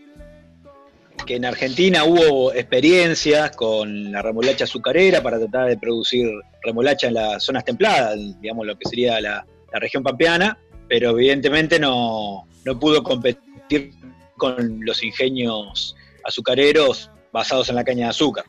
Que 1.26 1.36
en 1.36 1.46
Argentina 1.46 2.04
hubo 2.04 2.54
experiencias 2.54 3.56
con 3.56 4.12
la 4.12 4.22
remolacha 4.22 4.64
azucarera 4.66 5.22
para 5.22 5.38
tratar 5.40 5.68
de 5.70 5.78
producir 5.78 6.28
remolacha 6.64 7.08
en 7.08 7.16
las 7.16 7.44
zonas 7.44 7.64
templadas, 7.66 8.18
digamos 8.42 8.66
lo 8.66 8.78
que 8.78 8.88
sería 8.90 9.20
la, 9.22 9.46
la 9.72 9.80
región 9.80 10.04
pampeana, 10.04 10.58
pero 10.88 11.12
evidentemente 11.12 11.80
no, 11.80 12.48
no 12.66 12.80
pudo 12.80 13.04
competir 13.04 13.92
con 14.38 14.80
los 14.86 15.04
ingenios 15.04 15.96
azucareros 16.24 17.10
basados 17.32 17.70
en 17.70 17.76
la 17.76 17.84
caña 17.84 18.06
de 18.06 18.10
azúcar. 18.10 18.44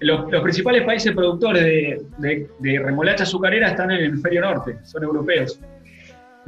los, 0.00 0.30
los 0.30 0.42
principales 0.42 0.82
países 0.84 1.12
productores 1.14 1.62
de, 2.18 2.48
de- 2.58 2.78
remolacha 2.78 3.22
azucarera 3.24 3.68
están 3.68 3.90
en 3.92 3.98
el 3.98 4.04
hemisferio 4.06 4.40
norte, 4.40 4.78
son 4.84 5.04
europeos. 5.04 5.60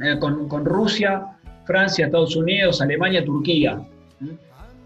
Eh, 0.01 0.17
con, 0.19 0.47
con 0.47 0.65
Rusia, 0.65 1.37
Francia, 1.65 2.05
Estados 2.05 2.35
Unidos, 2.35 2.81
Alemania, 2.81 3.23
Turquía. 3.23 3.79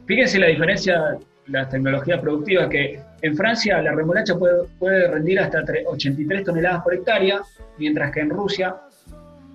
Fíjense 0.06 0.40
la 0.40 0.48
diferencia, 0.48 1.18
las 1.48 1.70
tecnologías 1.70 2.20
productivas, 2.20 2.68
que 2.70 3.00
en 3.22 3.36
Francia 3.38 3.82
la 3.82 3.92
remolacha 3.94 4.36
puede, 4.38 4.64
puede 4.80 5.08
rendir 5.10 5.40
hasta 5.40 5.64
tre- 5.64 5.84
83 5.86 6.44
toneladas 6.44 6.84
por 6.84 6.94
hectárea, 6.94 7.42
mientras 7.78 8.12
que 8.12 8.20
en 8.22 8.30
Rusia 8.30 8.76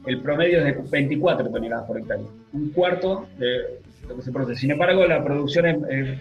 el 0.06 0.20
promedio 0.20 0.58
es 0.58 0.64
de 0.64 0.82
24 0.90 1.50
toneladas 1.50 1.86
por 1.86 1.98
hectárea. 1.98 2.24
Un 2.52 2.70
cuarto 2.70 3.26
de 3.38 3.80
lo 4.08 4.16
que 4.16 4.22
se 4.22 4.32
produce. 4.32 4.56
Sin 4.56 4.70
embargo, 4.70 5.04
la 5.06 5.22
producción 5.22 5.66
es- 5.90 6.18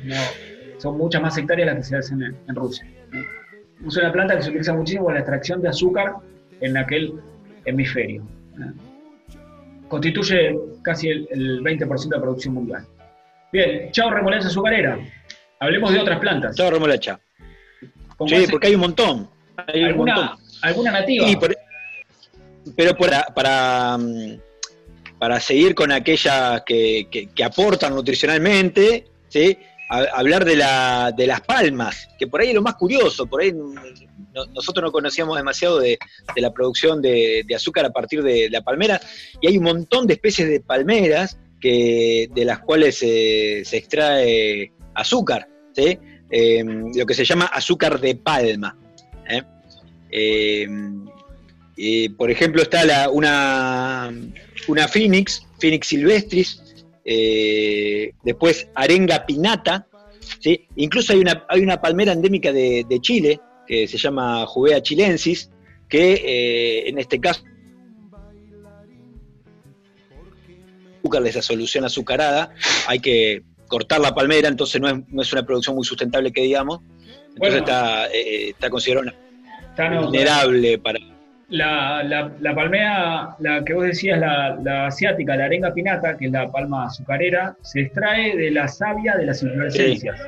son 0.77 0.97
muchas 0.97 1.21
más 1.21 1.37
hectáreas 1.37 1.67
las 1.67 1.77
que 1.77 1.83
se 1.83 1.95
hacen 1.97 2.21
en, 2.21 2.35
en 2.47 2.55
Rusia. 2.55 2.85
Es 3.85 3.95
una 3.97 4.11
planta 4.11 4.35
que 4.35 4.41
se 4.43 4.49
utiliza 4.49 4.73
muchísimo 4.73 5.05
para 5.05 5.15
la 5.15 5.19
extracción 5.21 5.61
de 5.61 5.69
azúcar 5.69 6.15
en 6.61 6.75
aquel 6.77 7.13
hemisferio. 7.65 8.23
Constituye 9.87 10.57
casi 10.83 11.09
el, 11.09 11.27
el 11.31 11.61
20% 11.63 12.09
de 12.09 12.15
la 12.15 12.21
producción 12.21 12.53
mundial. 12.55 12.83
Bien, 13.51 13.91
chao 13.91 14.09
remolacha 14.11 14.47
azucarera. 14.47 14.99
Hablemos 15.59 15.91
de 15.91 15.99
otras 15.99 16.19
plantas. 16.19 16.55
Chao, 16.55 16.69
remolacha. 16.69 17.19
Sí, 18.27 18.35
hace- 18.35 18.47
porque 18.49 18.67
hay 18.67 18.75
un 18.75 18.81
montón. 18.81 19.29
Hay 19.67 19.81
un 19.83 19.87
¿Alguna, 19.89 20.15
montón. 20.15 20.37
¿Alguna 20.61 20.91
nativa? 20.91 21.25
Por- 21.39 21.57
pero 22.75 22.95
para, 22.97 23.23
para, 23.33 23.97
mm, 23.97 24.39
para 25.19 25.39
seguir 25.39 25.73
con 25.73 25.91
aquellas 25.91 26.61
que, 26.65 27.07
que- 27.09 27.27
que 27.33 27.43
aportan 27.43 27.95
nutricionalmente, 27.95 29.05
¿sí? 29.29 29.57
A- 29.89 30.19
hablar 30.19 30.43
de, 30.43 30.57
la, 30.57 31.13
de 31.15 31.25
las 31.27 31.41
palmas, 31.41 32.09
que 32.19 32.27
por 32.27 32.41
ahí 32.41 32.49
es 32.49 32.55
lo 32.55 32.61
más 32.61 32.75
curioso, 32.75 33.25
por 33.25 33.41
ahí 33.41 33.53
no- 33.53 34.45
nosotros 34.53 34.83
no 34.83 34.91
conocíamos 34.91 35.37
demasiado 35.37 35.79
de, 35.79 35.97
de 36.35 36.41
la 36.41 36.51
producción 36.51 37.01
de, 37.01 37.43
de 37.47 37.55
azúcar 37.55 37.85
a 37.85 37.89
partir 37.91 38.21
de 38.21 38.49
la 38.51 38.61
palmera, 38.61 38.99
y 39.41 39.47
hay 39.47 39.57
un 39.57 39.63
montón 39.63 40.05
de 40.05 40.15
especies 40.15 40.49
de 40.49 40.59
palmeras 40.59 41.39
que, 41.59 42.29
de 42.33 42.45
las 42.45 42.59
cuales 42.59 42.99
se, 42.99 43.61
extrae 43.61 44.71
azúcar, 44.93 45.47
¿sí? 45.73 45.97
Eh, 46.29 46.63
lo 46.95 47.05
que 47.05 47.13
se 47.13 47.25
llama 47.25 47.45
azúcar 47.45 47.99
de 47.99 48.15
palma. 48.15 48.77
¿eh? 49.29 49.41
Eh, 51.77 52.09
por 52.17 52.31
ejemplo, 52.31 52.61
está 52.61 53.09
una, 53.09 54.11
una 54.67 54.87
Phoenix, 54.87 55.45
Phoenix 55.59 55.87
silvestris, 55.87 56.61
eh, 57.05 58.11
después 58.23 58.67
arenga 58.73 59.25
pinata, 59.25 59.87
¿sí? 60.39 60.67
incluso 60.75 61.13
hay 61.13 61.19
una, 61.19 61.45
hay 61.47 61.61
una 61.61 61.79
palmera 61.79 62.13
endémica 62.13 62.51
de, 62.51 62.85
de 62.89 62.99
Chile, 62.99 63.39
que 63.67 63.87
se 63.87 63.97
llama 63.97 64.45
Juvea 64.47 64.81
chilensis, 64.81 65.51
que 65.87 66.13
eh, 66.13 66.89
en 66.89 66.97
este 66.97 67.19
caso 67.19 67.43
azúcar 71.07 71.23
de 71.23 71.29
esa 71.29 71.41
solución 71.41 71.85
azucarada, 71.85 72.49
hay 72.87 72.99
que 72.99 73.41
cortar 73.67 73.99
la 73.99 74.13
palmera, 74.13 74.47
entonces 74.47 74.79
no 74.81 74.87
es, 74.89 74.95
no 75.09 75.21
es 75.21 75.31
una 75.33 75.43
producción 75.45 75.75
muy 75.75 75.85
sustentable 75.85 76.31
que 76.31 76.41
digamos, 76.41 76.79
entonces 76.79 77.37
Bueno. 77.39 77.57
está, 77.57 78.07
eh, 78.07 78.49
está 78.49 78.69
considerada 78.69 79.13
vulnerable 79.77 80.77
para... 80.79 80.99
La, 81.49 82.03
la, 82.03 82.29
la 82.41 82.53
palmera, 82.53 83.35
la 83.39 83.63
que 83.63 83.73
vos 83.73 83.85
decías, 83.85 84.19
la, 84.19 84.57
la 84.61 84.87
asiática, 84.87 85.37
la 85.37 85.45
arenga 85.45 85.73
pinata, 85.73 86.17
que 86.17 86.25
es 86.25 86.31
la 86.31 86.51
palma 86.51 86.87
azucarera, 86.87 87.55
se 87.61 87.81
extrae 87.81 88.35
de 88.35 88.51
la 88.51 88.67
savia 88.67 89.15
de 89.15 89.25
las 89.27 89.41
inflorescencias. 89.43 90.19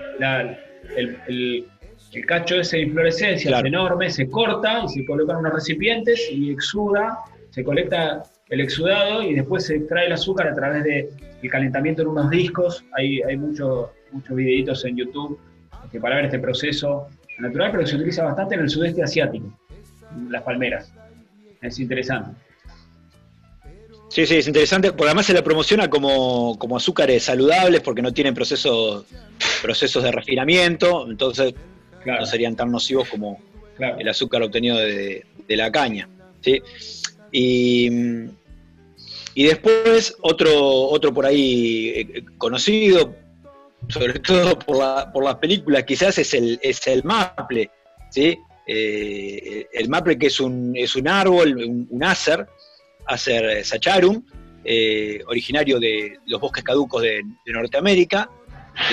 El, 0.96 1.18
el- 1.28 1.66
el 2.14 2.26
cacho 2.26 2.56
ese 2.56 2.78
de 2.78 2.84
inflorescencias 2.84 3.52
Claro. 3.52 3.68
enorme 3.68 4.10
se 4.10 4.28
corta 4.30 4.82
y 4.86 4.88
se 4.90 5.06
colocan 5.06 5.38
unos 5.38 5.54
recipientes 5.54 6.28
y 6.32 6.52
exuda, 6.52 7.20
se 7.52 7.64
colecta 7.64 8.24
el 8.50 8.62
exudado 8.62 9.24
y 9.24 9.34
después 9.36 9.66
se 9.66 9.76
extrae 9.76 10.08
el 10.08 10.14
azúcar 10.14 10.48
a 10.48 10.56
través 10.56 10.84
del 10.84 11.52
calentamiento 11.52 12.02
en 12.02 12.10
unos 12.10 12.30
discos. 12.30 12.84
Hay, 12.98 13.22
hay 13.22 13.38
muchos 13.38 13.90
muchos 14.12 14.36
videitos 14.36 14.86
en 14.86 14.98
YouTube 14.98 15.40
que 15.92 16.00
para 16.00 16.16
ver 16.16 16.26
este 16.26 16.40
proceso 16.40 17.08
natural, 17.40 17.72
pero 17.72 17.84
que 17.84 17.90
se 17.90 17.96
utiliza 17.96 18.24
bastante 18.24 18.56
en 18.56 18.62
el 18.62 18.70
sudeste 18.70 19.02
asiático, 19.02 19.58
las 20.30 20.44
palmeras. 20.44 20.92
Es 21.62 21.80
interesante. 21.80 22.40
Sí, 24.10 24.26
sí, 24.26 24.38
es 24.38 24.48
interesante, 24.48 24.92
porque 24.92 25.06
además 25.06 25.28
se 25.28 25.34
la 25.34 25.44
promociona 25.44 25.88
como, 25.88 26.58
como 26.58 26.76
azúcares 26.78 27.24
saludables 27.24 27.82
porque 27.82 28.02
no 28.02 28.12
tienen 28.12 28.34
procesos, 28.34 29.06
procesos 29.62 30.04
de 30.04 30.12
refinamiento, 30.12 31.08
entonces 31.10 31.54
Claro, 32.04 32.22
no 32.22 32.26
serían 32.26 32.56
tan 32.56 32.72
nocivos 32.72 33.10
como 33.10 33.40
claro. 33.76 33.98
el 34.00 34.08
azúcar 34.08 34.42
obtenido 34.42 34.78
de, 34.78 35.26
de 35.48 35.56
la 35.58 35.72
caña. 35.72 36.08
¿sí? 36.42 36.62
Y, 37.32 37.90
y 39.36 39.46
después 39.46 40.16
otro, 40.22 40.54
otro 40.90 41.14
por 41.14 41.26
ahí 41.26 41.90
eh, 41.96 42.26
conocido, 42.38 43.16
sobre 43.88 44.20
todo 44.20 44.58
por, 44.60 44.78
la- 44.78 45.12
por 45.12 45.24
las 45.24 45.36
películas, 45.36 45.84
quizás 45.84 46.18
es 46.18 46.34
el, 46.34 46.60
es 46.62 46.86
el 46.88 47.04
maple. 47.04 47.70
¿sí? 48.10 48.38
Eh, 48.68 49.68
el 49.74 49.90
maple 49.90 50.18
que 50.18 50.28
es 50.28 50.40
un, 50.40 50.76
es 50.76 50.96
un 50.96 51.08
árbol, 51.08 51.56
un, 51.58 51.88
un 51.90 52.04
acer, 52.04 52.46
acer 53.06 53.66
sacharum, 53.66 54.24
eh, 54.64 55.22
originario 55.28 55.80
de 55.80 56.18
los 56.26 56.40
bosques 56.42 56.64
caducos 56.64 57.02
de, 57.02 57.22
Norteamérica, 57.48 58.30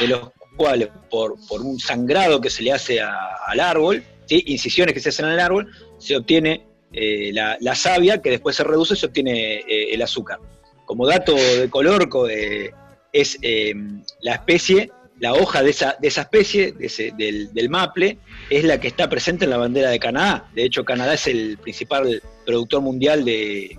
de 0.01 0.09
los 0.09 0.31
cuales 0.57 0.89
por, 1.11 1.35
por 1.49 1.61
un 1.61 1.79
sangrado 1.79 2.41
que 2.41 2.49
se 2.49 2.63
le 2.63 2.73
hace 2.73 3.01
al 3.01 3.61
árbol, 3.61 4.03
¿sí? 4.27 4.43
incisiones 4.47 4.95
que 4.95 5.01
se 5.01 5.11
hacen 5.11 5.27
al 5.27 5.39
árbol, 5.41 5.71
se 5.99 6.17
obtiene 6.17 6.67
eh, 6.93 7.31
la, 7.33 7.57
la 7.61 7.75
savia, 7.75 8.21
que 8.23 8.31
después 8.31 8.57
se 8.57 8.65
reduce 8.65 8.95
y 8.95 8.97
se 8.97 9.07
obtiene 9.07 9.55
eh, 9.57 9.95
el 9.95 10.03
azúcar. 10.03 10.39
Como 10.85 11.07
dato 11.07 11.35
de 11.35 11.69
color, 11.69 12.09
co- 12.09 12.29
es 12.29 13.39
eh, 13.43 13.75
la 14.21 14.33
especie, 14.35 14.91
la 15.19 15.33
hoja 15.33 15.63
de 15.63 15.71
esa, 15.71 15.97
de 16.01 16.09
esa 16.09 16.23
especie, 16.23 16.73
de 16.73 16.87
ese- 16.87 17.13
del, 17.17 17.53
del 17.55 17.69
maple, 17.71 18.19
es 18.51 18.65
la 18.65 18.79
que 18.79 18.89
está 18.89 19.09
presente 19.09 19.45
en 19.45 19.51
la 19.51 19.57
bandera 19.57 19.91
de 19.91 19.99
Canadá. 19.99 20.49
De 20.55 20.65
hecho, 20.65 20.85
Canadá 20.85 21.15
es 21.15 21.27
el 21.27 21.59
principal 21.59 22.23
productor 22.45 22.83
mundial 22.83 23.25
de, 23.25 23.77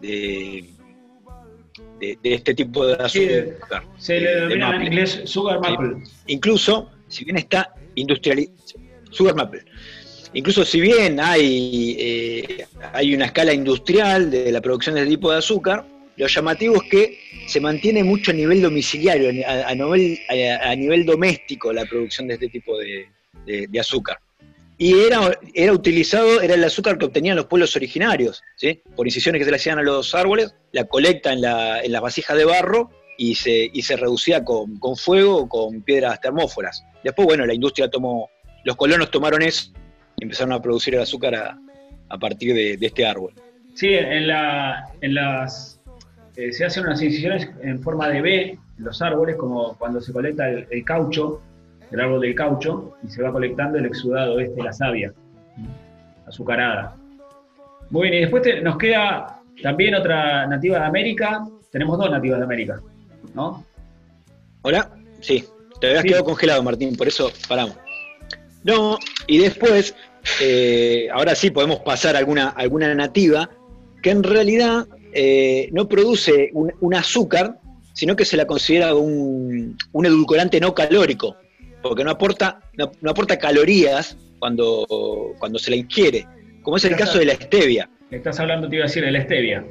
de, 0.00 0.64
de- 2.00 2.18
de 2.22 2.34
este 2.34 2.54
tipo 2.54 2.86
de 2.86 2.96
Sí, 3.08 3.28
azúcar. 3.28 3.82
Se 3.98 4.18
le 4.20 4.28
de 4.30 4.34
denomina 4.36 4.54
en 4.66 4.72
maple. 4.72 4.86
inglés 4.86 5.20
sugar 5.24 5.58
Sí. 5.62 5.70
maple. 5.70 6.02
Incluso, 6.28 6.90
si 7.08 7.24
bien 7.24 7.36
está 7.36 7.74
industrializado, 7.96 8.80
sugar 9.10 9.34
maple, 9.34 9.64
incluso 10.34 10.64
si 10.64 10.80
bien 10.80 11.18
hay, 11.20 11.96
eh, 11.98 12.66
hay 12.92 13.14
una 13.14 13.26
escala 13.26 13.52
industrial 13.52 14.30
de 14.30 14.52
la 14.52 14.60
producción 14.60 14.94
de 14.94 15.02
este 15.02 15.10
tipo 15.12 15.30
de 15.32 15.38
azúcar, 15.38 15.84
lo 16.16 16.26
llamativo 16.26 16.76
es 16.82 16.90
que 16.90 17.18
se 17.46 17.60
mantiene 17.60 18.04
mucho 18.04 18.30
a 18.30 18.34
nivel 18.34 18.60
domiciliario, 18.60 19.30
a, 19.46 19.74
nivel, 19.74 20.18
a- 20.28 20.74
nivel 20.76 21.06
doméstico 21.06 21.72
la 21.72 21.84
producción 21.86 22.28
de 22.28 22.34
este 22.34 22.48
tipo 22.48 22.78
de, 22.78 23.06
de- 23.46 23.80
azúcar. 23.80 24.18
Y 24.76 24.98
era, 24.98 25.38
era 25.54 25.72
utilizado, 25.72 26.40
era 26.40 26.54
el 26.54 26.64
azúcar 26.64 26.96
que 26.98 27.04
obtenían 27.06 27.36
los 27.36 27.46
pueblos 27.46 27.74
originarios, 27.76 28.42
¿sí? 28.56 28.80
por 28.96 29.06
incisiones 29.06 29.38
que 29.40 29.44
se 29.44 29.50
le 29.50 29.56
hacían 29.56 29.78
a 29.78 29.82
los 29.82 30.14
árboles, 30.14 30.54
la 30.72 30.84
colecta 30.84 31.32
en, 31.32 31.40
la- 31.42 31.80
en 31.82 31.92
las 31.92 32.00
vasijas 32.02 32.36
de 32.36 32.44
barro 32.44 32.90
y 33.18 33.34
se, 33.34 33.70
y 33.72 33.82
se 33.82 33.96
reducía 33.96 34.42
con, 34.44 34.78
con 34.78 34.96
fuego 34.96 35.36
o 35.38 35.48
con 35.48 35.82
piedras 35.82 36.20
termóforas. 36.20 36.82
Después, 37.04 37.26
bueno, 37.26 37.44
la 37.46 37.52
industria 37.54 37.88
tomó, 37.90 38.30
los 38.64 38.76
colonos 38.76 39.10
tomaron 39.10 39.42
eso 39.42 39.70
empezaron 40.20 40.52
a 40.52 40.60
producir 40.62 40.94
el 40.94 41.00
azúcar 41.02 41.34
a, 41.34 41.58
a 42.08 42.18
partir 42.18 42.54
de, 42.54 42.76
de 42.76 42.86
este 42.86 43.06
árbol. 43.06 43.32
Sí, 43.74 43.88
en, 43.94 44.26
la, 44.28 44.84
en 45.00 45.14
las. 45.14 45.80
eh, 46.36 46.52
se 46.52 46.64
hacen 46.64 46.84
unas 46.84 47.00
incisiones 47.02 47.48
en 47.62 47.80
forma 47.82 48.08
de 48.08 48.20
B 48.20 48.42
en 48.50 48.84
los 48.84 49.00
árboles, 49.02 49.36
como 49.36 49.76
cuando 49.78 50.00
se 50.00 50.12
colecta 50.12 50.48
el, 50.48 50.66
el 50.70 50.84
caucho, 50.84 51.40
el 51.90 52.00
árbol 52.00 52.20
del 52.20 52.34
caucho, 52.34 52.96
y 53.02 53.08
se 53.08 53.22
va 53.22 53.32
colectando 53.32 53.78
el 53.78 53.86
exudado 53.86 54.38
este, 54.40 54.62
la 54.62 54.72
savia, 54.72 55.12
azucarada. 56.26 56.96
Muy 57.90 58.08
bien, 58.08 58.14
y 58.14 58.20
después 58.22 58.42
te- 58.42 58.60
nos 58.60 58.76
queda 58.78 59.40
también 59.62 59.94
otra 59.94 60.46
nativa 60.46 60.78
de 60.78 60.84
América. 60.86 61.44
Tenemos 61.72 61.98
dos 61.98 62.10
nativas 62.10 62.38
de 62.38 62.44
América, 62.44 62.80
¿no? 63.34 63.64
¿Hola? 64.62 64.90
Sí, 65.20 65.44
te 65.80 65.88
habías 65.88 66.02
Sí. 66.02 66.08
quedado 66.08 66.24
congelado, 66.24 66.62
Martín, 66.62 66.96
por 66.96 67.08
eso 67.08 67.30
paramos. 67.48 67.76
No, 68.64 68.98
y 69.26 69.38
después, 69.38 69.94
eh, 70.40 71.08
ahora 71.12 71.34
sí 71.34 71.50
podemos 71.50 71.80
pasar 71.80 72.16
alguna, 72.16 72.48
alguna 72.50 72.94
nativa 72.94 73.50
que 74.02 74.10
en 74.10 74.22
realidad 74.22 74.86
eh, 75.12 75.68
no 75.72 75.88
produce 75.88 76.50
un, 76.52 76.72
un 76.80 76.94
azúcar, 76.94 77.58
sino 77.92 78.16
que 78.16 78.24
se 78.24 78.36
la 78.36 78.46
considera 78.46 78.94
un, 78.94 79.76
un 79.92 80.06
edulcorante 80.06 80.60
no 80.60 80.74
calórico, 80.74 81.36
porque 81.82 82.04
no 82.04 82.10
aporta, 82.10 82.60
no, 82.76 82.92
no 83.00 83.10
aporta 83.10 83.38
calorías 83.38 84.16
cuando, 84.38 84.86
cuando 85.38 85.58
se 85.58 85.70
la 85.70 85.76
ingiere, 85.76 86.26
como 86.62 86.76
es 86.76 86.84
el 86.84 86.96
caso 86.96 87.18
de 87.18 87.26
la 87.26 87.34
stevia. 87.34 87.88
Estás 88.10 88.40
hablando, 88.40 88.68
te 88.68 88.76
iba 88.76 88.84
a 88.84 88.88
decir, 88.88 89.04
de 89.04 89.12
la 89.12 89.22
stevia. 89.22 89.64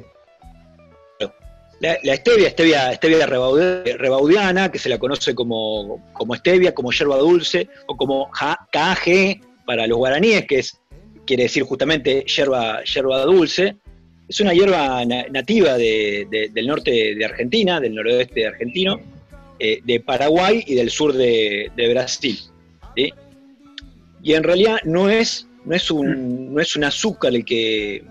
La, 1.80 1.96
la 2.02 2.14
stevia, 2.14 2.50
stevia, 2.50 2.92
stevia 2.92 3.26
rebaudiana, 3.26 4.70
que 4.70 4.78
se 4.78 4.90
la 4.90 4.98
conoce 4.98 5.34
como, 5.34 6.10
como 6.12 6.34
stevia, 6.34 6.74
como 6.74 6.92
yerba 6.92 7.16
dulce, 7.16 7.68
o 7.86 7.96
como 7.96 8.30
KG 8.30 9.40
para 9.70 9.86
los 9.86 9.98
guaraníes, 9.98 10.46
que 10.46 10.58
es, 10.58 10.80
quiere 11.24 11.44
decir 11.44 11.62
justamente 11.62 12.24
yerba, 12.26 12.82
yerba 12.82 13.22
dulce. 13.24 13.76
Es 14.28 14.40
una 14.40 14.52
hierba 14.52 15.04
na- 15.04 15.26
nativa 15.30 15.76
de- 15.78 16.26
de- 16.28 16.48
del 16.48 16.66
norte 16.66 17.14
de 17.14 17.24
Argentina, 17.24 17.78
del 17.78 17.94
noroeste 17.94 18.48
argentino, 18.48 18.98
eh, 19.60 19.78
de 19.84 20.00
Paraguay 20.00 20.64
y 20.66 20.74
del 20.74 20.90
sur 20.90 21.12
de, 21.12 21.70
Brasil. 21.92 22.36
¿sí? 22.96 23.12
Y 24.24 24.34
en 24.34 24.42
realidad 24.42 24.78
no 24.84 25.08
es, 25.08 25.46
no 25.64 25.72
es, 25.76 25.88
un, 25.92 26.52
no 26.52 26.60
es 26.60 26.74
un 26.74 26.82
azúcar 26.82 27.32
el 27.32 27.44
que, 27.44 28.02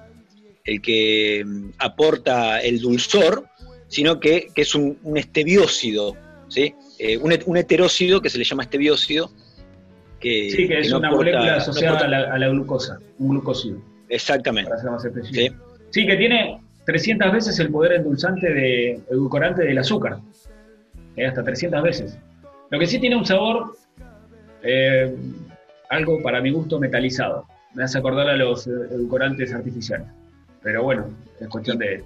el 0.64 0.82
que 0.82 1.44
mm, 1.46 1.72
aporta 1.80 2.62
el 2.62 2.80
dulzor, 2.80 3.48
sino 3.90 4.18
que, 4.22 4.48
que 4.56 4.62
es 4.62 4.74
un, 4.76 4.98
un 5.04 5.18
estebiócido, 5.18 6.16
¿sí? 6.48 6.74
Eh, 7.00 7.18
un, 7.18 7.38
un 7.48 7.58
heterócido 7.58 8.22
que 8.22 8.30
se 8.30 8.38
le 8.38 8.46
llama 8.46 8.64
estebiócido. 8.64 9.30
Que, 10.20 10.50
Sí, 10.50 10.68
que 10.68 10.80
es 10.80 10.90
no 10.92 10.98
una 11.00 11.10
aporta- 11.10 11.32
molécula 11.32 11.56
asociada 11.56 12.00
a 12.00 12.08
la, 12.08 12.34
a 12.34 12.38
la 12.38 12.50
glucosa, 12.50 13.00
un 13.20 13.30
glucósido, 13.30 13.80
Exactamente. 14.10 14.70
para 14.70 14.82
ser 14.82 14.92
más 14.92 15.06
específico. 15.06 15.56
¿sí? 15.56 15.82
Sí, 16.02 16.06
que 16.08 16.18
tiene 16.18 16.62
300 16.86 17.32
veces 17.32 17.60
el 17.60 17.70
poder 17.72 17.94
endulzante 17.94 18.54
de 18.54 19.00
edulcorante 19.10 19.64
del 19.64 19.78
azúcar. 19.78 20.18
Eh, 21.16 21.26
hasta 21.26 21.44
300 21.44 21.82
veces. 21.84 22.18
Lo 22.70 22.78
que 22.80 22.86
sí 22.88 23.00
tiene 23.00 23.16
un 23.16 23.26
sabor, 23.26 23.76
eh, 24.64 25.16
algo 25.90 26.22
para 26.22 26.42
mi 26.42 26.52
gusto 26.52 26.80
metalizado. 26.80 27.46
Me 27.74 27.84
hace 27.84 27.98
acordar 27.98 28.30
a 28.30 28.36
los 28.36 28.68
eh, 28.68 28.72
edulcorantes 28.92 29.54
artificiales. 29.54 30.08
Pero 30.62 30.84
bueno, 30.84 31.08
es 31.40 31.48
cuestión 31.48 31.78
de, 31.78 32.04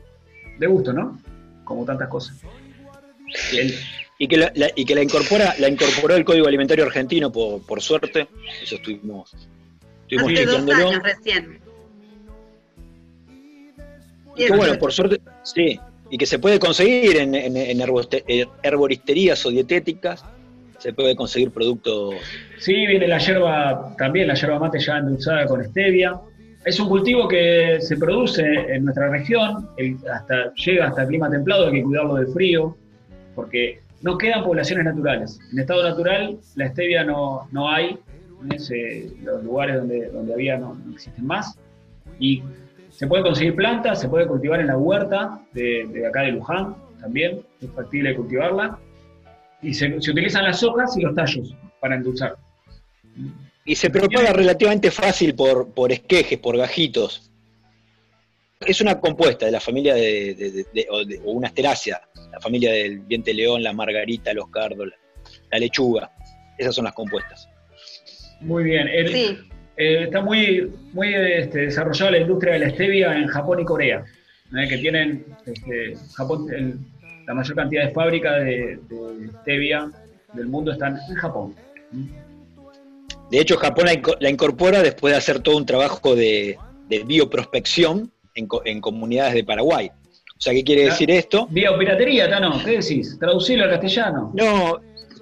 de 0.59 0.68
gusto, 0.68 0.93
¿no? 0.93 1.20
Como 1.64 1.84
tantas 1.86 2.07
cosas. 2.09 2.39
El- 3.53 3.74
Y 4.24 4.28
que, 4.30 4.38
la, 4.38 4.53
la- 4.55 4.71
y 4.74 4.86
que 4.86 4.95
la 4.95 5.03
incorpora, 5.03 5.53
la 5.59 5.67
incorporó 5.67 6.15
el 6.15 6.24
Código 6.24 6.47
Alimentario 6.47 6.86
Argentino, 6.86 7.30
por, 7.30 7.61
por 7.65 7.82
suerte. 7.82 8.30
Eso 8.61 8.76
estuvimos, 8.76 9.34
estuvimos 10.03 10.32
Hace 10.32 10.45
dos 10.45 10.55
chequeándolo. 10.55 10.89
años 10.89 11.03
recién. 11.03 11.59
Que 14.38 14.49
bueno, 14.49 14.80
por 14.80 14.93
suerte, 14.93 15.19
sí. 15.43 15.78
Y 16.09 16.17
que 16.17 16.26
se 16.26 16.39
puede 16.39 16.57
conseguir 16.57 17.17
en, 17.17 17.36
en- 17.36 17.57
en 17.57 17.82
eh, 17.82 18.47
herboristerías 18.63 19.45
o 19.45 19.49
dietéticas. 19.49 20.24
Se 20.80 20.93
puede 20.93 21.17
conseguir 21.17 21.51
productos. 21.51 22.15
Sí, 22.59 22.88
viene 22.88 23.07
la 23.09 23.17
yerba, 23.17 23.93
también 23.97 24.28
la 24.30 24.36
yerba 24.36 24.57
mate 24.57 24.80
ya 24.80 24.99
endulzada 24.99 25.45
con 25.47 25.63
stevia. 25.65 26.17
Es 26.63 26.80
un 26.80 26.88
cultivo 26.88 27.28
que 27.28 27.80
se 27.82 27.97
produce 27.97 28.41
en 28.45 28.86
nuestra 28.86 29.09
región, 29.09 29.69
el- 29.76 29.97
hasta, 30.09 30.53
llega 30.53 30.88
hasta 30.88 31.01
el 31.01 31.07
clima 31.09 31.30
templado, 31.30 31.67
hay 31.67 31.74
que 31.74 31.84
cuidarlo 31.84 32.15
del 32.15 32.28
frío, 32.28 32.78
porque 33.36 33.82
no 34.04 34.18
quedan 34.18 34.43
poblaciones 34.43 34.86
naturales. 34.86 35.39
En 35.51 35.60
estado 35.60 35.82
natural 35.82 36.38
la 36.56 36.68
stevia 36.68 37.04
no, 37.04 37.47
no 37.51 37.70
hay, 37.70 37.97
ese- 38.51 39.12
los 39.24 39.43
lugares 39.43 39.78
donde, 39.78 40.10
donde 40.12 40.34
había 40.34 40.58
no, 40.58 40.76
no 40.76 40.93
existen 40.93 41.26
más. 41.26 41.58
Y 42.20 42.43
se 42.89 43.08
puede 43.08 43.24
conseguir 43.24 43.56
plantas, 43.56 43.99
se 44.01 44.08
puede 44.10 44.28
cultivar 44.28 44.60
en 44.60 44.68
la 44.68 44.78
huerta 44.78 45.41
de, 45.54 45.88
de 45.91 46.06
acá 46.06 46.22
de 46.22 46.34
Luján 46.34 46.76
también, 47.01 47.41
es 47.60 47.70
factible 47.72 48.16
cultivarla. 48.16 48.78
Y 49.62 49.74
se, 49.74 49.99
se 50.01 50.12
utilizan 50.12 50.43
las 50.43 50.62
hojas 50.64 50.95
y 50.97 51.01
los 51.01 51.16
tallos 51.16 51.56
para 51.80 51.95
endulzar. 51.95 52.36
Y 53.66 53.76
se 53.76 53.89
propaga 53.89 54.34
relativamente 54.34 54.91
fácil 54.91 55.34
por, 55.36 55.70
por 55.74 55.91
esquejes, 55.93 56.38
por 56.38 56.58
gajitos. 56.58 57.32
Es 58.66 58.82
una 58.82 58.99
compuesta 58.99 59.45
de 59.45 59.51
la 59.51 59.59
familia 59.59 59.93
de, 59.95 60.36
de- 60.36 60.51
de- 60.51 60.66
de- 60.74 60.88
o, 60.89 61.03
de- 61.05 61.20
o 61.26 61.32
una 61.32 61.47
asterácea, 61.47 62.01
la 62.32 62.39
familia 62.39 62.72
del 62.72 63.07
diente 63.07 63.34
león, 63.34 63.61
la 63.64 63.74
margarita, 63.74 64.34
los 64.34 64.49
cardos, 64.49 64.88
la, 64.88 64.95
la 65.51 65.59
lechuga. 65.59 66.11
Esas 66.57 66.76
son 66.76 66.86
las 66.86 66.93
compuestas. 66.93 67.47
Muy 68.41 68.64
bien. 68.64 68.88
El- 68.88 69.07
Sí, 69.14 69.38
eh, 69.78 70.03
está 70.03 70.22
muy, 70.22 70.72
muy 70.93 71.14
este, 71.16 71.59
desarrollada 71.61 72.11
la 72.11 72.18
industria 72.20 72.53
de 72.53 72.59
la 72.59 72.70
stevia 72.70 73.18
en 73.18 73.28
Japón 73.28 73.59
y 73.59 73.66
Corea, 73.66 74.03
¿eh? 74.55 74.68
que 74.68 74.78
tienen 74.78 75.26
este, 75.45 75.95
Japón, 76.16 76.47
el- 76.53 76.78
la 77.26 77.34
mayor 77.34 77.55
cantidad 77.55 77.86
de 77.88 77.91
fábricas 77.91 78.36
de, 78.43 78.80
de 78.89 79.30
stevia 79.41 79.89
del 80.34 80.47
mundo 80.47 80.72
están 80.74 80.97
en 81.09 81.16
Japón. 81.16 81.55
De 83.32 83.39
hecho, 83.39 83.57
Japón 83.57 83.86
la, 83.86 83.93
inco- 83.93 84.18
la 84.20 84.30
incorpora 84.30 84.84
después 84.84 85.14
de 85.14 85.18
hacer 85.18 85.39
todo 85.39 85.57
un 85.57 85.66
trabajo 85.66 86.16
de, 86.16 86.57
de 86.89 86.99
bioprospección 87.03 88.11
en, 88.36 88.47
co- 88.47 88.61
en 88.65 88.81
comunidades 88.81 89.34
de 89.34 89.43
Paraguay. 89.43 89.89
O 89.89 90.41
sea, 90.43 90.53
¿qué 90.53 90.63
quiere 90.63 90.86
decir 90.86 91.09
esto? 91.11 91.47
Vía 91.49 91.77
piratería, 91.77 92.29
Tano, 92.29 92.61
¿qué 92.63 92.71
decís? 92.79 93.17
Traducilo 93.19 93.63
al 93.63 93.69
castellano. 93.69 94.31
No, 94.36 94.79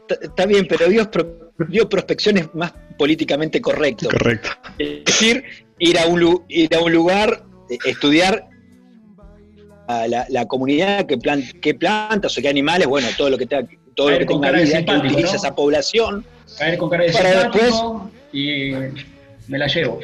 está 0.10 0.46
bien, 0.46 0.66
pero 0.68 0.88
biopro- 0.88 1.52
bioprospección 1.68 2.38
es 2.38 2.54
más 2.56 2.74
políticamente 2.98 3.62
correcto. 3.62 4.10
Correcto. 4.10 4.50
Es 4.80 5.06
decir, 5.06 5.44
ir 5.80 6.00
a 6.00 6.06
un, 6.08 6.20
lu- 6.20 6.46
ir 6.50 6.74
a 6.76 6.80
un 6.82 6.92
lugar, 6.92 7.44
eh, 7.70 7.78
estudiar 7.86 8.48
a 9.88 10.08
la, 10.08 10.26
la 10.30 10.46
comunidad, 10.48 11.06
qué, 11.06 11.18
plan- 11.18 11.44
qué 11.62 11.76
plantas 11.76 12.38
o 12.38 12.42
qué 12.42 12.50
animales, 12.50 12.88
bueno, 12.88 13.08
todo 13.18 13.30
lo 13.30 13.38
que 13.38 13.46
tenga, 13.46 13.68
todo 13.96 14.08
A 14.08 14.12
lo 14.12 14.18
ver, 14.20 14.28
que 14.28 14.34
tenga 14.34 14.52
vida, 14.52 14.86
que 14.86 14.96
utiliza 14.98 15.32
¿no? 15.32 15.36
esa 15.38 15.56
población, 15.56 16.26
Caer 16.58 16.78
con 16.78 16.90
cara 16.90 17.04
de 17.06 17.12
Para 17.14 17.52
y 18.34 18.72
me 19.48 19.58
la 19.58 19.68
llevo. 19.68 20.00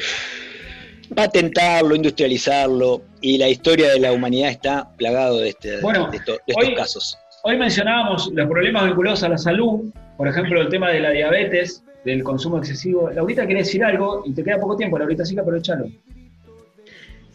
Patentarlo, 1.15 1.95
industrializarlo, 1.95 3.01
y 3.21 3.37
la 3.37 3.47
historia 3.49 3.89
de 3.91 3.99
la 3.99 4.11
humanidad 4.11 4.49
está 4.51 4.89
plagado 4.97 5.39
de, 5.39 5.49
este, 5.49 5.79
Bueno, 5.81 6.09
de, 6.09 6.17
esto- 6.17 6.33
de 6.33 6.39
estos 6.47 6.67
hoy- 6.67 6.75
casos. 6.75 7.17
Hoy 7.43 7.57
mencionábamos 7.57 8.29
los 8.33 8.47
problemas 8.49 8.85
vinculados 8.85 9.23
a 9.23 9.29
la 9.29 9.37
salud, 9.37 9.91
por 10.17 10.27
ejemplo, 10.27 10.59
el 10.61 10.69
tema 10.69 10.89
de 10.89 10.99
la 10.99 11.11
diabetes, 11.11 11.83
del 12.03 12.23
consumo 12.23 12.57
excesivo. 12.57 13.09
Laurita 13.11 13.45
quiere 13.45 13.61
decir 13.61 13.83
algo 13.83 14.23
y 14.25 14.33
te 14.33 14.43
queda 14.43 14.59
poco 14.59 14.75
tiempo, 14.77 14.97
Laurita, 14.97 15.23
así 15.23 15.33
que 15.35 15.41
aprovechalo. 15.41 15.85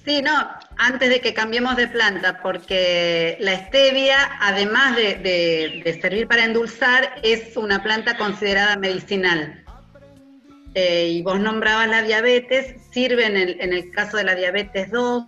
Sí, 0.04 0.20
no, 0.20 0.32
antes 0.78 1.08
de 1.10 1.20
que 1.20 1.32
cambiemos 1.32 1.76
de 1.76 1.86
planta, 1.86 2.40
porque 2.42 3.36
la 3.40 3.54
stevia, 3.66 4.16
además 4.40 4.96
de, 4.96 5.14
de- 5.14 5.82
de 5.84 6.00
servir 6.00 6.26
para 6.26 6.44
endulzar, 6.44 7.14
es 7.22 7.56
una 7.56 7.82
planta 7.82 8.16
considerada 8.16 8.76
medicinal. 8.76 9.61
Eh, 10.74 11.08
y 11.08 11.22
vos 11.22 11.38
nombrabas 11.38 11.88
la 11.88 12.02
diabetes, 12.02 12.76
sirve 12.90 13.26
en 13.26 13.36
el, 13.36 13.60
en 13.60 13.72
el 13.72 13.90
caso 13.90 14.16
de 14.16 14.24
la 14.24 14.34
diabetes 14.34 14.90
2, 14.90 15.24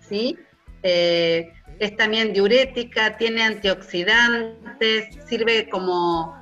¿sí? 0.00 0.38
Eh, 0.82 1.52
es 1.78 1.96
también 1.96 2.32
diurética, 2.32 3.16
tiene 3.18 3.42
antioxidantes, 3.42 5.18
sirve 5.26 5.68
como 5.68 6.34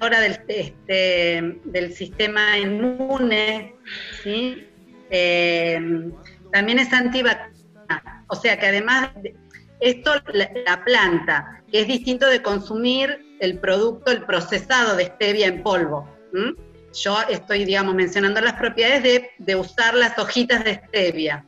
hora 0.00 0.20
del, 0.20 0.38
este, 0.48 1.58
del 1.64 1.92
sistema 1.92 2.58
inmune, 2.58 3.74
¿sí? 4.22 4.66
Eh, 5.10 6.10
también 6.52 6.78
es 6.78 6.92
antibacteriana, 6.92 8.24
o 8.28 8.36
sea 8.36 8.58
que 8.58 8.66
además, 8.66 9.10
de- 9.22 9.34
esto, 9.80 10.12
la, 10.32 10.50
la 10.66 10.84
planta, 10.84 11.62
que 11.70 11.80
es 11.80 11.88
distinto 11.88 12.26
de 12.26 12.40
consumir 12.42 13.36
el 13.40 13.58
producto, 13.58 14.12
el 14.12 14.24
procesado 14.24 14.96
de 14.96 15.06
stevia 15.06 15.48
en 15.48 15.62
polvo. 15.62 16.08
¿m? 16.32 16.54
Yo 16.94 17.18
estoy, 17.28 17.64
digamos, 17.64 17.94
mencionando 17.94 18.40
las 18.40 18.54
propiedades 18.54 19.02
de, 19.02 19.30
de 19.38 19.56
usar 19.56 19.94
las 19.94 20.16
hojitas 20.18 20.64
de 20.64 20.74
stevia. 20.86 21.44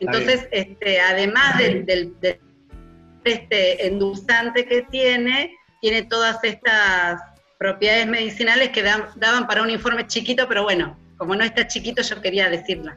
Entonces, 0.00 0.46
este, 0.50 1.00
además 1.00 1.56
del, 1.58 1.86
del- 1.86 2.20
del- 2.20 2.40
este 3.24 3.86
endulzante 3.86 4.66
que 4.66 4.82
tiene, 4.82 5.52
tiene 5.80 6.02
todas 6.02 6.38
estas 6.44 7.20
propiedades 7.58 8.06
medicinales 8.06 8.68
que 8.68 8.82
dan- 8.82 9.06
daban 9.16 9.46
para 9.46 9.62
un 9.62 9.70
informe 9.70 10.06
chiquito, 10.06 10.46
pero 10.46 10.62
bueno, 10.62 10.96
como 11.16 11.34
no 11.34 11.42
está 11.42 11.66
chiquito, 11.66 12.02
yo 12.02 12.20
quería 12.20 12.48
decirla. 12.50 12.96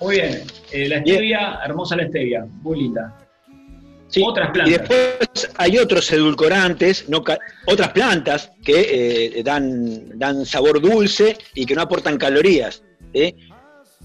Muy 0.00 0.16
bien. 0.16 0.42
Eh, 0.70 0.88
la 0.88 1.00
stevia, 1.00 1.58
hermosa 1.64 1.96
la 1.96 2.06
stevia, 2.08 2.46
muy 2.62 2.78
linda. 2.82 3.14
Sí, 4.08 4.22
Otras 4.24 4.48
Y 4.50 4.52
plantas. 4.52 4.88
Después 5.44 5.50
hay 5.58 5.78
otros 5.78 6.10
edulcorantes, 6.12 7.08
no 7.08 7.22
otras 7.66 7.90
plantas 7.92 8.50
que 8.64 9.36
eh, 9.38 9.42
dan, 9.42 10.18
dan 10.18 10.44
sabor 10.46 10.80
dulce 10.80 11.36
y 11.54 11.66
que 11.66 11.74
no 11.74 11.82
aportan 11.82 12.16
calorías. 12.18 12.82
¿eh? 13.12 13.34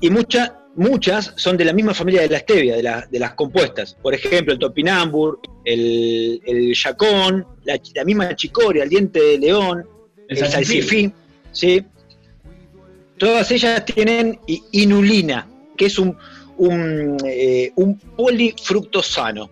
Y 0.02 0.10
muchas 0.10 0.52
muchas 0.76 1.34
son 1.36 1.58
de 1.58 1.66
la 1.66 1.74
misma 1.74 1.94
familia 1.94 2.22
de 2.22 2.30
la 2.30 2.40
stevia, 2.40 2.76
de, 2.78 2.84
la- 2.84 3.06
de 3.12 3.20
las 3.20 3.34
compuestas. 3.34 3.96
Por 4.02 4.14
ejemplo, 4.14 4.54
el 4.54 4.60
topinambur, 4.60 5.40
el, 5.66 6.40
el 6.46 6.74
yacón, 6.74 7.46
la, 7.66 8.04
misma 8.06 8.34
chicoria, 8.36 8.84
el 8.84 8.90
diente 8.90 9.20
de 9.20 9.38
león, 9.40 9.86
El 10.28 10.38
el, 10.38 10.48
salsifí. 10.48 11.12
¿sí? 11.52 11.84
Todas 13.18 13.52
ellas 13.52 13.84
tienen 13.84 14.40
inulina, 14.72 15.48
que 15.76 15.88
es 15.88 16.00
un, 16.00 16.16
un, 16.58 17.18
eh, 17.26 17.72
un 17.76 17.98
polifructosano. 17.98 19.50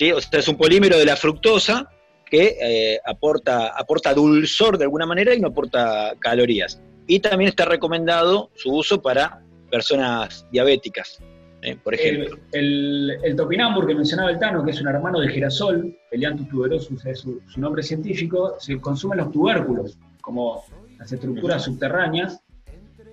¿Sí? 0.00 0.12
O 0.12 0.20
sea, 0.20 0.40
es 0.40 0.48
un 0.48 0.56
polímero 0.56 0.96
de 0.96 1.04
la 1.04 1.14
fructosa 1.14 1.90
que 2.24 2.56
eh, 2.58 3.00
aporta, 3.04 3.68
aporta 3.76 4.14
dulzor 4.14 4.78
de 4.78 4.84
alguna 4.84 5.04
manera 5.04 5.34
y 5.34 5.40
no 5.40 5.48
aporta 5.48 6.14
calorías. 6.18 6.80
Y 7.06 7.20
también 7.20 7.50
está 7.50 7.66
recomendado 7.66 8.50
su 8.54 8.72
uso 8.72 9.02
para 9.02 9.42
personas 9.70 10.46
diabéticas. 10.50 11.18
eh, 11.62 11.76
por 11.84 11.94
ejemplo. 11.94 12.38
El, 12.52 13.18
el, 13.22 13.36
topinambur 13.36 13.86
que 13.86 13.94
mencionaba 13.94 14.30
el 14.30 14.38
Tano, 14.38 14.64
que 14.64 14.70
es 14.70 14.80
un 14.80 14.88
hermano 14.88 15.20
del 15.20 15.28
girasol, 15.30 15.94
Elianthus 16.10 16.48
tuberosus 16.48 17.04
es 17.04 17.18
su, 17.18 17.42
nombre 17.56 17.82
científico, 17.82 18.56
se 18.58 18.80
consumen 18.80 19.18
los 19.18 19.30
tubérculos, 19.30 19.98
como 20.22 20.64
las 20.98 21.12
estructuras 21.12 21.64
subterráneas. 21.64 22.40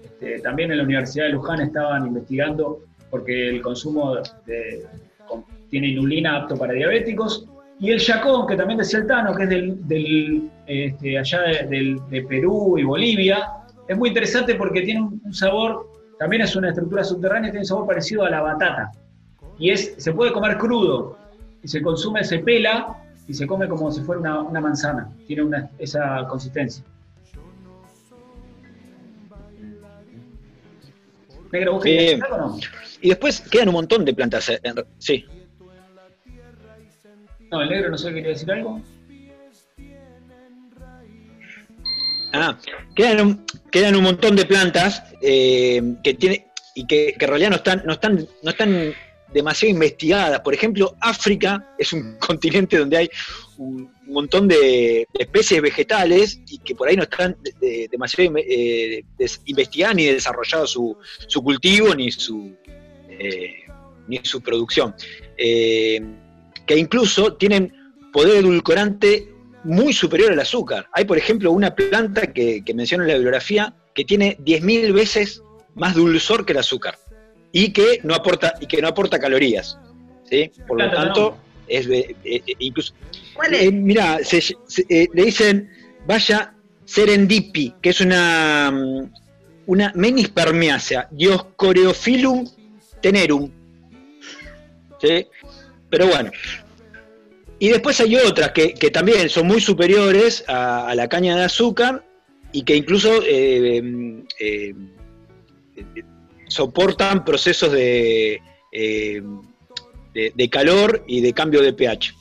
Este, 0.05 0.39
también 0.39 0.71
en 0.71 0.77
la 0.77 0.83
Universidad 0.83 1.25
de 1.25 1.31
Luján 1.31 1.59
estaban 1.59 2.07
investigando 2.07 2.79
porque 3.09 3.49
el 3.49 3.61
consumo 3.61 4.15
tiene 5.69 5.89
inulina 5.89 6.37
apto 6.37 6.57
para 6.57 6.73
diabéticos. 6.73 7.47
Y 7.79 7.91
el 7.91 7.99
yacón, 7.99 8.47
que 8.47 8.55
también 8.55 8.79
decía 8.79 8.99
el 8.99 9.07
Tano, 9.07 9.35
que 9.35 9.43
es 9.43 9.49
del, 9.49 10.49
este, 10.65 11.17
allá 11.17 11.41
de, 11.69 12.25
Perú 12.27 12.77
y 12.77 12.83
Bolivia, 12.83 13.49
es 13.87 13.97
muy 13.97 14.09
interesante 14.09 14.55
porque 14.55 14.81
tiene 14.81 15.01
un 15.01 15.33
sabor 15.33 15.87
también 16.17 16.41
es 16.41 16.55
una 16.55 16.69
estructura 16.69 17.03
subterránea 17.03 17.51
tiene 17.51 17.61
un 17.61 17.67
sabor 17.67 17.87
parecido 17.87 18.23
a 18.23 18.29
la 18.29 18.41
batata. 18.41 18.91
Y 19.59 19.69
es, 19.69 19.95
se 19.97 20.13
puede 20.13 20.31
comer 20.31 20.57
crudo, 20.57 21.17
y 21.63 21.67
se 21.67 21.81
consume, 21.81 22.23
se 22.23 22.39
pela 22.39 23.03
y 23.27 23.33
se 23.33 23.45
come 23.45 23.67
como 23.67 23.91
si 23.91 24.01
fuera 24.01 24.41
una, 24.41 24.61
manzana. 24.61 25.09
Tiene 25.25 25.43
una, 25.43 25.69
esa 25.77 26.25
consistencia. 26.27 26.83
Negro, 31.51 31.73
¿vos 31.73 31.85
eh, 31.85 32.19
o 32.29 32.37
no? 32.37 32.57
Y 33.01 33.09
después 33.09 33.41
quedan 33.41 33.69
un 33.69 33.75
montón 33.75 34.03
de 34.05 34.13
plantas. 34.13 34.49
Eh, 34.49 34.59
sí. 34.97 35.25
No, 37.51 37.61
el 37.61 37.69
negro 37.69 37.89
no 37.89 37.97
sé, 37.97 38.13
quería 38.13 38.29
decir 38.29 38.51
algo. 38.51 38.81
Ah, 42.33 42.57
quedan 42.95 43.21
un, 43.21 43.45
quedan 43.71 43.95
un 43.95 44.03
montón 44.03 44.35
de 44.35 44.45
plantas 44.45 45.03
eh, 45.21 45.81
que 46.03 46.13
tiene 46.13 46.47
y 46.75 46.85
que, 46.85 47.15
en 47.19 47.27
realidad 47.27 47.49
no 47.49 47.55
están, 47.55 47.81
no 47.85 47.93
están, 47.93 48.27
no 48.43 48.49
están 48.51 48.93
demasiado 49.33 49.73
investigadas. 49.73 50.39
Por 50.41 50.53
ejemplo, 50.53 50.95
África 50.99 51.73
es 51.77 51.93
un 51.93 52.17
continente 52.19 52.77
donde 52.77 52.97
hay 52.97 53.09
un 53.57 53.91
montón 54.05 54.47
de, 54.47 55.07
especies 55.13 55.61
vegetales 55.61 56.39
y 56.49 56.59
que 56.59 56.75
por 56.75 56.89
ahí 56.89 56.95
no 56.95 57.03
están 57.03 57.35
demasiado 57.89 58.33
eh, 58.37 59.03
investigadas 59.45 59.95
ni 59.95 60.05
desarrollado 60.05 60.67
su, 60.67 60.97
su, 61.27 61.41
cultivo 61.41 61.95
ni 61.95 62.11
su, 62.11 62.55
eh, 63.09 63.63
ni 64.07 64.19
su 64.23 64.41
producción. 64.41 64.93
Que 66.67 66.77
incluso 66.77 67.33
tienen 67.33 67.73
poder 68.13 68.43
edulcorante 68.43 69.29
muy 69.63 69.93
superior 69.93 70.31
al 70.31 70.39
azúcar. 70.39 70.87
Hay, 70.93 71.05
por 71.05 71.17
ejemplo, 71.17 71.51
una 71.51 71.73
planta 71.75 72.33
que, 72.33 72.63
que 72.63 72.73
menciona 72.73 73.03
en 73.03 73.07
la 73.07 73.13
bibliografía 73.15 73.73
que 73.95 74.05
tiene 74.05 74.37
10.000 74.37 74.93
veces 74.93 75.41
más 75.73 75.95
dulzor 75.95 76.45
que 76.45 76.53
el 76.53 76.59
azúcar 76.59 76.97
y 77.51 77.71
que 77.73 77.99
no 78.03 78.13
aporta, 78.13 78.53
y 78.59 78.67
que 78.67 78.81
no 78.81 78.87
aporta 78.87 79.19
calorías. 79.19 79.79
¿sí? 80.29 80.51
Por 80.67 80.81
lo 80.81 80.91
tanto, 80.91 81.37
es, 81.67 81.87
eh, 81.87 82.15
eh, 82.23 82.41
incluso... 82.59 82.93
Eh, 83.51 83.71
mira, 83.71 84.19
le 84.19 85.23
dicen, 85.23 85.69
vaya 86.05 86.53
serendipi, 86.85 87.75
que 87.81 87.89
es 87.89 88.01
una, 88.01 88.71
mm, 88.71 89.11
una 89.67 89.91
menispermiácea, 89.95 91.07
Dioscoreophilum 91.11 92.47
tenerum. 93.01 93.51
¿Sí? 94.99 95.27
Pero 95.89 96.07
bueno, 96.07 96.31
y 97.59 97.69
después 97.69 97.99
hay 97.99 98.15
otras 98.15 98.51
que, 98.51 98.91
también 98.91 99.29
son 99.29 99.47
muy 99.47 99.61
superiores 99.61 100.43
a, 100.47 100.93
la 100.95 101.07
caña 101.07 101.35
de 101.35 101.43
azúcar 101.43 102.05
y 102.51 102.63
que 102.63 102.75
incluso 102.75 103.23
eh, 103.25 104.23
eh, 104.39 104.73
soportan 106.47 107.25
procesos 107.25 107.71
de, 107.71 108.41
eh, 108.71 109.21
de, 110.13 110.49
calor 110.49 111.03
y 111.07 111.21
de 111.21 111.33
cambio 111.33 111.61
de 111.61 111.73
pH. 111.73 112.13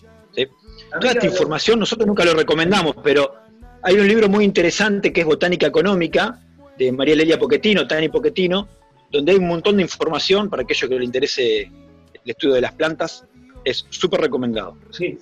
Toda 1.00 1.12
esta 1.12 1.26
información 1.26 1.78
nosotros 1.78 2.06
nunca 2.06 2.24
lo 2.24 2.32
recomendamos, 2.32 2.96
pero 3.02 3.34
hay 3.82 3.96
un 3.98 4.08
libro 4.08 4.28
muy 4.28 4.44
interesante 4.44 5.12
que 5.12 5.20
es 5.20 5.26
Botánica 5.26 5.66
Económica 5.66 6.40
de 6.78 6.92
María 6.92 7.16
Lelia 7.16 7.38
Poquetino, 7.38 7.86
Tani 7.86 8.08
Poquetino, 8.08 8.68
donde 9.10 9.32
hay 9.32 9.38
un 9.38 9.48
montón 9.48 9.76
de 9.76 9.82
información 9.82 10.48
para 10.48 10.62
aquellos 10.62 10.88
que 10.88 10.96
les 10.96 11.04
interese 11.04 11.62
el 11.62 12.30
estudio 12.30 12.54
de 12.54 12.60
las 12.62 12.72
plantas 12.72 13.24
es 13.66 13.84
súper 13.90 14.20
recomendado. 14.20 14.76
Sí. 14.90 15.18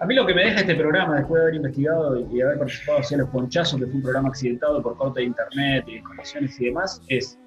A 0.00 0.06
mí 0.06 0.14
lo 0.14 0.26
que 0.26 0.34
me 0.34 0.44
deja 0.44 0.60
este 0.60 0.74
programa, 0.74 1.16
después 1.16 1.38
de 1.38 1.42
haber 1.42 1.54
investigado 1.56 2.18
y 2.32 2.40
haber 2.40 2.58
participado 2.58 2.98
hacia 2.98 3.18
los 3.18 3.28
ponchazos, 3.28 3.78
que 3.78 3.86
fue 3.86 3.94
un 3.96 4.02
programa 4.02 4.28
accidentado 4.30 4.82
por 4.82 4.96
corte 4.96 5.20
de 5.20 5.26
internet 5.26 5.84
y 5.86 6.00
conexiones 6.00 6.60
y 6.60 6.64
demás, 6.66 7.02
es 7.08 7.38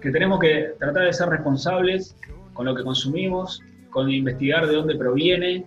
que 0.00 0.10
tenemos 0.10 0.40
que 0.40 0.74
tratar 0.78 1.04
de 1.04 1.12
ser 1.12 1.28
responsables 1.28 2.16
con 2.52 2.66
lo 2.66 2.74
que 2.74 2.82
consumimos, 2.82 3.62
con 3.90 4.10
investigar 4.10 4.66
de 4.66 4.74
dónde 4.74 4.96
proviene, 4.96 5.64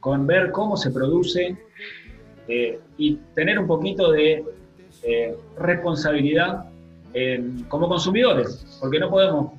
con 0.00 0.26
ver 0.26 0.52
cómo 0.52 0.76
se 0.76 0.90
produce 0.90 1.56
eh, 2.46 2.78
y 2.96 3.16
tener 3.34 3.58
un 3.58 3.66
poquito 3.66 4.12
de 4.12 4.44
eh, 5.02 5.36
responsabilidad 5.58 6.66
como 7.68 7.88
consumidores, 7.88 8.78
porque 8.80 8.98
no 8.98 9.08
podemos 9.08 9.52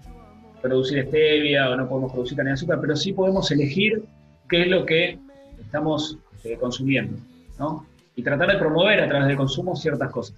producir 0.62 1.06
stevia 1.08 1.70
o 1.70 1.76
no 1.76 1.88
podemos 1.88 2.12
producir 2.12 2.38
caña 2.38 2.50
de 2.50 2.54
azúcar, 2.54 2.80
pero 2.82 2.96
sí 2.96 3.14
podemos 3.14 3.50
elegir 3.52 4.04
qué 4.50 4.64
es 4.64 4.68
lo 4.68 4.86
que 4.86 5.20
estamos 5.60 6.18
eh, 6.44 6.58
consumiendo, 6.60 7.18
¿no? 7.60 7.86
Y 8.16 8.24
tratar 8.24 8.52
de 8.52 8.58
promover 8.58 9.02
a 9.02 9.08
través 9.08 9.28
del 9.28 9.38
consumo 9.38 9.76
ciertas 9.76 10.12
cosas. 10.12 10.38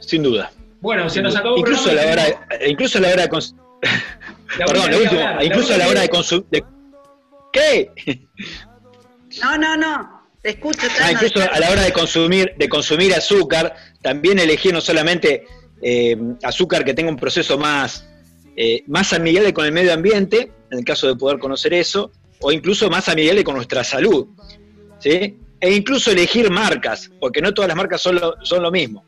Sin 0.00 0.22
duda. 0.22 0.50
Bueno, 0.80 1.08
se 1.08 1.20
nos 1.22 1.36
acabó 1.36 1.58
incluso 1.58 1.90
a 1.90 1.94
la 1.94 2.02
hora 2.02 2.24
de, 2.60 2.68
incluso 2.68 2.98
a 2.98 3.00
la 3.00 3.08
hora 3.08 3.22
de 3.22 3.28
Perdón, 4.56 4.90
lo 4.90 4.98
último, 4.98 5.20
incluso 5.42 5.74
a 5.74 5.78
la 5.78 5.88
hora 5.88 6.00
de 6.00 6.08
consumir 6.08 6.64
¿Qué? 7.52 7.90
No, 9.42 9.58
no, 9.58 9.76
no. 9.76 10.22
Te 10.42 10.50
escucho. 10.50 10.86
Ah, 11.00 11.12
incluso 11.12 11.40
a 11.40 11.58
la 11.58 11.70
hora 11.70 11.82
de 11.82 11.92
consumir, 11.92 12.54
de 12.56 12.68
consumir 12.68 13.12
azúcar, 13.12 13.74
también 14.02 14.38
elegir 14.38 14.72
no 14.72 14.80
solamente 14.80 15.46
eh, 15.82 16.16
azúcar 16.42 16.84
que 16.84 16.94
tenga 16.94 17.10
un 17.10 17.16
proceso 17.16 17.58
más, 17.58 18.08
eh, 18.56 18.82
más 18.86 19.12
amigable 19.12 19.52
con 19.52 19.64
el 19.64 19.72
medio 19.72 19.92
ambiente, 19.92 20.52
en 20.70 20.78
el 20.78 20.84
caso 20.84 21.06
de 21.06 21.16
poder 21.16 21.38
conocer 21.38 21.74
eso, 21.74 22.10
o 22.40 22.52
incluso 22.52 22.88
más 22.90 23.08
amigable 23.08 23.44
con 23.44 23.56
nuestra 23.56 23.84
salud. 23.84 24.26
¿sí? 24.98 25.38
E 25.60 25.72
incluso 25.72 26.10
elegir 26.10 26.50
marcas, 26.50 27.10
porque 27.20 27.40
no 27.40 27.52
todas 27.52 27.68
las 27.68 27.76
marcas 27.76 28.00
son 28.00 28.16
lo, 28.16 28.34
son 28.42 28.62
lo 28.62 28.70
mismo. 28.70 29.04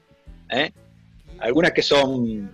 ¿eh? 0.51 0.73
Algunas 1.39 1.73
que 1.73 1.83
son 1.83 2.51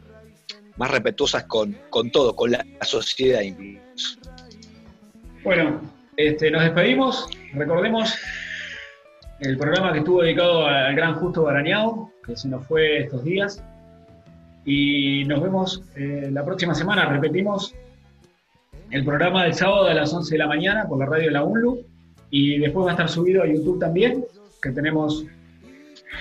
más 0.76 0.90
respetuosas 0.90 1.44
con, 1.44 1.76
todo, 2.12 2.36
con 2.36 2.50
la, 2.50 2.64
sociedad 2.82 3.40
incluso. 3.40 4.18
Bueno, 5.42 5.80
este, 6.16 6.50
nos 6.50 6.62
despedimos. 6.62 7.28
Recordemos 7.54 8.14
el 9.40 9.56
programa 9.56 9.92
que 9.92 9.98
estuvo 10.00 10.22
dedicado 10.22 10.66
al 10.66 10.94
gran 10.94 11.14
Justo 11.14 11.42
Barañao, 11.42 12.10
que 12.26 12.36
se 12.36 12.48
nos 12.48 12.66
fue 12.66 12.98
estos 13.04 13.24
días. 13.24 13.62
Y 14.66 15.24
nos 15.24 15.40
vemos 15.40 15.82
eh, 15.94 16.28
la 16.30 16.44
próxima 16.44 16.74
semana. 16.74 17.06
Repetimos 17.06 17.72
el 18.90 19.04
programa 19.04 19.44
del 19.44 19.54
sábado 19.54 19.86
a 19.86 19.94
las 19.94 20.12
11 20.12 20.34
de 20.34 20.38
la 20.38 20.48
mañana 20.48 20.86
por 20.86 20.98
la 20.98 21.06
radio 21.06 21.26
de 21.26 21.30
la 21.30 21.44
UNLU. 21.44 21.86
Y 22.30 22.58
después 22.58 22.84
va 22.84 22.90
a 22.90 22.92
estar 22.94 23.08
subido 23.08 23.42
a 23.42 23.46
YouTube 23.46 23.78
también, 23.78 24.24
que 24.60 24.70
tenemos 24.72 25.24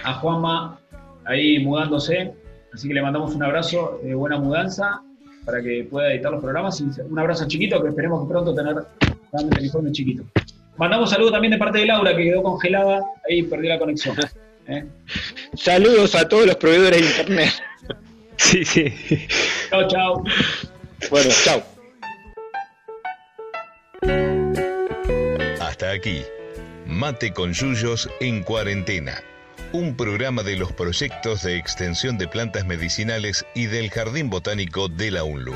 a 0.03 0.13
Juanma 0.13 0.79
ahí 1.25 1.59
mudándose. 1.59 2.33
Así 2.71 2.87
que 2.87 2.93
le 2.93 3.01
mandamos 3.01 3.33
un 3.35 3.43
abrazo 3.43 3.99
buena 4.15 4.37
mudanza 4.37 5.01
para 5.45 5.61
que 5.61 5.87
pueda 5.89 6.13
editar 6.13 6.31
los 6.31 6.41
programas. 6.41 6.79
Y 6.79 7.01
un 7.01 7.17
abrazo 7.17 7.47
chiquito 7.47 7.81
que 7.81 7.89
esperemos 7.89 8.27
pronto 8.29 8.53
tener 8.53 8.75
un 9.31 9.49
teléfono 9.49 9.91
chiquito. 9.91 10.23
Mandamos 10.77 11.09
saludos 11.09 11.31
también 11.31 11.51
de 11.51 11.57
parte 11.57 11.79
de 11.79 11.85
Laura, 11.85 12.15
que 12.15 12.23
quedó 12.23 12.43
congelada, 12.43 13.01
ahí 13.29 13.43
perdió 13.43 13.69
la 13.69 13.79
conexión. 13.79 14.15
¿eh? 14.67 14.85
Saludos 15.53 16.15
a 16.15 16.27
todos 16.27 16.45
los 16.45 16.55
proveedores 16.57 17.01
de 17.01 17.07
internet. 17.07 17.53
Sí, 18.37 18.65
sí. 18.65 19.27
Chao, 19.69 19.87
chao. 19.87 20.23
Bueno, 21.09 21.29
chao. 21.43 21.63
Hasta 25.61 25.91
aquí. 25.91 26.23
Mate 26.85 27.33
con 27.33 27.53
Yuyos 27.53 28.09
en 28.19 28.43
cuarentena. 28.43 29.21
Un 29.71 29.95
programa 29.97 30.43
de 30.43 30.55
los 30.55 30.71
proyectos 30.71 31.43
de 31.43 31.57
extensión 31.57 32.17
de 32.17 32.27
plantas 32.27 32.65
medicinales 32.65 33.45
y 33.55 33.65
del 33.65 33.89
Jardín 33.89 34.29
Botánico 34.29 34.87
de 34.87 35.11
la 35.11 35.23
UNLU. 35.23 35.53